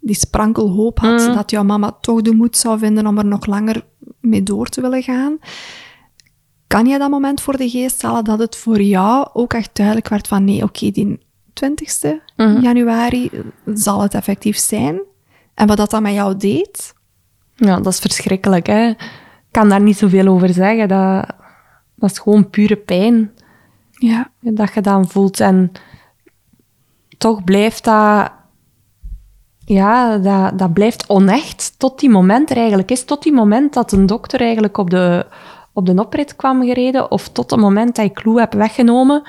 die 0.00 0.16
sprankel 0.16 0.68
hoop 0.70 0.98
had, 0.98 1.20
Mhm. 1.20 1.34
dat 1.34 1.50
jouw 1.50 1.64
mama 1.64 1.96
toch 2.00 2.22
de 2.22 2.34
moed 2.34 2.56
zou 2.56 2.78
vinden 2.78 3.06
om 3.06 3.18
er 3.18 3.26
nog 3.26 3.46
langer 3.46 3.84
mee 4.20 4.42
door 4.42 4.66
te 4.68 4.80
willen 4.80 5.02
gaan. 5.02 5.38
Kan 6.72 6.86
jij 6.86 6.98
dat 6.98 7.10
moment 7.10 7.40
voor 7.40 7.56
de 7.56 7.68
geest 7.68 8.02
halen 8.02 8.24
dat 8.24 8.38
het 8.38 8.56
voor 8.56 8.80
jou 8.80 9.28
ook 9.32 9.52
echt 9.52 9.70
duidelijk 9.72 10.08
werd 10.08 10.28
van 10.28 10.44
nee, 10.44 10.62
oké, 10.62 10.90
die 10.90 11.20
20ste 11.52 12.20
Mhm. 12.36 12.60
januari 12.60 13.30
zal 13.74 14.02
het 14.02 14.14
effectief 14.14 14.56
zijn? 14.56 15.00
En 15.54 15.66
wat 15.66 15.76
dat 15.76 15.90
dan 15.90 16.02
met 16.02 16.12
jou 16.12 16.36
deed? 16.36 16.94
Ja, 17.56 17.76
dat 17.76 17.92
is 17.92 17.98
verschrikkelijk. 17.98 18.66
Hè? 18.66 18.88
Ik 18.88 18.96
kan 19.50 19.68
daar 19.68 19.80
niet 19.80 19.96
zoveel 19.96 20.26
over 20.26 20.52
zeggen. 20.52 20.88
Dat, 20.88 21.26
dat 21.94 22.10
is 22.10 22.18
gewoon 22.18 22.50
pure 22.50 22.76
pijn. 22.76 23.30
Ja, 23.90 24.30
dat 24.40 24.74
je 24.74 24.80
dan 24.80 25.08
voelt. 25.08 25.40
En 25.40 25.72
toch 27.18 27.44
blijft 27.44 27.84
dat, 27.84 28.32
ja, 29.64 30.18
dat, 30.18 30.58
dat 30.58 30.72
blijft 30.72 31.08
onecht 31.08 31.74
tot 31.78 32.00
die 32.00 32.10
moment 32.10 32.50
er 32.50 32.56
eigenlijk 32.56 32.90
is. 32.90 33.04
Tot 33.04 33.22
die 33.22 33.32
moment 33.32 33.72
dat 33.72 33.92
een 33.92 34.06
dokter 34.06 34.40
eigenlijk 34.40 34.78
op 34.78 34.90
de, 34.90 35.26
op 35.72 35.86
de 35.86 35.94
oprit 35.94 36.36
kwam 36.36 36.62
gereden, 36.62 37.10
of 37.10 37.28
tot 37.28 37.50
het 37.50 37.60
moment 37.60 37.96
dat 37.96 38.04
ik 38.04 38.24
Lou 38.24 38.40
heb 38.40 38.52
weggenomen. 38.52 39.22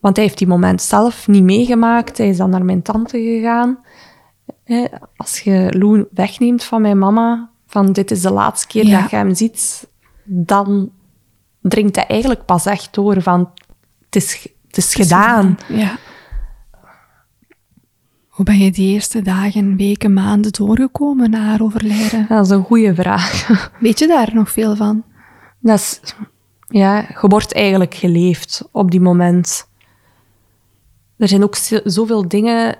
Want 0.00 0.16
hij 0.16 0.24
heeft 0.24 0.38
die 0.38 0.46
moment 0.46 0.82
zelf 0.82 1.28
niet 1.28 1.42
meegemaakt. 1.42 2.18
Hij 2.18 2.28
is 2.28 2.36
dan 2.36 2.50
naar 2.50 2.64
mijn 2.64 2.82
tante 2.82 3.18
gegaan. 3.18 3.78
Als 5.16 5.40
je 5.40 5.74
Lou 5.78 6.04
wegneemt 6.10 6.64
van 6.64 6.82
mijn 6.82 6.98
mama, 6.98 7.50
van 7.66 7.92
dit 7.92 8.10
is 8.10 8.20
de 8.20 8.32
laatste 8.32 8.66
keer 8.66 8.86
Ja. 8.86 9.00
dat 9.00 9.10
je 9.10 9.16
hem 9.16 9.34
ziet, 9.34 9.88
dan 10.24 10.90
dringt 11.60 11.96
hij 11.96 12.06
eigenlijk 12.06 12.44
pas 12.44 12.66
echt 12.66 12.94
door 12.94 13.22
van... 13.22 13.50
Het 14.04 14.16
is, 14.16 14.48
het 14.66 14.76
is 14.76 14.94
gedaan. 14.94 15.58
Ja. 15.68 15.96
Hoe 18.28 18.44
ben 18.44 18.58
je 18.58 18.70
die 18.70 18.92
eerste 18.92 19.22
dagen, 19.22 19.76
weken, 19.76 20.12
maanden 20.12 20.52
doorgekomen 20.52 21.30
na 21.30 21.38
haar 21.38 21.62
overlijden? 21.62 22.26
Dat 22.28 22.44
is 22.44 22.50
een 22.50 22.64
goede 22.64 22.94
vraag. 22.94 23.48
Weet 23.80 23.98
je 23.98 24.06
daar 24.06 24.30
nog 24.34 24.50
veel 24.50 24.76
van? 24.76 25.04
Dat 25.60 25.78
is... 25.78 26.00
Ja, 26.68 26.96
je 26.98 27.28
wordt 27.28 27.52
eigenlijk 27.54 27.94
geleefd 27.94 28.68
op 28.72 28.90
die 28.90 29.00
moment. 29.00 29.68
Er 31.16 31.28
zijn 31.28 31.42
ook 31.42 31.54
zo- 31.56 31.80
zoveel 31.84 32.28
dingen 32.28 32.76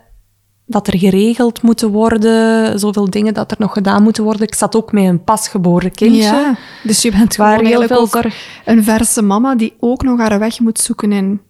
dat 0.67 0.87
er 0.87 0.99
geregeld 0.99 1.63
moeten 1.63 1.91
worden, 1.91 2.79
zoveel 2.79 3.11
dingen 3.11 3.35
dat 3.35 3.51
er 3.51 3.57
nog 3.61 3.73
gedaan 3.73 4.03
moeten 4.03 4.25
worden. 4.25 4.43
Ik 4.43 4.55
zat 4.55 4.77
ook 4.77 4.93
met 4.93 5.05
een 5.05 5.25
pasgeboren 5.25 5.91
kindje. 5.93 6.23
Ja, 6.23 6.57
dus 6.85 7.03
je 7.03 7.11
bent 7.11 7.35
gewoon 7.35 7.51
eigenlijk 7.51 7.93
ook 7.93 8.09
zorg- 8.09 8.63
een 8.65 8.85
verse 8.85 9.23
mama 9.23 9.55
die 9.57 9.77
ook 9.81 10.03
nog 10.03 10.19
haar 10.19 10.39
weg 10.39 10.61
moet 10.61 10.79
zoeken 10.79 11.13
in, 11.13 11.41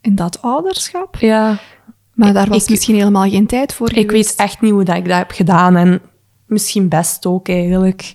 in 0.00 0.14
dat 0.14 0.42
ouderschap. 0.42 1.16
Ja, 1.16 1.58
Maar 2.14 2.32
daar 2.32 2.48
was 2.48 2.62
Ik- 2.64 2.70
misschien 2.70 2.94
helemaal 2.96 3.28
geen 3.30 3.46
tijd 3.46 3.72
voor 3.72 3.92
ik 3.92 4.10
weet 4.10 4.34
echt 4.34 4.60
niet 4.60 4.72
hoe 4.72 4.84
dat 4.84 4.96
ik 4.96 5.04
dat 5.08 5.16
heb 5.18 5.30
gedaan. 5.30 5.76
En 5.76 6.00
misschien 6.46 6.88
best 6.88 7.26
ook 7.26 7.48
eigenlijk. 7.48 8.14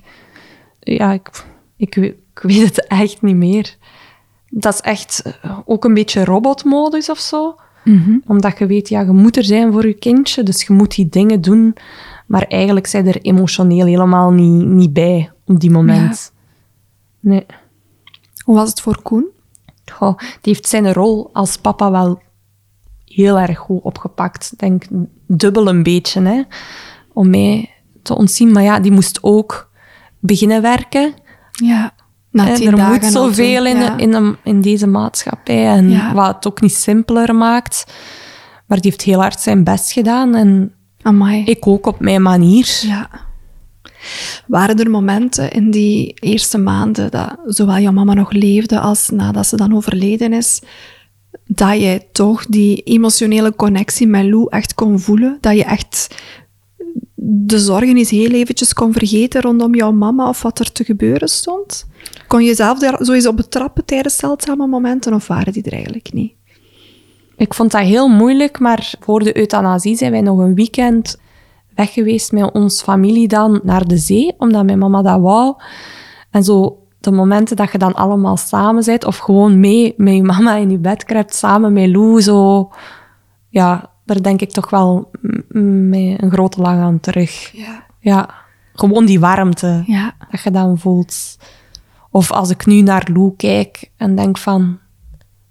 Ja, 0.80 1.12
ik, 1.12 1.30
ik, 1.78 1.96
weet, 1.96 2.16
ik 2.34 2.40
weet 2.42 2.66
het 2.66 2.88
echt 2.88 3.22
niet 3.22 3.36
meer. 3.36 3.78
Dat 4.50 4.74
is 4.74 4.82
echt 4.82 5.22
eh, 5.42 5.60
ook 5.66 5.86
een 5.86 5.94
beetje 5.94 6.26
robotmodus 6.26 7.10
of 7.10 7.20
zo. 7.20 7.56
Mhm. 7.84 8.18
Omdat 8.28 8.58
je 8.58 8.66
weet, 8.66 8.90
ja, 8.90 9.02
je 9.02 9.12
moet 9.12 9.38
er 9.38 9.44
zijn 9.44 9.72
voor 9.72 9.88
je 9.88 9.94
kindje, 9.94 10.44
dus 10.44 10.64
je 10.64 10.74
moet 10.74 10.96
die 10.96 11.10
dingen 11.10 11.42
doen. 11.42 11.76
Maar 12.28 12.44
eigenlijk 12.44 12.88
zijn 12.88 13.08
er 13.08 13.22
emotioneel 13.22 13.86
helemaal 13.86 14.32
niet, 14.32 14.66
niet 14.66 14.94
bij 14.94 15.32
op 15.46 15.60
die 15.60 15.72
moment. 15.72 16.34
Nee. 17.20 17.46
Hoe 18.46 18.56
was 18.56 18.70
het 18.70 18.82
voor 18.82 19.02
Koen? 19.02 19.26
Goh, 19.92 20.18
die 20.18 20.54
heeft 20.54 20.68
zijn 20.68 20.94
rol 20.94 21.30
als 21.34 21.58
papa 21.58 21.92
wel 21.92 22.22
heel 23.06 23.40
erg 23.40 23.58
goed 23.58 23.82
opgepakt. 23.82 24.50
Ik 24.52 24.60
denk 24.60 24.84
dubbel 25.28 25.68
een 25.68 25.84
beetje, 25.84 26.22
hè, 26.22 26.42
om 27.14 27.30
mij 27.30 27.70
te 28.02 28.16
ontzien. 28.16 28.52
Maar 28.52 28.64
ja, 28.64 28.80
die 28.80 28.92
moest 28.92 29.20
ook 29.22 29.70
beginnen 30.20 30.62
werken. 30.62 31.14
Ja, 31.52 31.94
na 32.32 32.60
er 32.62 32.78
moet 32.78 33.06
zoveel 33.06 33.66
in, 33.66 33.78
ja. 33.78 33.98
in, 33.98 34.38
in 34.44 34.62
deze 34.62 34.88
maatschappij. 34.88 35.68
En 35.68 35.90
Ja. 35.90 36.14
wat 36.14 36.36
het 36.36 36.48
ook 36.48 36.62
niet 36.62 36.74
simpeler 36.74 37.36
maakt. 37.36 37.86
Maar 38.68 38.80
die 38.82 38.92
heeft 38.92 39.04
heel 39.04 39.20
hard 39.20 39.40
zijn 39.40 39.64
best 39.64 39.92
gedaan. 39.92 40.36
En 40.36 40.74
Amai. 41.02 41.44
ik 41.44 41.68
ook 41.68 41.86
op 41.86 42.00
mijn 42.00 42.22
manier. 42.22 42.80
Ja. 42.82 43.10
Waren 44.48 44.80
er 44.80 44.90
momenten 44.90 45.52
in 45.52 45.72
die 45.72 46.14
eerste 46.20 46.58
maanden 46.58 47.12
dat 47.12 47.38
zowel 47.46 47.78
jouw 47.80 47.92
mama 47.92 48.14
nog 48.14 48.32
leefde 48.32 48.80
als 48.80 49.10
nadat 49.10 49.48
ze 49.48 49.56
dan 49.56 49.76
overleden 49.76 50.34
is, 50.34 50.62
dat 51.46 51.80
jij 51.80 52.08
toch 52.12 52.46
die 52.46 52.82
emotionele 52.84 53.56
connectie 53.56 54.08
met 54.08 54.26
Lou 54.26 54.46
echt 54.50 54.74
kon 54.74 55.00
voelen? 55.00 55.38
Dat 55.42 55.56
je 55.56 55.64
echt 55.64 56.16
de 57.24 57.60
zorgen 57.60 57.98
eens 57.98 58.10
heel 58.10 58.32
eventjes 58.32 58.74
kon 58.74 58.94
vergeten 58.94 59.42
rondom 59.42 59.76
jouw 59.76 59.92
mama 59.92 60.28
of 60.30 60.42
wat 60.42 60.60
er 60.60 60.72
te 60.72 60.84
gebeuren 60.84 61.28
stond? 61.28 61.86
Kon 62.32 62.42
je 62.42 62.48
jezelf 62.48 62.80
daar 62.80 63.00
eens 63.00 63.28
op 63.28 63.36
betrappen 63.36 63.86
tijdens 63.86 64.16
zeldzame 64.16 64.68
momenten 64.68 65.14
of 65.14 65.28
waren 65.28 65.54
die 65.54 65.64
er 65.64 65.74
eigenlijk 65.74 66.14
niet? 66.14 66.34
Ik 67.36 67.54
vond 67.54 67.72
dat 67.72 67.82
heel 67.82 68.08
moeilijk, 68.08 68.60
maar 68.60 68.94
voor 69.00 69.24
de 69.24 69.38
euthanasie 69.38 69.96
zijn 69.96 70.12
wij 70.12 70.22
nog 70.22 70.40
een 70.40 70.56
weekend 70.56 71.18
weg 71.76 71.94
geweest 71.94 72.32
met 72.32 72.52
ons 72.52 72.82
familie 72.82 73.28
dan 73.28 73.60
naar 73.64 73.88
de 73.88 73.98
zee, 73.98 74.34
omdat 74.38 74.66
mijn 74.66 74.80
mama 74.80 75.02
dat 75.02 75.20
wou. 75.22 75.56
En 76.30 76.44
zo 76.44 76.78
de 77.00 77.12
momenten 77.12 77.56
dat 77.56 77.72
je 77.72 77.78
dan 77.78 77.94
allemaal 77.94 78.38
samen 78.38 78.86
bent, 78.86 79.06
of 79.06 79.18
gewoon 79.18 79.60
mee 79.60 79.94
met 79.98 80.16
je 80.16 80.24
mama 80.24 80.56
in 80.56 80.70
je 80.70 80.78
bed 80.78 81.04
kruipt, 81.04 81.36
samen 81.36 81.74
met 81.74 81.90
Lou, 81.90 82.22
zo... 82.22 82.70
Ja, 83.50 83.90
daar 84.06 84.22
denk 84.22 84.42
ik 84.42 84.52
toch 84.52 84.70
wel 84.70 85.12
met 85.50 86.22
een 86.22 86.32
grote 86.32 86.62
lach 86.62 86.78
aan 86.78 87.00
terug. 87.00 87.52
Ja. 87.54 87.84
Ja, 88.00 88.30
gewoon 88.74 89.06
die 89.06 89.20
warmte 89.20 89.84
Ja. 89.86 90.14
dat 90.32 90.42
je 90.42 90.52
dan 90.52 90.78
voelt. 90.78 91.38
Of 92.12 92.32
als 92.32 92.50
ik 92.50 92.66
nu 92.66 92.82
naar 92.82 93.08
Lou 93.14 93.34
kijk 93.36 93.92
en 93.98 94.16
denk 94.16 94.38
van... 94.38 94.80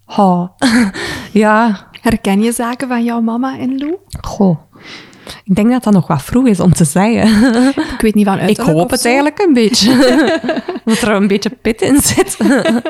Oh, 0.06 0.48
ja, 1.32 1.88
Herken 2.00 2.42
je 2.42 2.52
zaken 2.52 2.88
van 2.88 3.04
jouw 3.04 3.20
mama 3.20 3.56
in 3.56 3.78
Lou? 3.78 3.96
Goh. 4.20 4.58
Ik 5.50 5.56
denk 5.56 5.70
dat 5.70 5.82
dat 5.84 5.92
nog 5.92 6.06
wat 6.06 6.22
vroeg 6.22 6.46
is 6.46 6.60
om 6.60 6.72
te 6.72 6.84
zeggen. 6.84 7.48
Ik 7.94 8.00
weet 8.00 8.14
niet 8.14 8.26
van 8.26 8.38
Ik 8.38 8.56
hoop 8.56 8.90
het 8.90 9.00
zo. 9.00 9.06
eigenlijk 9.06 9.38
een 9.38 9.52
beetje. 9.52 9.94
dat 10.84 11.00
er 11.00 11.08
een 11.10 11.26
beetje 11.26 11.50
pit 11.50 11.82
in 11.82 12.00
zit. 12.00 12.36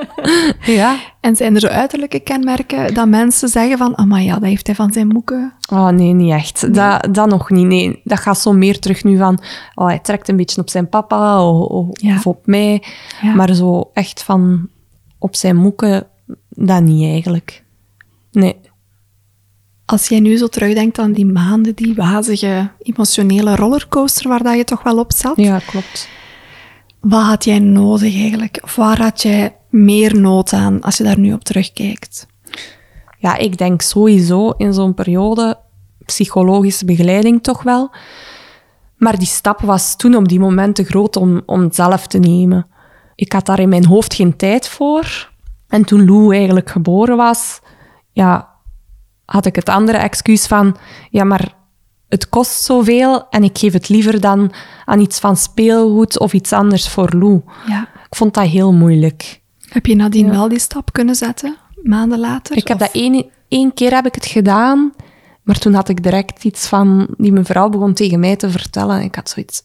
ja. 0.78 0.96
En 1.20 1.36
zijn 1.36 1.54
er 1.54 1.60
zo 1.60 1.66
uiterlijke 1.66 2.20
kenmerken 2.20 2.94
dat 2.94 3.08
mensen 3.08 3.48
zeggen 3.48 3.78
van, 3.78 3.94
ah 3.94 4.06
maar 4.06 4.22
ja, 4.22 4.34
dat 4.34 4.42
heeft 4.48 4.66
hij 4.66 4.76
van 4.76 4.92
zijn 4.92 5.08
boeken. 5.08 5.52
Oh 5.72 5.88
nee, 5.88 6.12
niet 6.12 6.32
echt. 6.32 6.74
Dat, 6.74 7.08
dat 7.14 7.28
nog 7.28 7.50
niet. 7.50 7.66
Nee, 7.66 8.00
dat 8.04 8.18
gaat 8.20 8.38
zo 8.38 8.52
meer 8.52 8.78
terug 8.78 9.04
nu 9.04 9.16
van... 9.18 9.38
Oh, 9.74 9.86
hij 9.86 9.98
trekt 9.98 10.28
een 10.28 10.36
beetje 10.36 10.60
op 10.60 10.70
zijn 10.70 10.88
papa 10.88 11.44
of, 11.48 11.66
of- 11.68 11.86
Ja. 12.00 12.14
of 12.16 12.26
op 12.26 12.46
mij. 12.46 12.82
Ja. 13.22 13.34
Maar 13.34 13.54
zo 13.54 13.90
echt 13.94 14.22
van 14.22 14.68
op 15.18 15.36
zijn 15.36 15.56
moeken, 15.56 16.06
dat 16.48 16.82
niet 16.82 17.10
eigenlijk. 17.12 17.64
Nee. 18.32 18.56
Als 19.90 20.08
jij 20.08 20.20
nu 20.20 20.36
zo 20.36 20.46
terugdenkt 20.46 20.98
aan 20.98 21.12
die 21.12 21.26
maanden, 21.26 21.74
die 21.74 21.94
wazige 21.94 22.70
emotionele 22.78 23.56
rollercoaster 23.56 24.28
waar 24.28 24.42
dat 24.42 24.56
je 24.56 24.64
toch 24.64 24.82
wel 24.82 24.98
op 24.98 25.12
zat, 25.12 25.36
Ja, 25.36 25.58
klopt. 25.58 26.08
wat 27.00 27.22
had 27.22 27.44
jij 27.44 27.58
nodig 27.58 28.14
eigenlijk? 28.14 28.58
Of 28.62 28.76
waar 28.76 29.02
had 29.02 29.22
jij 29.22 29.56
meer 29.68 30.20
nood 30.20 30.52
aan 30.52 30.80
als 30.80 30.96
je 30.96 31.04
daar 31.04 31.18
nu 31.18 31.32
op 31.32 31.44
terugkijkt? 31.44 32.26
Ja, 33.18 33.36
ik 33.36 33.58
denk 33.58 33.82
sowieso 33.82 34.50
in 34.50 34.72
zo'n 34.74 34.94
periode 34.94 35.58
psychologische 36.04 36.84
begeleiding 36.84 37.42
toch 37.42 37.62
wel. 37.62 37.90
Maar 38.96 39.18
die 39.18 39.26
stap 39.26 39.60
was 39.60 39.96
toen 39.96 40.14
op 40.14 40.28
die 40.28 40.40
moment 40.40 40.74
te 40.74 40.84
groot 40.84 41.16
om, 41.16 41.42
om 41.46 41.60
het 41.60 41.74
zelf 41.74 42.06
te 42.06 42.18
nemen. 42.18 42.66
Ik 43.14 43.32
had 43.32 43.46
daar 43.46 43.60
in 43.60 43.68
mijn 43.68 43.86
hoofd 43.86 44.14
geen 44.14 44.36
tijd 44.36 44.68
voor. 44.68 45.30
En 45.68 45.84
toen 45.84 46.04
Lou 46.04 46.34
eigenlijk 46.34 46.70
geboren 46.70 47.16
was, 47.16 47.60
ja, 48.12 48.49
had 49.32 49.46
ik 49.46 49.54
het 49.56 49.68
andere 49.68 49.98
excuus 49.98 50.46
van, 50.46 50.76
ja, 51.10 51.24
maar 51.24 51.54
het 52.08 52.28
kost 52.28 52.62
zoveel 52.62 53.28
en 53.28 53.44
ik 53.44 53.58
geef 53.58 53.72
het 53.72 53.88
liever 53.88 54.20
dan 54.20 54.52
aan 54.84 55.00
iets 55.00 55.18
van 55.18 55.36
speelgoed 55.36 56.18
of 56.18 56.32
iets 56.32 56.52
anders 56.52 56.88
voor 56.88 57.10
Lou. 57.16 57.40
Ja. 57.66 57.80
Ik 57.82 58.16
vond 58.16 58.34
dat 58.34 58.46
heel 58.46 58.72
moeilijk. 58.72 59.40
Heb 59.68 59.86
je 59.86 59.96
nadien 59.96 60.30
wel 60.30 60.48
die 60.48 60.58
stap 60.58 60.92
kunnen 60.92 61.14
zetten, 61.14 61.56
maanden 61.82 62.18
later? 62.18 62.56
Ik 62.56 62.68
heb 62.68 62.78
dat 62.78 62.90
één, 62.92 63.26
één 63.48 63.74
keer 63.74 63.94
heb 63.94 64.06
ik 64.06 64.14
het 64.14 64.26
gedaan, 64.26 64.92
maar 65.42 65.58
toen 65.58 65.74
had 65.74 65.88
ik 65.88 66.02
direct 66.02 66.44
iets 66.44 66.66
van 66.66 67.08
die 67.16 67.32
mevrouw 67.32 67.68
begon 67.68 67.94
tegen 67.94 68.20
mij 68.20 68.36
te 68.36 68.50
vertellen. 68.50 68.96
En 68.98 69.04
ik 69.04 69.14
had 69.14 69.30
zoiets. 69.30 69.62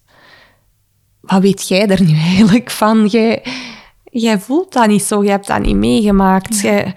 Wat 1.22 1.42
weet 1.42 1.68
jij 1.68 1.88
er 1.88 2.04
nu 2.04 2.14
eigenlijk 2.34 2.72
van? 2.72 3.06
Jij, 3.06 3.44
jij 4.04 4.40
voelt 4.40 4.74
dat 4.74 4.88
niet 4.88 5.04
zo, 5.04 5.24
je 5.24 5.30
hebt 5.30 5.48
dat 5.48 5.62
niet 5.62 5.76
meegemaakt. 5.76 6.60
Jij- 6.60 6.96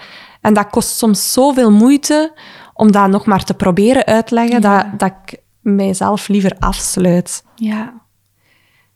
en 0.48 0.54
dat 0.54 0.70
kost 0.70 0.96
soms 0.96 1.32
zoveel 1.32 1.70
moeite 1.72 2.32
om 2.74 2.92
dat 2.92 3.08
nog 3.08 3.26
maar 3.26 3.44
te 3.44 3.54
proberen 3.54 4.04
uitleggen, 4.04 4.60
dat, 4.60 4.86
dat 4.96 5.12
ik 5.26 5.40
mijzelf 5.60 6.28
liever 6.28 6.56
afsluit. 6.58 7.44
Ja. 7.54 7.92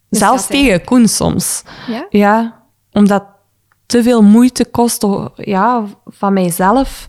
Dus 0.09 0.19
Zelfs 0.21 0.47
tegen 0.47 0.85
Koen 0.85 1.09
soms. 1.09 1.63
Ja? 1.87 2.07
Ja, 2.11 2.63
omdat 2.93 3.25
te 3.87 4.03
veel 4.03 4.23
moeite 4.23 4.65
kost 4.65 5.05
o- 5.05 5.33
ja, 5.37 5.85
van 6.07 6.33
mijzelf 6.33 7.07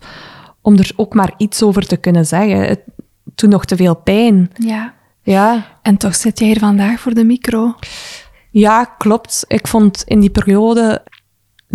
om 0.60 0.76
er 0.78 0.92
ook 0.96 1.14
maar 1.14 1.34
iets 1.36 1.62
over 1.62 1.86
te 1.86 1.96
kunnen 1.96 2.26
zeggen. 2.26 2.58
Het 2.60 2.80
doet 3.24 3.50
nog 3.50 3.64
te 3.64 3.76
veel 3.76 3.94
pijn. 3.96 4.50
Ja. 4.54 4.94
Ja, 5.22 5.66
En 5.82 5.96
toch 5.96 6.14
zit 6.14 6.38
jij 6.38 6.48
hier 6.48 6.58
vandaag 6.58 7.00
voor 7.00 7.14
de 7.14 7.24
micro. 7.24 7.74
ja 8.50 8.84
klopt. 8.84 9.44
Ik 9.48 9.66
vond 9.66 10.02
in 10.06 10.20
die 10.20 10.30
periode 10.30 11.02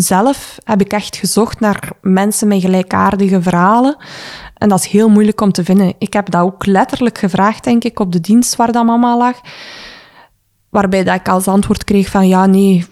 zelf 0.01 0.57
heb 0.63 0.81
ik 0.81 0.91
echt 0.91 1.15
gezocht 1.15 1.59
naar 1.59 1.89
mensen 2.01 2.47
met 2.47 2.61
gelijkaardige 2.61 3.41
verhalen. 3.41 3.97
En 4.53 4.69
dat 4.69 4.79
is 4.79 4.85
heel 4.85 5.09
moeilijk 5.09 5.41
om 5.41 5.51
te 5.51 5.63
vinden. 5.63 5.93
Ik 5.97 6.13
heb 6.13 6.29
dat 6.29 6.41
ook 6.41 6.65
letterlijk 6.65 7.17
gevraagd, 7.17 7.63
denk 7.63 7.83
ik, 7.83 7.99
op 7.99 8.11
de 8.11 8.21
dienst 8.21 8.55
waar 8.55 8.71
dat 8.71 8.85
mama 8.85 9.17
lag. 9.17 9.41
Waarbij 10.69 11.03
dat 11.03 11.15
ik 11.15 11.29
als 11.29 11.47
antwoord 11.47 11.83
kreeg 11.83 12.09
van, 12.09 12.27
ja, 12.27 12.45
nee, 12.45 12.85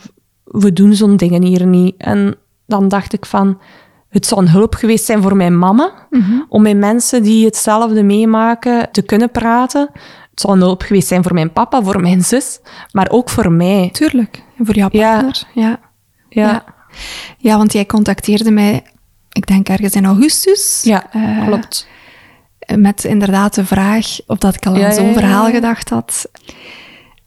we 0.43 0.73
doen 0.73 0.93
zo'n 0.93 1.17
dingen 1.17 1.43
hier 1.43 1.65
niet. 1.65 1.95
En 1.97 2.35
dan 2.65 2.87
dacht 2.87 3.13
ik 3.13 3.25
van, 3.25 3.59
het 4.09 4.25
zou 4.25 4.41
een 4.41 4.49
hulp 4.49 4.73
geweest 4.73 5.05
zijn 5.05 5.21
voor 5.21 5.35
mijn 5.35 5.57
mama, 5.59 6.07
om 6.49 6.61
met 6.61 6.77
mensen 6.77 7.23
die 7.23 7.45
hetzelfde 7.45 8.03
meemaken 8.03 8.91
te 8.91 9.01
kunnen 9.01 9.31
praten. 9.31 9.89
Het 10.29 10.41
zou 10.41 10.53
een 10.53 10.61
hulp 10.61 10.81
geweest 10.81 11.07
zijn 11.07 11.23
voor 11.23 11.33
mijn 11.33 11.53
papa, 11.53 11.83
voor 11.83 12.01
mijn 12.01 12.23
zus, 12.23 12.59
maar 12.91 13.09
ook 13.09 13.29
voor 13.29 13.51
mij. 13.51 13.89
Tuurlijk. 13.91 14.43
En 14.57 14.65
voor 14.65 14.75
jouw 14.75 14.89
partner. 14.89 15.43
Ja. 15.53 15.63
Ja, 15.63 15.79
Ja. 16.29 16.51
Ja, 16.51 16.63
want 17.41 17.73
jij 17.73 17.85
contacteerde 17.85 18.51
mij, 18.51 18.83
ik 19.31 19.47
denk 19.47 19.69
ergens 19.69 19.93
in 19.93 20.05
augustus. 20.05 20.81
ja, 20.83 21.13
eh, 21.13 21.45
klopt. 21.45 21.87
Met 22.75 23.03
inderdaad 23.03 23.55
de 23.55 23.65
vraag 23.65 24.07
of 24.27 24.37
dat 24.37 24.55
ik 24.55 24.65
al 24.65 24.75
Ja, 24.75 24.83
aan 24.83 24.89
ja, 24.89 24.95
zo'n 24.95 25.05
ja, 25.07 25.13
verhaal 25.13 25.47
ja. 25.47 25.53
gedacht 25.53 25.89
had. 25.89 26.29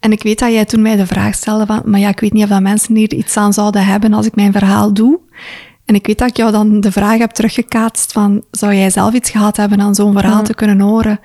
En 0.01 0.13
ik 0.13 0.23
weet 0.23 0.39
dat 0.39 0.53
jij 0.53 0.65
toen 0.65 0.83
mij 0.83 0.97
de 0.97 1.07
vraag 1.07 1.35
stelde 1.35 1.67
van, 1.67 1.83
maar 1.85 2.01
ja, 2.01 2.09
ik 2.09 2.21
weet 2.21 2.33
niet 2.33 2.43
of 2.43 2.49
dat 2.49 2.61
mensen 2.61 2.95
hier 2.97 3.15
iets 3.15 3.37
aan 3.37 3.53
zouden 3.53 3.85
hebben 3.85 4.13
als 4.13 4.27
ik 4.27 4.35
mijn 4.35 4.53
verhaal 4.53 4.95
doe. 4.95 5.19
En 5.85 5.95
ik 5.95 6.07
weet 6.07 6.19
dat 6.19 6.29
ik 6.29 6.37
jou 6.37 6.53
dan 6.53 6.81
de 6.81 6.93
vraag 6.93 7.19
heb 7.19 7.31
teruggekaatst 7.31 8.13
van, 8.13 8.45
zou 8.51 8.75
jij 8.75 8.91
zelf 8.91 9.15
iets 9.15 9.31
gehad 9.31 9.57
hebben 9.57 9.81
aan 9.81 9.95
zo'n 9.95 10.13
verhaal 10.13 10.43
te 10.43 10.55
kunnen 10.55 10.81
horen? 10.81 11.21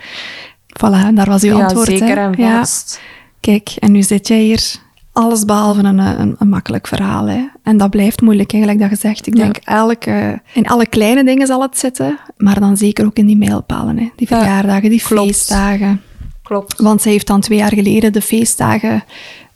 Voilà, 0.68 1.06
en 1.06 1.16
daar 1.16 1.30
was 1.30 1.44
uw 1.44 1.58
ja, 1.58 1.64
antwoord. 1.64 1.88
hè? 1.88 1.98
zeker 1.98 2.18
en 2.18 2.34
Ja. 2.38 2.58
vast. 2.58 3.00
Kijk, 3.40 3.70
en 3.80 3.92
nu 3.92 4.04
zit 4.04 4.28
jij 4.28 4.40
hier 4.40 4.76
alles 5.16 5.46
behalve 5.46 5.84
een, 5.84 5.98
een, 5.98 6.36
een 6.40 6.50
makkelijk 6.50 6.88
verhaal. 6.88 7.28
Hè? 7.28 7.46
En 7.64 7.78
dat 7.78 7.90
blijft 7.90 8.22
moeilijk, 8.22 8.52
hè, 8.52 8.60
gelijk 8.60 8.80
dat 8.80 8.90
gezegd. 8.90 9.28
Ik 9.28 9.38
Ja. 9.38 9.44
denk, 9.44 9.58
elke, 9.64 10.42
in 10.54 10.68
alle 10.68 10.86
kleine 10.88 11.24
dingen 11.24 11.48
zal 11.48 11.62
het 11.62 11.78
zitten, 11.78 12.20
maar 12.38 12.60
dan 12.60 12.78
zeker 12.78 13.06
ook 13.06 13.18
in 13.18 13.26
die 13.26 13.38
mijlpalen. 13.38 13.98
Hè? 13.98 14.10
Die 14.16 14.28
Ja, 14.30 14.38
verjaardagen, 14.38 14.90
die 14.90 15.02
klopt. 15.04 15.26
feestdagen. 15.28 16.02
Klopt. 16.44 16.82
Want 16.82 17.02
zij 17.02 17.12
heeft 17.12 17.28
dan 17.28 17.40
twee 17.40 17.58
jaar 17.58 17.74
geleden 17.74 18.14
de 18.14 18.22
feestdagen 18.22 19.04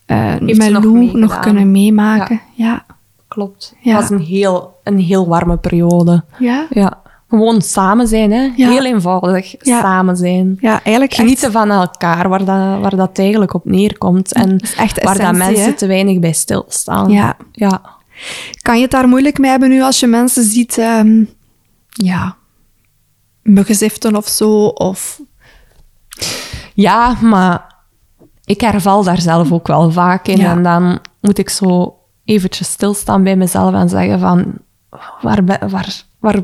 eh 0.05 0.33
ze 0.35 0.43
met 0.43 0.57
nog 0.71 0.83
Lou 0.83 0.93
meegedaan. 0.97 1.19
nog 1.21 1.39
kunnen 1.39 1.71
meemaken. 1.71 2.41
Ja. 2.53 2.85
Klopt. 3.27 3.75
Het 3.79 3.93
was 3.93 4.09
een 4.09 4.19
heel, 4.19 4.73
een 4.83 4.99
heel 4.99 5.27
warme 5.27 5.57
periode. 5.57 6.23
Ja? 6.39 6.65
Ja. 6.69 7.01
Gewoon 7.29 7.61
samen 7.61 8.07
zijn, 8.07 8.31
hè. 8.31 8.49
Ja. 8.55 8.69
Heel 8.69 8.85
eenvoudig. 8.85 9.55
Ja. 9.65 9.81
Samen 9.81 10.17
zijn. 10.17 10.57
Ja, 10.59 10.71
eigenlijk 10.71 11.11
echt- 11.11 11.21
Genieten 11.21 11.51
van 11.51 11.71
elkaar, 11.71 12.29
waar 12.29 12.39
dat, 12.45 12.81
waar 12.81 12.95
dat 12.95 13.17
eigenlijk 13.19 13.53
op 13.53 13.65
neerkomt. 13.65 14.33
En 14.33 14.59
waar 15.03 15.17
dat 15.17 15.35
mensen 15.35 15.63
hè? 15.63 15.73
te 15.73 15.87
weinig 15.87 16.19
bij 16.19 16.33
stilstaan. 16.33 17.11
Ja. 17.11 17.37
Ja. 17.51 17.81
Kan 18.61 18.75
je 18.75 18.81
het 18.81 18.91
daar 18.91 19.07
moeilijk 19.07 19.37
mee 19.37 19.49
hebben 19.51 19.69
nu 19.69 19.81
als 19.81 19.99
je 19.99 20.07
mensen 20.07 20.43
ziet, 20.43 20.77
ehm, 20.77 21.23
ja, 21.89 22.35
muggenziften 23.41 24.15
of 24.15 24.27
zo? 24.27 24.65
Of, 24.65 25.21
Ja, 26.73 27.15
maar 27.21 27.75
ik 28.43 28.61
herval 28.61 29.03
daar 29.03 29.21
zelf 29.21 29.51
ook 29.51 29.67
wel 29.67 29.91
vaak 29.91 30.27
in. 30.27 30.37
Ja. 30.37 30.51
En 30.51 30.63
dan 30.63 30.99
moet 31.21 31.37
ik 31.37 31.49
zo 31.49 31.97
eventjes 32.25 32.71
stilstaan 32.71 33.23
bij 33.23 33.35
mezelf 33.35 33.73
en 33.73 33.89
zeggen 33.89 34.19
van... 34.19 34.45
Waar, 35.21 35.45
waar, 35.69 35.89
waar 36.19 36.39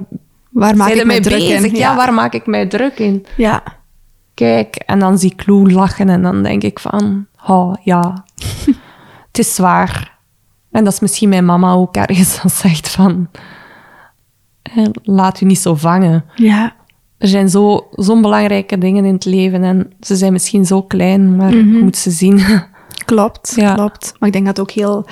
waar 0.56 0.76
maak 0.78 0.90
ik 0.90 1.06
mij 1.06 1.20
druk 1.22 1.38
bezig? 1.40 1.72
in? 1.72 1.76
Ja. 1.78 1.96
waar 1.96 2.14
maak 2.14 2.34
ik 2.34 2.46
mij 2.46 2.66
druk 2.68 3.00
in? 3.00 3.26
Ja. 3.38 3.64
Kijk, 4.34 4.76
en 4.76 5.00
dan 5.00 5.18
zie 5.20 5.32
ik 5.32 5.48
Lou 5.48 5.72
lachen 5.72 6.10
en 6.10 6.22
dan 6.22 6.44
denk 6.44 6.64
ik 6.64 6.80
van... 6.80 7.26
Oh, 7.48 7.74
ja, 7.84 8.24
het 9.28 9.38
is 9.40 9.56
zwaar. 9.56 10.18
En 10.72 10.84
dat 10.84 10.94
is 10.94 11.00
misschien 11.00 11.30
mijn 11.30 11.46
mama 11.46 11.72
ook 11.74 11.96
ergens 11.96 12.40
dat 12.42 12.52
zegt 12.52 12.90
van... 12.90 13.30
eh, 14.62 14.86
Laat 15.04 15.42
u 15.42 15.46
niet 15.46 15.60
zo 15.60 15.76
vangen. 15.76 16.26
Ja. 16.36 16.74
Er 17.18 17.28
zijn 17.28 17.50
zo- 17.50 17.88
zo'n 17.92 18.22
belangrijke 18.22 18.78
dingen 18.78 19.06
in 19.06 19.14
het 19.14 19.26
leven 19.26 19.64
en 19.64 19.92
ze 20.00 20.16
zijn 20.16 20.32
misschien 20.34 20.66
zo 20.66 20.82
klein, 20.82 21.36
maar 21.36 21.54
Mhm. 21.56 21.76
je 21.76 21.84
moet 21.84 21.98
ze 21.98 22.12
zien. 22.12 22.40
Klopt, 23.06 23.54
Ja. 23.56 23.74
klopt. 23.74 24.14
Maar 24.20 24.28
ik 24.28 24.34
denk 24.34 24.46
dat 24.46 24.58
het 24.58 24.66
ook 24.70 24.76
heel 24.76 25.06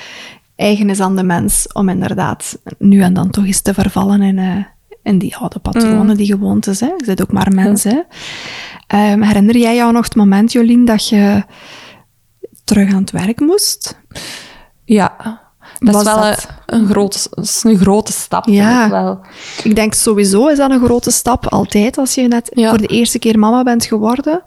eigen 0.56 0.90
is 0.90 1.00
aan 1.00 1.16
de 1.16 1.24
mens 1.24 1.68
om 1.74 1.90
inderdaad 1.90 2.60
nu 2.78 3.02
en 3.02 3.14
dan 3.14 3.30
toch 3.30 3.46
eens 3.46 3.62
te 3.62 3.74
vervallen 3.74 4.22
in, 4.22 4.38
eh, 4.40 4.56
in 5.04 5.18
die 5.18 5.36
oude 5.38 5.60
patronen, 5.60 6.06
Mm. 6.06 6.16
die 6.16 6.26
gewoontes. 6.26 6.80
Hè. 6.80 6.86
Je 6.86 7.04
bent 7.06 7.22
ook 7.22 7.32
maar 7.32 7.52
mens. 7.54 7.84
Hè. 7.84 8.00
Ehm, 8.88 9.22
herinner 9.22 9.58
jij 9.58 9.76
jou 9.76 9.92
nog 9.94 10.04
het 10.04 10.16
moment, 10.16 10.52
Jolien, 10.52 10.86
dat 10.86 11.08
je 11.10 11.44
terug 12.64 12.94
aan 12.94 13.02
het 13.02 13.12
werk 13.12 13.40
moest? 13.40 14.00
ja, 14.86 15.16
dat 15.80 15.94
Was 15.94 16.04
is 16.04 16.14
wel 16.14 16.22
dat? 16.22 16.48
Een, 16.66 16.80
een, 16.80 16.88
groot, 16.88 17.28
dat 17.30 17.44
is 17.46 17.64
een 17.64 17.78
grote 17.78 18.12
stap. 18.12 18.48
Ja. 18.48 18.86
ik 18.86 18.92
wel. 18.92 19.20
Ik 19.64 19.76
denk 19.76 19.94
sowieso 19.94 20.48
is 20.48 20.58
dat 20.58 20.72
een 20.72 20.86
grote 20.86 21.12
stap, 21.12 21.48
altijd, 21.48 21.98
als 21.98 22.16
je 22.16 22.28
net 22.28 22.52
Ja. 22.54 22.70
voor 22.70 22.78
de 22.78 22.88
eerste 22.88 23.20
keer 23.20 23.40
mama 23.40 23.64
bent 23.64 23.86
geworden. 23.86 24.44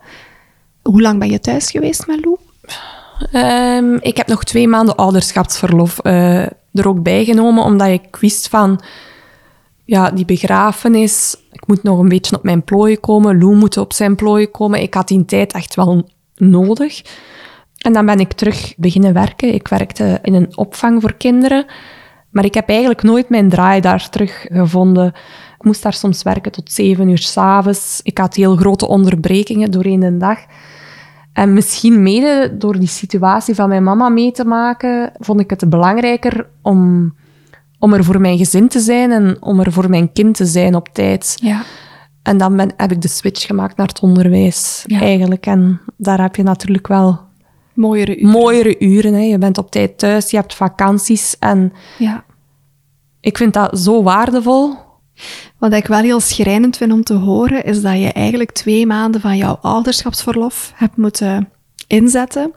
Hoe 0.82 1.00
lang 1.02 1.18
ben 1.18 1.30
je 1.30 1.40
thuis 1.40 1.70
geweest 1.70 2.06
met 2.06 2.24
Lou? 2.24 2.36
Ehm, 3.32 3.94
ik 4.00 4.16
heb 4.16 4.26
nog 4.26 4.44
twee 4.44 4.68
maanden 4.68 4.96
ouderschapsverlof 4.96 5.98
eh, 5.98 6.42
er 6.72 6.88
ook 6.88 7.02
bij 7.02 7.24
genomen, 7.24 7.64
omdat 7.64 7.88
ik 7.88 8.16
wist 8.16 8.48
van... 8.48 8.80
Ja, 9.86 10.10
die 10.10 10.24
begrafenis, 10.24 11.36
ik 11.52 11.66
moet 11.66 11.82
nog 11.82 11.98
een 11.98 12.08
beetje 12.08 12.36
op 12.36 12.42
mijn 12.42 12.62
plooi 12.62 13.00
komen. 13.00 13.38
Lou 13.38 13.54
moet 13.54 13.76
op 13.76 13.92
zijn 13.92 14.14
plooi 14.16 14.50
komen. 14.50 14.82
Ik 14.82 14.94
had 14.94 15.08
die 15.08 15.24
tijd 15.24 15.52
echt 15.52 15.74
wel 15.74 16.08
nodig. 16.34 17.02
En 17.78 17.92
dan 17.92 18.06
ben 18.06 18.20
ik 18.20 18.32
terug 18.32 18.74
beginnen 18.76 19.12
werken. 19.12 19.54
Ik 19.54 19.68
werkte 19.68 20.18
in 20.22 20.34
een 20.34 20.56
opvang 20.56 21.00
voor 21.00 21.14
kinderen. 21.14 21.66
Maar 22.30 22.44
ik 22.44 22.54
heb 22.54 22.68
eigenlijk 22.68 23.02
nooit 23.02 23.28
mijn 23.28 23.48
draai 23.48 23.80
daar 23.80 24.08
terug 24.10 24.46
gevonden. 24.48 25.06
Ik 25.58 25.64
moest 25.64 25.82
daar 25.82 25.92
soms 25.92 26.22
werken 26.22 26.52
tot 26.52 26.72
zeven 26.72 27.08
uur 27.08 27.18
s'avonds. 27.18 28.00
Ik 28.02 28.18
had 28.18 28.34
heel 28.34 28.56
grote 28.56 28.88
onderbrekingen 28.88 29.70
doorheen 29.70 30.00
de 30.00 30.16
dag. 30.16 30.38
En 31.32 31.52
misschien 31.52 32.02
mede 32.02 32.56
door 32.58 32.78
die 32.78 32.88
situatie 32.88 33.54
van 33.54 33.68
mijn 33.68 33.82
mama 33.82 34.08
mee 34.08 34.32
te 34.32 34.44
maken, 34.44 35.12
vond 35.18 35.40
ik 35.40 35.50
het 35.50 35.70
belangrijker 35.70 36.48
om, 36.62 37.12
om 37.86 37.92
er 37.94 38.04
voor 38.04 38.20
mijn 38.20 38.38
gezin 38.38 38.68
te 38.68 38.80
zijn 38.80 39.10
en 39.12 39.36
om 39.42 39.60
er 39.60 39.72
voor 39.72 39.90
mijn 39.90 40.12
kind 40.12 40.34
te 40.36 40.46
zijn 40.46 40.74
op 40.74 40.88
tijd. 40.92 41.34
Ja. 41.42 41.62
En 42.22 42.38
dan 42.38 42.56
ben, 42.56 42.72
heb 42.76 42.92
ik 42.92 43.00
de 43.02 43.08
switch 43.08 43.46
gemaakt 43.46 43.76
naar 43.76 43.86
het 43.86 44.00
onderwijs, 44.00 44.84
Ja. 44.86 45.00
eigenlijk. 45.00 45.46
En 45.46 45.80
daar 45.96 46.20
heb 46.20 46.36
je 46.36 46.42
natuurlijk 46.42 46.86
wel 46.86 47.20
Mooiere 47.74 48.16
uren. 48.18 48.30
mooiere 48.30 48.78
uren. 48.78 49.12
Hè. 49.14 49.20
Je 49.20 49.38
bent 49.38 49.58
op 49.58 49.70
tijd 49.70 49.98
thuis, 49.98 50.30
je 50.30 50.36
hebt 50.36 50.54
vakanties. 50.54 51.36
En 51.38 51.72
Ja. 51.98 52.24
ik 53.20 53.36
vind 53.36 53.54
dat 53.54 53.78
zo 53.78 54.02
waardevol. 54.02 54.74
Wat 55.58 55.72
ik 55.72 55.86
wel 55.86 55.98
heel 56.00 56.20
schrijnend 56.20 56.76
vind 56.76 56.92
om 56.92 57.02
te 57.02 57.14
horen, 57.14 57.64
is 57.64 57.82
dat 57.82 57.98
je 58.00 58.12
eigenlijk 58.12 58.52
twee 58.52 58.86
maanden 58.86 59.20
van 59.20 59.36
jouw 59.36 59.58
ouderschapsverlof 59.60 60.72
hebt 60.74 60.96
moeten 60.96 61.48
inzetten 61.86 62.52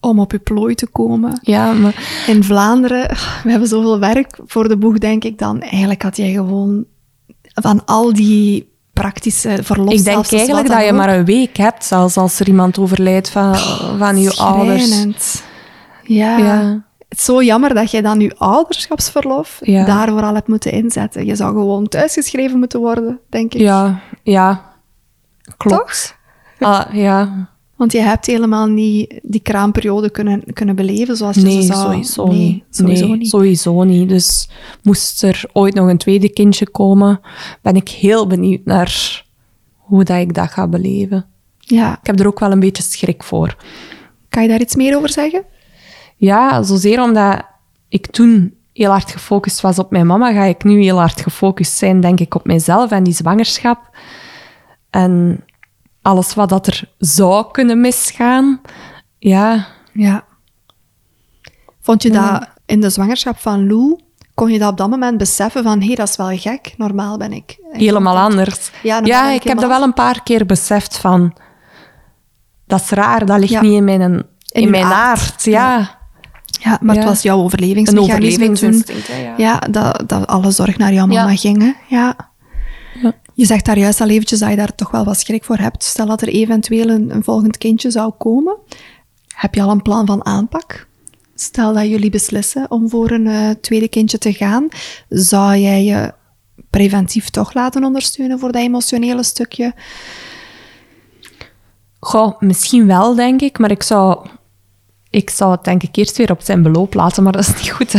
om 0.00 0.20
op 0.20 0.32
je 0.32 0.38
plooi 0.38 0.74
te 0.74 0.86
komen. 0.86 1.38
Ja, 1.42 1.72
maar 1.72 2.22
In 2.26 2.44
Vlaanderen, 2.44 3.08
we 3.42 3.50
hebben 3.50 3.68
zoveel 3.68 3.98
werk 3.98 4.38
voor 4.46 4.68
de 4.68 4.76
boeg, 4.76 4.98
denk 4.98 5.24
ik 5.24 5.38
dan. 5.38 5.60
Eigenlijk 5.60 6.02
had 6.02 6.16
jij 6.16 6.32
gewoon 6.32 6.84
van 7.54 7.84
al 7.84 8.12
die 8.12 8.72
praktische 8.92 9.58
verlof 9.62 9.92
ik 9.92 10.04
denk 10.04 10.32
eigenlijk 10.32 10.68
dat 10.68 10.84
je 10.84 10.92
maar 10.92 11.16
een 11.18 11.24
week 11.24 11.56
hebt, 11.56 11.84
zelfs 11.84 12.16
als 12.16 12.40
er 12.40 12.46
iemand 12.48 12.78
overlijdt 12.78 13.30
van, 13.30 13.56
van 13.98 14.20
je 14.20 14.36
ouders. 14.36 15.02
Ja. 16.02 16.36
Ja. 16.38 16.86
Het 17.08 17.18
is 17.18 17.24
zo 17.24 17.42
jammer 17.42 17.74
dat 17.74 17.90
jij 17.90 18.00
dan 18.02 18.20
je 18.20 18.34
ouderschapsverlof 18.38 19.58
Ja. 19.60 19.84
daarvoor 19.84 20.22
al 20.22 20.34
hebt 20.34 20.48
moeten 20.48 20.72
inzetten. 20.72 21.26
Je 21.26 21.36
zou 21.36 21.52
gewoon 21.52 21.88
thuisgeschreven 21.88 22.58
moeten 22.58 22.80
worden, 22.80 23.20
denk 23.28 23.54
ik. 23.54 23.60
Ja, 23.60 24.00
ja. 24.22 24.62
Klopt. 25.56 26.16
Ah, 26.58 26.84
ja. 26.92 27.48
Want 27.78 27.92
je 27.92 28.00
hebt 28.00 28.26
helemaal 28.26 28.66
niet 28.66 29.20
die 29.22 29.40
kraamperiode 29.40 30.10
kunnen, 30.10 30.42
kunnen 30.52 30.76
beleven 30.76 31.16
zoals 31.16 31.36
je 31.36 31.42
Nee, 31.42 31.60
ze 31.60 31.66
zou... 31.66 32.04
sowieso 32.04 32.26
nee, 32.26 32.38
niet. 32.38 32.64
Sowieso 32.70 33.06
nee, 33.06 33.16
niet. 33.16 33.28
sowieso 33.28 33.82
niet. 33.82 34.08
Dus 34.08 34.48
moest 34.82 35.22
er 35.22 35.44
ooit 35.52 35.74
nog 35.74 35.88
een 35.88 35.98
tweede 35.98 36.28
kindje 36.28 36.70
komen, 36.70 37.20
ben 37.62 37.76
ik 37.76 37.88
heel 37.88 38.26
benieuwd 38.26 38.64
naar 38.64 39.24
hoe 39.76 40.04
dat 40.04 40.16
ik 40.16 40.34
dat 40.34 40.50
ga 40.50 40.68
beleven. 40.68 41.26
Ja. 41.58 41.98
Ik 42.00 42.06
heb 42.06 42.20
er 42.20 42.26
ook 42.26 42.40
wel 42.40 42.52
een 42.52 42.60
beetje 42.60 42.82
schrik 42.82 43.22
voor. 43.22 43.56
Kan 44.28 44.42
je 44.42 44.48
daar 44.48 44.60
iets 44.60 44.76
meer 44.76 44.96
over 44.96 45.10
zeggen? 45.10 45.44
Ja, 46.16 46.62
zozeer 46.62 47.02
omdat 47.02 47.42
ik 47.88 48.06
toen 48.06 48.54
heel 48.72 48.90
hard 48.90 49.10
gefocust 49.10 49.60
was 49.60 49.78
op 49.78 49.90
mijn 49.90 50.06
mama, 50.06 50.32
ga 50.32 50.42
ik 50.42 50.64
nu 50.64 50.82
heel 50.82 50.98
hard 50.98 51.20
gefocust 51.20 51.76
zijn, 51.76 52.00
denk 52.00 52.20
ik, 52.20 52.34
op 52.34 52.46
mijzelf 52.46 52.90
en 52.90 53.04
die 53.04 53.14
zwangerschap. 53.14 53.96
En 54.90 55.44
alles 56.02 56.34
wat 56.34 56.48
dat 56.48 56.66
er 56.66 56.92
zou 56.98 57.50
kunnen 57.52 57.80
misgaan. 57.80 58.60
Ja, 59.18 59.66
Ja. 59.92 60.24
Vond 61.80 62.02
je 62.02 62.10
dat 62.10 62.48
in 62.66 62.80
de 62.80 62.90
zwangerschap 62.90 63.38
van 63.38 63.66
Lou, 63.66 63.98
kon 64.34 64.50
je 64.50 64.58
dat 64.58 64.70
op 64.70 64.76
dat 64.76 64.90
moment 64.90 65.18
beseffen 65.18 65.62
van, 65.62 65.80
hé, 65.80 65.86
hey, 65.86 65.94
dat 65.94 66.08
is 66.08 66.16
wel 66.16 66.38
gek, 66.38 66.74
normaal 66.76 67.16
ben 67.18 67.32
ik... 67.32 67.58
helemaal 67.72 68.18
anders. 68.18 68.70
Ja, 68.82 68.98
ik 69.30 69.34
ik 69.42 69.48
heb 69.48 69.58
dat 69.58 69.68
wel 69.68 69.82
een 69.82 69.92
paar 69.94 70.22
keer 70.22 70.46
beseft 70.46 70.98
van... 70.98 71.34
Dat 72.66 72.80
is 72.80 72.90
raar, 72.90 73.26
dat 73.26 73.38
ligt 73.38 73.52
Ja. 73.52 73.60
niet 73.60 73.72
in 73.72 73.84
mijn, 73.84 74.22
in 74.52 74.70
mijn 74.70 74.84
aard. 74.84 74.94
aard. 75.20 75.44
Ja, 75.44 75.98
Ja, 76.60 76.78
maar 76.80 76.94
het 76.96 77.04
was 77.04 77.22
jouw 77.22 77.38
een 77.38 77.44
overlevingsmechanisme 77.44 78.14
toen. 78.16 78.34
overlevingsinstinct. 78.34 79.06
Ja. 79.06 79.34
Ja, 79.36 79.58
dat, 79.58 80.08
dat 80.08 80.26
alle 80.26 80.50
zorg 80.50 80.76
naar 80.78 80.92
jouw 80.92 81.06
mama 81.06 81.30
Ja. 81.30 81.36
ging. 81.36 81.62
Hè? 81.62 81.72
Ja. 81.96 82.16
Je 83.38 83.46
zegt 83.46 83.64
daar 83.64 83.78
juist 83.78 84.00
al 84.00 84.08
eventjes 84.08 84.38
dat 84.38 84.50
je 84.50 84.56
daar 84.56 84.74
toch 84.74 84.90
wel 84.90 85.04
wat 85.04 85.20
schrik 85.20 85.44
voor 85.44 85.56
hebt. 85.56 85.84
Stel 85.84 86.06
dat 86.06 86.22
er 86.22 86.28
eventueel 86.28 86.88
een, 86.88 87.10
een 87.14 87.24
volgend 87.24 87.58
kindje 87.58 87.90
zou 87.90 88.12
komen. 88.18 88.56
Heb 89.34 89.54
je 89.54 89.62
al 89.62 89.70
een 89.70 89.82
plan 89.82 90.06
van 90.06 90.24
aanpak? 90.24 90.86
Stel 91.34 91.74
dat 91.74 91.88
jullie 91.88 92.10
beslissen 92.10 92.70
om 92.70 92.88
voor 92.88 93.10
een 93.10 93.26
eh, 93.26 93.50
tweede 93.60 93.88
kindje 93.88 94.18
te 94.18 94.32
gaan. 94.32 94.68
Zou 95.08 95.56
jij 95.56 95.84
je 95.84 96.12
preventief 96.70 97.30
toch 97.30 97.54
laten 97.54 97.84
ondersteunen 97.84 98.38
voor 98.38 98.52
dat 98.52 98.62
emotionele 98.62 99.22
stukje? 99.22 99.74
Goh, 102.00 102.40
misschien 102.40 102.86
wel, 102.86 103.14
denk 103.14 103.40
ik. 103.40 103.58
Maar 103.58 103.70
ik 103.70 103.82
zou, 103.82 104.28
ik 105.10 105.30
zou 105.30 105.50
het 105.50 105.64
denk 105.64 105.82
ik 105.82 105.96
eerst 105.96 106.16
weer 106.16 106.30
op 106.30 106.42
zijn 106.42 106.62
beloop 106.62 106.94
laten. 106.94 107.22
Maar 107.22 107.32
dat 107.32 107.48
is 107.48 107.54
niet 107.54 107.70
goed. 107.70 107.94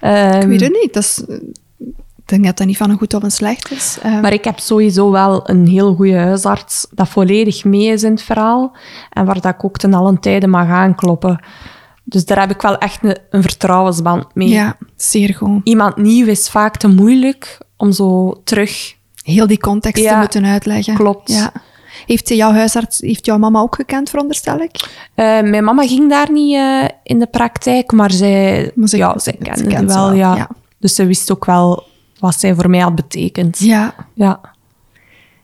Ehm, 0.00 0.40
Ik 0.42 0.46
weet 0.46 0.60
het 0.60 0.78
niet. 0.82 0.92
Dat 0.92 1.02
is, 1.02 1.22
ik 2.30 2.36
denk 2.36 2.48
dat 2.48 2.56
dat 2.58 2.66
niet 2.66 2.76
van 2.76 2.90
een 2.90 2.98
goed 2.98 3.14
of 3.14 3.22
een 3.22 3.30
slecht 3.30 3.70
is. 3.70 3.98
Eh, 4.02 4.20
Maar 4.20 4.32
ik 4.32 4.44
heb 4.44 4.58
sowieso 4.58 5.10
wel 5.10 5.48
een 5.50 5.66
heel 5.66 5.94
goede 5.94 6.16
huisarts 6.18 6.86
dat 6.90 7.08
volledig 7.08 7.64
mee 7.64 7.86
is 7.86 8.02
in 8.02 8.10
het 8.10 8.22
verhaal. 8.22 8.76
En 9.10 9.24
waar 9.24 9.40
dat 9.40 9.54
ik 9.54 9.64
ook 9.64 9.78
ten 9.78 9.94
allen 9.94 10.20
tijde 10.20 10.46
mag 10.46 10.68
aankloppen. 10.68 11.44
Dus 12.04 12.24
daar 12.24 12.40
heb 12.40 12.50
ik 12.50 12.60
wel 12.62 12.78
echt 12.78 13.04
een, 13.04 13.16
een 13.30 13.42
vertrouwensband 13.42 14.24
mee. 14.34 14.48
Ja, 14.48 14.76
zeer 14.96 15.34
goed. 15.34 15.60
Iemand 15.64 15.96
nieuw 15.96 16.26
is 16.26 16.48
vaak 16.50 16.76
te 16.76 16.88
moeilijk 16.88 17.58
om 17.76 17.92
zo 17.92 18.40
terug... 18.44 18.94
Heel 19.22 19.46
die 19.46 19.58
context 19.60 20.08
te 20.08 20.14
moeten 20.16 20.44
uitleggen. 20.46 20.94
klopt. 20.94 21.32
Ja. 21.32 21.52
Heeft 22.06 22.28
jouw 22.28 22.52
huisarts, 22.52 22.98
heeft 23.00 23.26
jouw 23.26 23.38
mama 23.38 23.60
ook 23.60 23.74
gekend, 23.74 24.10
veronderstel 24.10 24.58
ik? 24.58 24.88
Eh, 25.14 25.24
mijn 25.24 25.64
mama 25.64 25.86
ging 25.86 26.08
daar 26.10 26.32
niet 26.32 26.54
eh, 26.56 26.84
in 27.02 27.18
de 27.18 27.26
praktijk, 27.26 27.92
maar 27.92 28.10
zij, 28.10 28.70
Maar 28.74 28.88
ze- 28.88 28.96
ja, 28.96 29.18
ze- 29.18 29.32
kende 29.42 29.64
wel, 29.86 30.06
wel, 30.08 30.12
ja. 30.12 30.36
ja. 30.36 30.48
Dus 30.78 30.94
ze 30.94 31.06
wist 31.06 31.32
ook 31.32 31.44
wel 31.44 31.84
wat 32.20 32.40
zij 32.40 32.54
voor 32.54 32.70
mij 32.70 32.80
had 32.80 32.94
betekend. 32.94 33.58
Ja. 33.58 33.94
Ja, 34.14 34.40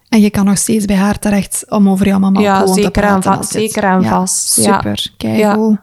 En 0.09 0.21
je 0.21 0.31
kan 0.31 0.45
nog 0.45 0.59
steeds 0.59 0.85
bij 0.85 0.97
haar 0.97 1.19
terecht 1.19 1.65
om 1.69 1.89
over 1.89 2.07
jouw 2.07 2.19
mama 2.19 2.41
Ja, 2.41 2.67
zeker 2.67 2.75
te 2.93 3.01
en 3.01 3.07
praten. 3.07 3.23
va- 3.23 3.37
als 3.37 3.49
het- 3.53 3.61
zeker 3.61 3.85
en 3.85 4.01
ja, 4.01 4.09
vast, 4.09 4.57
ja. 4.57 4.75
Super, 4.77 5.13
kijk 5.17 5.79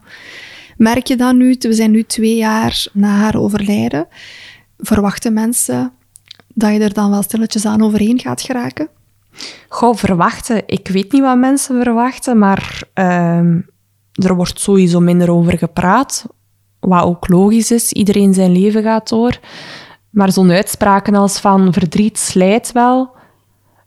Merk 0.78 1.08
je 1.08 1.16
dan 1.16 1.38
nu, 1.38 1.56
we 1.60 1.74
zijn 1.74 1.92
nu 1.92 2.04
twee 2.04 2.36
jaar 2.36 2.86
na 2.94 3.08
haar 3.08 3.36
overlijden, 3.36 4.08
verwachten 4.78 5.34
mensen 5.34 5.92
dat 6.48 6.74
je 6.74 6.80
er 6.80 6.94
dan 6.94 7.10
wel 7.10 7.22
stilletjes 7.24 7.66
aan 7.66 7.82
overheen 7.84 8.20
gaat 8.20 8.42
geraken? 8.42 8.88
Goh, 9.70 9.96
verwachten. 9.96 10.64
Ik 10.66 10.88
weet 10.88 11.12
niet 11.12 11.22
wat 11.22 11.38
mensen 11.38 11.84
verwachten, 11.84 12.38
maar 12.38 12.82
ehm, 12.94 13.60
er 14.14 14.36
wordt 14.36 14.60
sowieso 14.60 15.00
minder 15.00 15.32
over 15.32 15.58
gepraat. 15.58 16.26
Wat 16.80 17.04
ook 17.04 17.28
logisch 17.28 17.72
is, 17.72 17.92
iedereen 17.92 18.34
zijn 18.34 18.52
leven 18.52 18.84
gaat 18.84 19.10
door. 19.10 19.40
Maar 20.14 20.32
zo'n 20.32 20.52
uitspraken 20.52 21.16
als 21.16 21.40
van 21.40 21.74
verdriet 21.74 22.20
slijt 22.20 22.72
wel, 22.72 23.12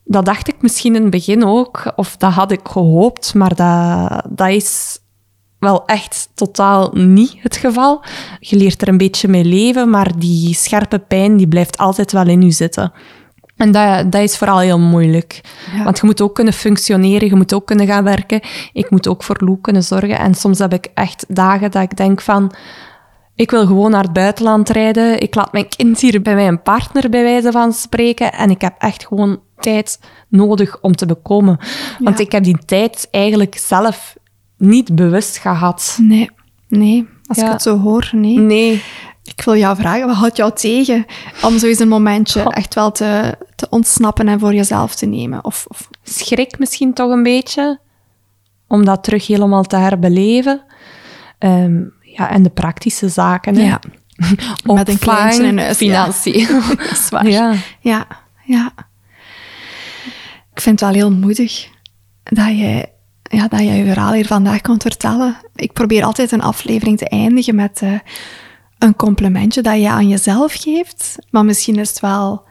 dat 0.04 0.24
dacht 0.24 0.48
ik 0.48 0.56
misschien 0.60 0.94
in 0.94 1.02
het 1.02 1.10
begin 1.10 1.44
ook, 1.44 1.92
of 1.96 2.16
dat 2.16 2.32
had 2.32 2.50
ik 2.50 2.60
gehoopt, 2.62 3.34
maar 3.34 3.54
dat, 3.54 4.22
dat 4.28 4.48
is 4.48 4.98
wel 5.58 5.86
echt 5.86 6.28
totaal 6.34 6.90
niet 6.92 7.34
het 7.38 7.56
geval. 7.56 8.04
Je 8.40 8.56
leert 8.56 8.82
er 8.82 8.88
een 8.88 8.96
beetje 8.96 9.28
mee 9.28 9.44
leven, 9.44 9.90
maar 9.90 10.18
die 10.18 10.54
scherpe 10.54 10.98
pijn 10.98 11.36
die 11.36 11.48
blijft 11.48 11.78
altijd 11.78 12.12
wel 12.12 12.26
in 12.26 12.42
je 12.42 12.50
zitten. 12.50 12.92
En 13.56 13.72
dat, 13.72 14.12
dat 14.12 14.22
is 14.22 14.36
vooral 14.36 14.58
heel 14.58 14.78
moeilijk. 14.78 15.40
Ja. 15.76 15.84
Want 15.84 15.98
je 15.98 16.06
moet 16.06 16.20
ook 16.20 16.34
kunnen 16.34 16.52
functioneren, 16.52 17.28
je 17.28 17.34
moet 17.34 17.54
ook 17.54 17.66
kunnen 17.66 17.86
gaan 17.86 18.04
werken. 18.04 18.40
Ik 18.72 18.90
moet 18.90 19.08
ook 19.08 19.22
voor 19.22 19.36
Lou 19.38 19.58
kunnen 19.60 19.82
zorgen. 19.82 20.18
En 20.18 20.34
soms 20.34 20.58
heb 20.58 20.72
ik 20.72 20.88
echt 20.94 21.24
dagen 21.28 21.70
dat 21.70 21.82
ik 21.82 21.96
denk 21.96 22.20
van... 22.20 22.52
Ik 23.36 23.50
wil 23.50 23.66
gewoon 23.66 23.90
naar 23.90 24.02
het 24.02 24.12
buitenland 24.12 24.68
rijden. 24.68 25.20
Ik 25.20 25.34
laat 25.34 25.52
mijn 25.52 25.68
kind 25.68 26.00
hier 26.00 26.22
bij 26.22 26.34
mijn 26.34 26.62
partner, 26.62 27.10
bij 27.10 27.22
wijze 27.22 27.52
van 27.52 27.72
spreken. 27.72 28.32
En 28.32 28.50
ik 28.50 28.60
heb 28.60 28.74
echt 28.78 29.06
gewoon 29.06 29.40
tijd 29.58 29.98
nodig 30.28 30.78
om 30.80 30.94
te 30.96 31.06
bekomen. 31.06 31.58
Want 31.98 32.18
Ja. 32.18 32.24
ik 32.24 32.32
heb 32.32 32.44
die 32.44 32.58
tijd 32.64 33.08
eigenlijk 33.10 33.56
zelf 33.58 34.16
niet 34.58 34.94
bewust 34.94 35.36
gehad. 35.38 35.98
Nee, 36.00 36.30
nee. 36.68 37.08
Als 37.26 37.38
ik 37.38 37.44
het 37.46 37.62
zo 37.62 37.78
hoor, 37.78 38.08
nee. 38.12 38.38
Nee. 38.38 38.82
Ik 39.22 39.42
wil 39.44 39.56
jou 39.56 39.76
vragen, 39.76 40.06
wat 40.06 40.16
houdt 40.16 40.36
jou 40.36 40.52
tegen 40.54 41.04
om 41.42 41.58
zo 41.58 41.66
eens 41.66 41.78
een 41.78 41.88
momentje 41.88 42.42
echt 42.42 42.74
wel 42.74 42.92
te, 42.92 43.34
te 43.56 43.66
ontsnappen 43.70 44.28
en 44.28 44.40
voor 44.40 44.54
jezelf 44.54 44.94
te 44.94 45.06
nemen? 45.06 45.44
Of, 45.44 45.64
of 45.68 45.88
schrik 46.02 46.58
misschien 46.58 46.92
toch 46.92 47.10
een 47.10 47.22
beetje 47.22 47.78
om 48.66 48.84
dat 48.84 49.04
terug 49.04 49.26
helemaal 49.26 49.62
te 49.62 49.76
herbeleven. 49.76 50.62
Ehm, 51.38 51.82
ja, 52.16 52.30
en 52.30 52.42
de 52.42 52.50
praktische 52.50 53.08
zaken. 53.08 53.56
Hè. 53.56 53.62
Ja. 53.62 53.80
Met 54.74 54.88
een 54.88 54.98
kleintje 54.98 55.46
in 55.46 55.58
huis, 55.58 55.78
ja. 55.78 56.12
Financiën. 56.12 56.48
dat 56.76 56.90
is 56.90 57.08
waar. 57.08 57.28
Ja. 57.28 57.54
Ja, 57.80 58.06
ja. 58.44 58.72
Ik 60.54 60.60
vind 60.62 60.80
het 60.80 60.90
wel 60.90 60.98
heel 60.98 61.12
moedig 61.12 61.68
dat 62.22 62.58
je, 62.58 62.88
ja, 63.22 63.48
dat 63.48 63.60
je 63.60 63.66
je 63.70 63.84
verhaal 63.84 64.12
hier 64.12 64.26
vandaag 64.26 64.60
komt 64.60 64.82
vertellen. 64.82 65.36
Ik 65.54 65.72
probeer 65.72 66.04
altijd 66.04 66.32
een 66.32 66.40
aflevering 66.42 66.98
te 66.98 67.08
eindigen 67.08 67.54
met 67.54 67.82
eh, 67.82 67.98
een 68.78 68.96
complimentje 68.96 69.62
dat 69.62 69.80
je 69.80 69.88
aan 69.88 70.08
jezelf 70.08 70.52
geeft. 70.52 71.16
Maar 71.30 71.44
misschien 71.44 71.76
is 71.76 71.88
het 71.88 72.00
wel 72.00 72.44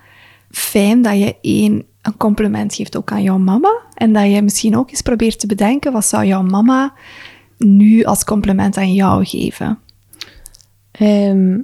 fijn 0.50 1.02
dat 1.02 1.18
je 1.20 1.36
één 1.42 1.86
een 2.02 2.18
compliment 2.18 2.76
geeft 2.76 2.98
ook 2.98 3.12
aan 3.12 3.24
jouw 3.24 3.38
mama. 3.38 3.82
En 3.94 4.14
dat 4.14 4.32
je 4.32 4.42
misschien 4.42 4.78
ook 4.78 4.90
eens 4.90 5.02
probeert 5.02 5.40
te 5.40 5.48
bedenken, 5.48 5.92
wat 5.92 6.06
zou 6.06 6.26
jouw 6.26 6.44
mama 6.44 6.94
nu 7.58 8.04
als 8.04 8.24
compliment 8.24 8.78
aan 8.78 8.94
jou 8.94 9.26
geven? 9.26 9.80
Ehm, 10.92 11.58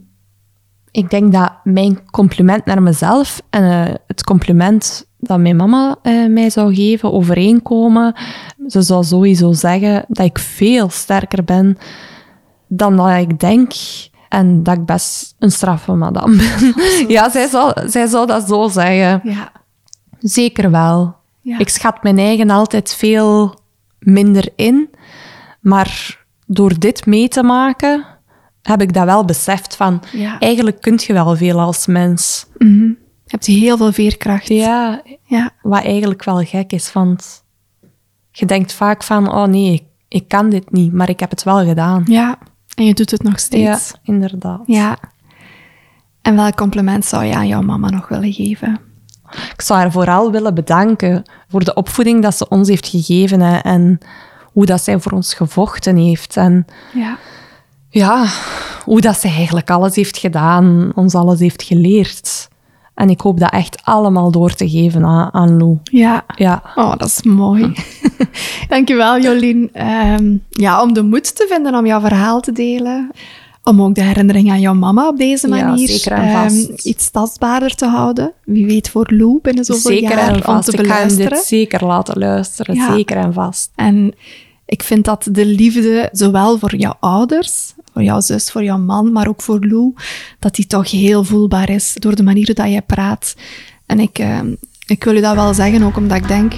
ik 0.91 1.09
denk 1.09 1.31
dat 1.31 1.51
mijn 1.63 2.11
compliment 2.11 2.65
naar 2.65 2.81
mezelf 2.81 3.41
en 3.49 3.63
eh, 3.63 3.93
het 4.07 4.23
compliment 4.23 5.09
dat 5.17 5.39
mijn 5.39 5.55
mama 5.55 5.95
eh, 6.01 6.27
mij 6.27 6.49
zou 6.49 6.75
geven 6.75 7.13
overeenkomen. 7.13 8.15
Ze 8.67 8.81
zou 8.81 9.03
sowieso 9.03 9.53
zeggen 9.53 10.05
dat 10.07 10.25
ik 10.25 10.39
veel 10.39 10.89
sterker 10.89 11.43
ben 11.43 11.77
dan 12.67 12.95
dat 12.95 13.17
ik 13.17 13.39
denk. 13.39 13.73
En 14.29 14.63
dat 14.63 14.77
ik 14.77 14.85
best 14.85 15.35
een 15.39 15.51
straffe 15.51 15.93
madame 15.93 16.35
ben. 16.35 16.73
ja, 17.15 17.29
zij 17.29 17.47
zou, 17.47 17.89
zij 17.89 18.07
zou 18.07 18.27
dat 18.27 18.47
zo 18.47 18.67
zeggen. 18.67 19.21
Ja. 19.23 19.51
Zeker 20.19 20.71
wel. 20.71 21.15
Ja. 21.41 21.59
Ik 21.59 21.69
schat 21.69 22.03
mijn 22.03 22.17
eigen 22.17 22.49
altijd 22.49 22.95
veel 22.95 23.59
minder 23.99 24.49
in. 24.55 24.89
Maar 25.61 26.19
door 26.47 26.79
dit 26.79 27.05
mee 27.05 27.27
te 27.27 27.43
maken, 27.43 28.05
heb 28.61 28.81
ik 28.81 28.93
dat 28.93 29.05
wel 29.05 29.25
beseft 29.25 29.75
van... 29.75 30.03
Ja. 30.11 30.39
Eigenlijk 30.39 30.81
kun 30.81 30.99
je 31.01 31.13
wel 31.13 31.35
veel 31.35 31.59
als 31.59 31.85
mens. 31.87 32.45
Mhm. 32.57 32.83
Je 33.23 33.37
hebt 33.37 33.45
heel 33.45 33.77
veel 33.77 33.91
veerkracht. 33.91 34.47
Ja, 34.47 35.01
Ja. 35.25 35.49
wat 35.61 35.83
eigenlijk 35.83 36.23
wel 36.23 36.43
gek 36.43 36.71
is, 36.71 36.93
want 36.93 37.43
je 38.31 38.45
denkt 38.45 38.73
vaak 38.73 39.03
van... 39.03 39.31
Oh 39.33 39.45
nee, 39.45 39.73
ik, 39.73 39.83
ik 40.07 40.27
kan 40.27 40.49
dit 40.49 40.71
niet, 40.71 40.93
maar 40.93 41.09
ik 41.09 41.19
heb 41.19 41.29
het 41.29 41.43
wel 41.43 41.65
gedaan. 41.65 42.03
Ja, 42.07 42.37
en 42.75 42.85
je 42.85 42.93
doet 42.93 43.11
het 43.11 43.23
nog 43.23 43.33
Ja, 43.33 43.39
steeds. 43.39 43.93
inderdaad. 44.03 44.61
Ja. 44.65 44.97
En 46.21 46.35
welk 46.35 46.55
compliment 46.55 47.05
zou 47.05 47.23
je 47.25 47.35
aan 47.35 47.47
jouw 47.47 47.61
mama 47.61 47.89
nog 47.89 48.07
willen 48.07 48.33
geven? 48.33 48.79
Ik 49.53 49.61
zou 49.61 49.79
haar 49.79 49.91
vooral 49.91 50.31
willen 50.31 50.53
bedanken 50.53 51.23
voor 51.47 51.63
de 51.63 51.73
opvoeding 51.73 52.21
dat 52.21 52.37
ze 52.37 52.47
ons 52.49 52.67
heeft 52.67 52.87
gegeven 52.87 53.39
hè, 53.39 53.57
en 53.57 53.97
hoe 54.51 54.65
dat 54.65 54.81
zij 54.83 54.99
voor 54.99 55.11
ons 55.11 55.33
gevochten 55.33 55.95
heeft. 55.95 56.37
En 56.37 56.65
Ja. 56.93 57.17
ja, 57.89 58.25
hoe 58.85 59.01
dat 59.01 59.19
ze 59.19 59.27
eigenlijk 59.27 59.69
alles 59.69 59.95
heeft 59.95 60.17
gedaan, 60.17 60.91
ons 60.95 61.15
alles 61.15 61.39
heeft 61.39 61.63
geleerd. 61.63 62.49
En 62.93 63.09
ik 63.09 63.21
hoop 63.21 63.39
dat 63.39 63.51
echt 63.51 63.81
allemaal 63.83 64.31
door 64.31 64.53
te 64.53 64.69
geven 64.69 65.05
aan, 65.05 65.33
aan 65.33 65.57
Lou. 65.57 65.77
Ja. 65.83 66.23
Ja. 66.35 66.63
Oh, 66.75 66.91
dat 66.97 67.07
is 67.07 67.23
mooi. 67.23 67.73
Dankjewel, 68.69 69.19
Jolien. 69.21 69.69
Ehm, 69.73 70.35
ja, 70.49 70.81
om 70.81 70.93
de 70.93 71.01
moed 71.03 71.35
te 71.35 71.45
vinden 71.49 71.75
om 71.75 71.85
jouw 71.85 71.99
verhaal 71.99 72.41
te 72.41 72.51
delen. 72.51 73.11
Om 73.63 73.81
ook 73.81 73.95
de 73.95 74.03
herinnering 74.03 74.51
aan 74.51 74.59
jouw 74.59 74.73
mama 74.73 75.07
op 75.07 75.17
deze 75.17 75.47
Ja, 75.47 75.65
manier 75.65 76.07
en 76.11 76.23
ehm, 76.23 76.55
iets 76.83 77.09
tastbaarder 77.11 77.75
te 77.75 77.85
houden. 77.85 78.31
Wie 78.45 78.65
weet 78.65 78.89
voor 78.89 79.07
Lou 79.13 79.39
binnen 79.41 79.65
zoveel 79.65 79.91
Zeker 79.91 80.09
jaar 80.17 80.27
en 80.27 80.35
om 80.35 80.41
vast. 80.41 80.69
te 80.69 80.71
Ik 80.71 80.77
ga 80.87 80.93
hem 80.93 81.07
beluisteren. 81.07 81.29
dit 81.37 81.45
zeker 81.47 81.85
laten 81.85 82.19
luisteren. 82.19 82.75
Ja. 82.75 82.93
Zeker 82.95 83.17
en 83.17 83.33
vast. 83.33 83.71
En 83.75 84.13
ik 84.65 84.83
vind 84.83 85.05
dat 85.05 85.27
de 85.31 85.45
liefde, 85.45 86.09
zowel 86.11 86.57
voor 86.57 86.75
jouw 86.75 86.93
ouders, 86.99 87.73
voor 87.93 88.03
jouw 88.03 88.19
zus, 88.21 88.51
voor 88.51 88.63
jouw 88.63 88.77
man, 88.77 89.11
maar 89.11 89.27
ook 89.27 89.41
voor 89.41 89.65
Lou, 89.65 89.93
dat 90.39 90.55
die 90.55 90.67
toch 90.67 90.91
heel 90.91 91.23
voelbaar 91.23 91.69
is 91.69 91.93
door 91.99 92.15
de 92.15 92.23
manier 92.23 92.53
dat 92.53 92.67
jij 92.67 92.81
praat. 92.81 93.35
En 93.85 93.99
ik, 93.99 94.19
eh, 94.19 94.39
ik 94.85 95.03
wil 95.03 95.15
u 95.15 95.21
dat 95.21 95.35
wel 95.35 95.53
zeggen, 95.53 95.83
ook 95.83 95.97
omdat 95.97 96.17
ik 96.17 96.27
denk, 96.27 96.53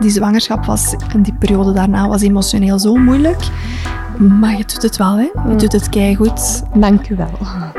die 0.00 0.10
zwangerschap 0.10 0.64
was, 0.64 0.94
en 1.12 1.22
die 1.22 1.34
periode 1.38 1.72
daarna 1.72 2.08
was 2.08 2.22
emotioneel 2.22 2.78
zo 2.78 2.94
moeilijk. 2.94 3.40
Maar 4.28 4.56
je 4.56 4.64
doet 4.64 4.82
het 4.82 4.96
wel, 4.96 5.16
hè? 5.16 5.30
Je 5.48 5.56
doet 5.56 5.72
het 5.72 5.88
keigoed. 5.88 6.62
Dank 6.74 7.08
u 7.08 7.16
wel. 7.16 7.38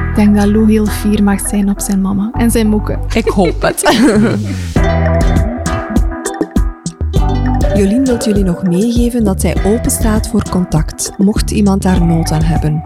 Ik 0.10 0.16
denk 0.16 0.36
dat 0.36 0.46
Lou 0.46 0.72
heel 0.72 0.86
fier 0.86 1.24
mag 1.24 1.48
zijn 1.48 1.70
op 1.70 1.80
zijn 1.80 2.02
mama 2.02 2.30
en 2.34 2.52
zijn 2.52 2.68
moeke. 2.68 3.00
Ik 3.14 3.28
hoop 3.28 3.62
het. 3.62 3.82
Jolien 7.78 8.06
wilt 8.06 8.26
jullie 8.26 8.44
nog 8.44 8.64
meegeven 8.64 9.24
dat 9.24 9.42
zij 9.42 9.56
open 9.66 9.92
staat 9.92 10.28
voor 10.28 10.50
contact, 10.50 11.12
mocht 11.18 11.52
iemand 11.52 11.82
daar 11.82 12.06
nood 12.06 12.32
aan 12.32 12.44
hebben. 12.44 12.82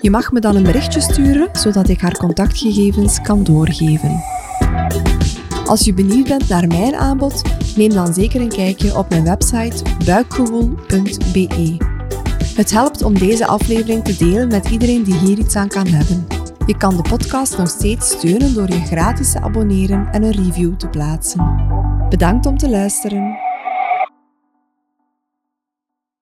Je 0.00 0.10
mag 0.10 0.32
me 0.32 0.40
dan 0.40 0.56
een 0.56 0.62
berichtje 0.62 1.00
sturen, 1.00 1.48
zodat 1.52 1.88
ik 1.88 2.00
haar 2.00 2.16
contactgegevens 2.16 3.20
kan 3.20 3.44
doorgeven. 3.44 4.22
Als 5.66 5.84
je 5.84 5.94
benieuwd 5.94 6.28
bent 6.28 6.48
naar 6.48 6.66
mijn 6.66 6.94
aanbod, 6.94 7.42
neem 7.76 7.90
dan 7.90 8.14
zeker 8.14 8.40
een 8.40 8.48
kijkje 8.48 8.96
op 8.96 9.08
mijn 9.08 9.24
website 9.24 9.82
buikgewoel.be. 10.04 11.91
Het 12.54 12.70
helpt 12.70 13.02
om 13.02 13.18
deze 13.18 13.46
aflevering 13.46 14.04
te 14.04 14.16
delen 14.16 14.48
met 14.48 14.68
iedereen 14.70 15.02
die 15.02 15.14
hier 15.14 15.38
iets 15.38 15.56
aan 15.56 15.68
kan 15.68 15.86
hebben. 15.86 16.26
Je 16.66 16.76
kan 16.76 16.96
de 16.96 17.02
podcast 17.02 17.58
nog 17.58 17.68
steeds 17.68 18.10
steunen 18.10 18.54
door 18.54 18.68
je 18.68 18.84
gratis 18.84 19.32
te 19.32 19.40
abonneren 19.40 20.08
en 20.12 20.22
een 20.22 20.44
review 20.44 20.76
te 20.76 20.88
plaatsen. 20.88 21.56
Bedankt 22.08 22.46
om 22.46 22.58
te 22.58 22.68
luisteren. 22.68 23.51